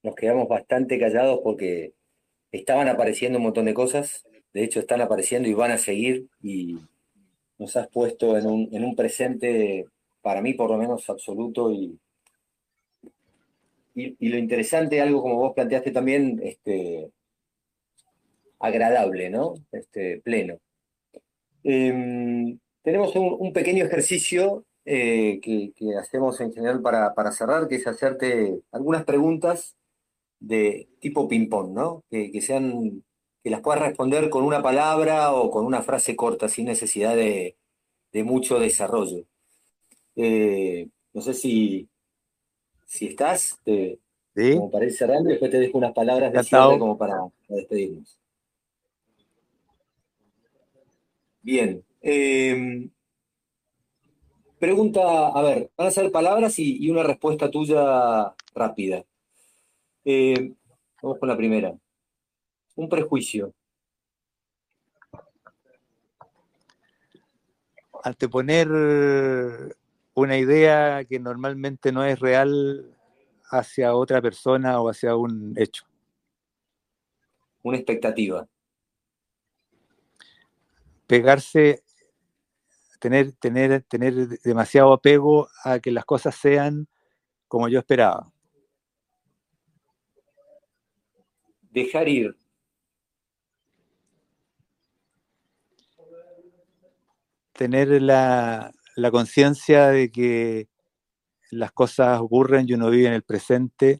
nos 0.03 0.13
quedamos 0.13 0.47
bastante 0.47 0.99
callados 0.99 1.39
porque 1.43 1.93
estaban 2.51 2.89
apareciendo 2.89 3.39
un 3.39 3.45
montón 3.45 3.65
de 3.65 3.73
cosas. 3.73 4.23
De 4.53 4.63
hecho, 4.63 4.79
están 4.79 5.01
apareciendo 5.01 5.49
y 5.49 5.55
van 5.55 5.71
a 5.71 5.79
seguir. 5.79 6.27
Y 6.43 6.77
nos 7.57 7.75
has 7.75 7.87
puesto 7.87 8.37
en 8.37 8.45
un, 8.45 8.69
en 8.71 8.85
un 8.85 8.95
presente, 8.95 9.87
para 10.21 10.39
mí 10.39 10.53
por 10.53 10.69
lo 10.69 10.77
menos, 10.77 11.09
absoluto 11.09 11.71
y, 11.71 11.99
y, 13.95 14.29
lo 14.29 14.37
interesante, 14.37 15.01
algo 15.01 15.23
como 15.23 15.37
vos 15.37 15.53
planteaste 15.55 15.89
también, 15.89 16.39
este, 16.43 17.09
agradable, 18.59 19.31
¿no? 19.31 19.55
Este, 19.71 20.21
pleno. 20.21 20.59
Em, 21.63 22.59
tenemos 22.83 23.15
un, 23.15 23.53
pequeño 23.53 23.85
ejercicio 23.85 24.65
eh, 24.85 25.39
que, 25.41 25.73
hacemos 25.99 26.39
en 26.41 26.53
general 26.53 26.81
para, 26.81 27.31
cerrar, 27.31 27.67
que 27.67 27.75
es 27.75 27.87
hacerte 27.87 28.61
algunas 28.71 29.05
preguntas 29.05 29.75
de 30.39 30.89
tipo 30.99 31.27
ping-pong, 31.27 31.71
¿no? 31.71 32.03
Que, 32.11 32.41
sean, 32.41 33.03
que 33.41 33.49
las 33.49 33.61
puedas 33.61 33.81
responder 33.81 34.29
con 34.29 34.43
una 34.43 34.61
palabra 34.61 35.33
o 35.33 35.49
con 35.49 35.65
una 35.65 35.81
frase 35.81 36.15
corta, 36.15 36.49
sin 36.49 36.65
necesidad 36.65 37.15
de, 37.15 37.55
mucho 38.25 38.59
desarrollo. 38.59 39.25
Eh, 40.15 40.89
no 41.13 41.21
sé 41.21 41.33
si, 41.33 41.87
si 42.85 43.07
estás, 43.07 43.59
como 44.35 44.69
para 44.69 44.85
ir 44.85 44.93
cerrando, 44.93 45.29
y 45.29 45.33
después 45.33 45.51
te 45.51 45.59
dejo 45.59 45.77
unas 45.77 45.93
palabras 45.93 46.33
de 46.33 46.43
cierre 46.43 46.77
como 46.77 46.97
para, 46.97 47.15
despedirnos. 47.47 48.19
Bien. 51.41 51.83
Em, 52.05 52.91
pregunta, 54.59 55.29
a 55.29 55.41
ver, 55.41 55.71
van 55.77 55.87
a 55.87 55.91
ser 55.91 56.11
palabras 56.11 56.59
y, 56.59 56.89
una 56.89 57.01
respuesta 57.01 57.49
tuya 57.49 58.35
rápida. 58.53 59.05
Em, 60.03 60.53
vamos 61.01 61.17
con 61.17 61.29
la 61.29 61.37
primera. 61.37 61.73
Un 62.75 62.89
prejuicio. 62.89 63.53
Anteponer 68.03 68.67
una 70.13 70.37
idea 70.37 71.05
que 71.05 71.19
normalmente 71.19 71.93
no 71.93 72.03
es 72.03 72.19
real 72.19 72.93
hacia 73.49 73.95
otra 73.95 74.21
persona 74.21 74.81
o 74.81 74.89
hacia 74.89 75.15
un 75.15 75.53
hecho. 75.57 75.85
Una 77.61 77.77
expectativa. 77.77 78.45
Pegarse, 81.07 81.83
tener, 83.03 83.33
tener, 83.33 83.81
tener 83.81 84.13
demasiado 84.45 84.93
apego 84.93 85.49
a 85.65 85.79
que 85.79 85.91
las 85.91 86.05
cosas 86.05 86.35
sean 86.35 86.87
como 87.49 87.67
yo 87.67 87.79
esperaba. 87.79 88.31
Dejar 91.69 92.07
ir. 92.07 92.37
Tener 97.51 98.01
la, 98.01 98.71
la 98.95 99.11
conciencia 99.11 99.89
de 99.89 100.09
que 100.09 100.69
las 101.51 101.73
cosas 101.73 102.21
ocurren 102.21 102.69
y 102.69 102.73
uno 102.73 102.89
vive 102.89 103.07
en 103.07 103.13
el 103.15 103.23
presente 103.23 103.99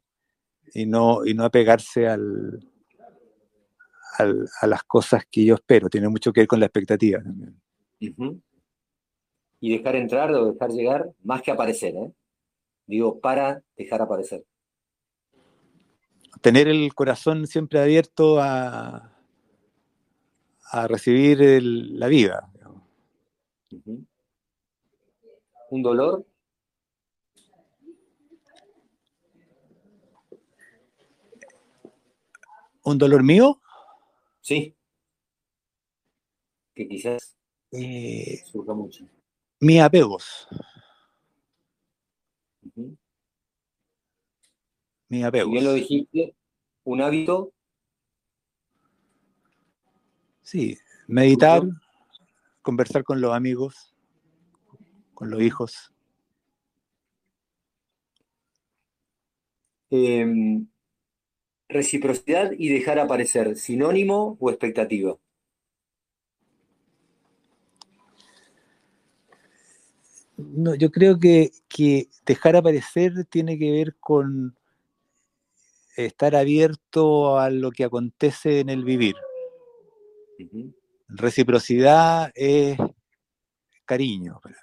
y 0.73 0.85
no, 0.85 1.25
y 1.25 1.33
no 1.33 1.43
apegarse 1.43 2.07
al, 2.07 2.71
a, 4.17 4.65
las 4.65 4.83
cosas 4.83 5.25
que 5.29 5.43
yo 5.43 5.55
espero. 5.55 5.89
Tiene 5.89 6.07
mucho 6.07 6.31
que 6.31 6.39
ver 6.39 6.47
con 6.47 6.61
la 6.61 6.67
expectativa 6.67 7.21
también. 7.21 7.61
Y 9.63 9.77
dejar 9.77 9.95
entrar 9.95 10.29
o 10.33 10.51
dejar 10.51 10.71
llegar, 10.71 11.13
más 11.23 11.41
que 11.41 11.49
aparecer, 11.49 11.95
¿eh? 11.95 12.11
Digo, 12.85 13.21
para 13.21 13.63
dejar 13.77 14.01
aparecer. 14.01 14.43
Tener 16.41 16.67
el 16.67 16.93
corazón 16.93 17.47
siempre 17.47 17.79
abierto 17.79 18.41
a, 18.41 19.15
a 20.69 20.87
recibir 20.89 21.63
la 21.63 22.07
vida. 22.07 22.51
¿Un 25.69 25.81
dolor? 25.81 26.25
¿Un 32.83 32.97
dolor 32.97 33.23
mío? 33.23 33.61
Sí. 34.41 34.75
Que 36.75 36.85
quizás 36.85 37.37
eh, 37.71 38.43
surja 38.43 38.73
mucho. 38.73 39.07
Mis 39.63 39.79
apegos. 39.79 40.45
Mis 45.07 45.23
apegos. 45.23 45.51
Bien 45.53 45.63
lo 45.63 45.71
dijiste, 45.71 46.35
un 46.83 47.01
hábito. 47.01 47.53
Sí, 50.41 50.77
meditar, 51.07 51.61
conversar 52.61 53.05
con 53.05 53.21
los 53.21 53.33
amigos, 53.33 53.95
con 55.13 55.29
los 55.29 55.41
hijos. 55.41 55.93
Eh, 59.91 60.65
Reciprocidad 61.69 62.51
y 62.51 62.67
dejar 62.67 62.99
aparecer, 62.99 63.55
sinónimo 63.55 64.35
o 64.41 64.49
expectativa. 64.49 65.17
No, 70.55 70.75
yo 70.75 70.91
creo 70.91 71.17
que, 71.17 71.51
dejar 72.27 72.55
aparecer 72.55 73.25
tiene 73.25 73.57
que 73.57 73.71
ver 73.71 73.95
con 73.99 74.55
estar 75.97 76.35
abierto 76.35 77.39
a 77.39 77.49
lo 77.49 77.71
que 77.71 77.83
acontece 77.83 78.59
en 78.59 78.69
el 78.69 78.83
vivir. 78.83 79.15
Reciprocidad 81.07 82.31
es 82.35 82.77
cariño 83.83 84.39
para 84.43 84.55
mí. 84.55 84.61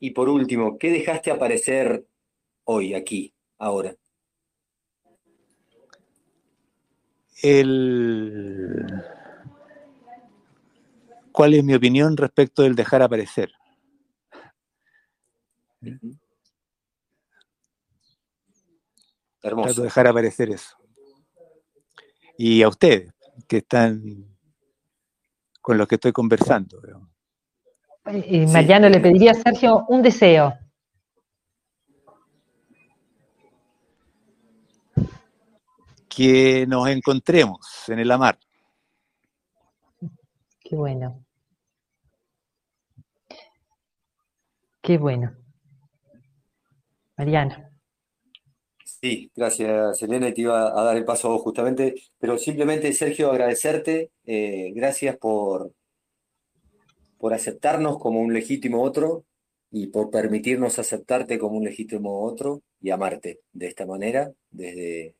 Y 0.00 0.10
por 0.10 0.28
último, 0.28 0.76
¿qué 0.76 0.90
dejaste 0.90 1.30
aparecer 1.30 2.06
hoy, 2.64 2.92
aquí, 2.92 3.32
ahora? 3.56 3.96
El... 7.42 9.15
¿Cuál 11.36 11.52
es 11.52 11.62
mi 11.62 11.74
opinión 11.74 12.16
respecto 12.16 12.62
del 12.62 12.74
dejar 12.74 13.02
aparecer? 13.02 13.52
Hermoso. 19.42 19.66
Trato 19.66 19.80
de 19.82 19.82
dejar 19.82 20.06
aparecer 20.06 20.48
eso. 20.48 20.78
Y 22.38 22.62
a 22.62 22.68
ustedes, 22.68 23.12
que 23.46 23.58
están 23.58 24.00
con 25.60 25.76
los 25.76 25.86
que 25.86 25.96
estoy 25.96 26.12
conversando. 26.12 26.80
Y 28.24 28.46
Mariano, 28.46 28.88
le 28.88 29.00
pediría 29.00 29.32
a 29.32 29.34
Sergio 29.34 29.84
un 29.88 30.00
deseo. 30.00 30.54
que 36.08 36.66
nos 36.66 36.88
encontremos 36.88 37.60
en 37.88 37.98
el 37.98 38.10
amar. 38.10 38.38
Qué 40.60 40.74
bueno. 40.74 41.25
Qué 44.86 44.98
bueno. 44.98 45.34
Mariana. 47.16 47.72
Sí, 48.84 49.32
gracias 49.34 50.00
Elena, 50.00 50.28
y 50.28 50.34
te 50.34 50.42
iba 50.42 50.80
a 50.80 50.84
dar 50.84 50.96
el 50.96 51.04
paso 51.04 51.26
a 51.26 51.32
vos 51.32 51.42
justamente, 51.42 51.96
pero 52.20 52.38
simplemente 52.38 52.92
Sergio 52.92 53.32
agradecerte, 53.32 54.12
eh, 54.24 54.70
gracias 54.76 55.16
por, 55.16 55.72
por 57.18 57.34
aceptarnos 57.34 57.98
como 57.98 58.20
un 58.20 58.32
legítimo 58.32 58.80
otro 58.80 59.24
y 59.72 59.88
por 59.88 60.08
permitirnos 60.08 60.78
aceptarte 60.78 61.36
como 61.36 61.56
un 61.56 61.64
legítimo 61.64 62.22
otro 62.22 62.62
y 62.80 62.90
amarte 62.90 63.40
de 63.52 63.66
esta 63.66 63.86
manera, 63.86 64.30
desde, 64.52 65.16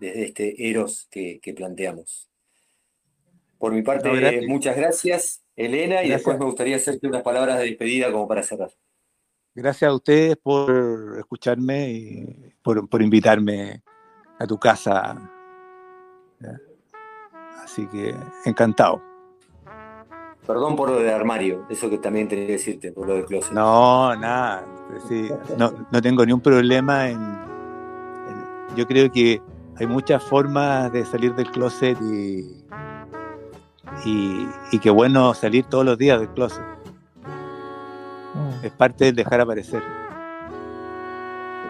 desde 0.00 0.24
este 0.24 0.68
Eros 0.68 1.06
que, 1.08 1.40
planteamos. 1.54 2.28
Por 3.58 3.72
mi 3.72 3.82
parte, 3.82 4.44
muchas 4.48 4.76
gracias, 4.76 5.44
Elena, 5.60 6.02
y 6.02 6.08
después 6.08 6.38
me 6.38 6.46
gustaría 6.46 6.76
hacerte 6.76 7.06
unas 7.06 7.22
palabras 7.22 7.58
de 7.58 7.64
despedida 7.64 8.10
como 8.10 8.26
para 8.26 8.42
cerrar. 8.42 8.70
Gracias 9.54 9.90
a 9.90 9.94
ustedes 9.94 10.36
por 10.36 11.16
escucharme 11.18 11.90
y 11.90 12.54
por, 12.62 13.02
invitarme 13.02 13.82
a 14.38 14.46
tu 14.46 14.58
casa. 14.58 15.30
Así 17.62 17.86
que 17.88 18.14
encantado. 18.46 19.02
Perdón 20.46 20.76
por 20.76 20.88
lo 20.88 20.98
del 20.98 21.10
armario, 21.10 21.66
eso 21.68 21.90
que 21.90 21.98
también 21.98 22.26
tenía 22.26 22.46
que 22.46 22.52
decirte, 22.52 22.92
por 22.92 23.06
lo 23.06 23.14
del 23.14 23.26
closet. 23.26 23.52
No, 23.52 24.16
nada. 24.16 24.64
no, 25.58 26.02
tengo 26.02 26.24
ni 26.24 26.32
un 26.32 26.40
problema 26.40 27.10
en, 27.10 27.20
Yo 28.76 28.86
creo 28.86 29.12
que 29.12 29.42
hay 29.76 29.86
muchas 29.86 30.22
formas 30.24 30.90
de 30.92 31.04
salir 31.04 31.34
del 31.34 31.50
closet 31.50 31.98
y, 32.00 32.59
y, 34.04 34.78
qué 34.78 34.90
bueno 34.90 35.34
salir 35.34 35.64
todos 35.64 35.84
los 35.84 35.98
días 35.98 36.20
del 36.20 36.28
closet. 36.30 36.62
Mm. 38.34 38.64
Es 38.64 38.72
parte 38.72 39.06
del 39.06 39.16
dejar 39.16 39.40
aparecer. 39.40 39.82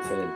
Excelente. 0.00 0.34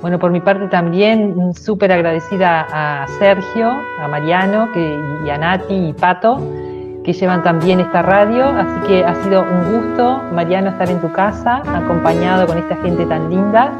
Bueno, 0.00 0.18
por 0.18 0.30
mi 0.30 0.40
parte 0.40 0.66
también 0.68 1.54
súper 1.54 1.92
agradecida 1.92 2.66
a 2.70 3.06
Sergio, 3.18 3.70
a 4.00 4.08
Mariano 4.08 4.70
que, 4.72 4.98
y 5.24 5.30
a 5.30 5.38
Nati 5.38 5.74
y 5.74 5.92
Pato, 5.92 6.38
que 7.04 7.12
llevan 7.12 7.42
también 7.42 7.80
esta 7.80 8.02
radio. 8.02 8.46
Así 8.46 8.88
que 8.88 9.04
ha 9.04 9.14
sido 9.22 9.42
un 9.42 9.72
gusto, 9.72 10.22
Mariano, 10.32 10.70
estar 10.70 10.88
en 10.88 11.00
tu 11.00 11.12
casa, 11.12 11.62
acompañado 11.66 12.46
con 12.46 12.58
esta 12.58 12.76
gente 12.76 13.04
tan 13.06 13.28
linda. 13.30 13.72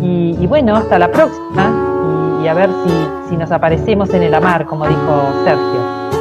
Y, 0.00 0.46
bueno, 0.46 0.76
hasta 0.76 0.98
la 0.98 1.10
próxima 1.10 1.95
y, 2.42 2.48
a 2.48 2.54
ver 2.54 2.70
si, 2.84 3.30
si 3.30 3.36
nos 3.36 3.50
aparecemos 3.50 4.10
en 4.14 4.22
el 4.22 4.34
amar, 4.34 4.66
como 4.66 4.86
dijo 4.86 5.22
Sergio. 5.44 6.15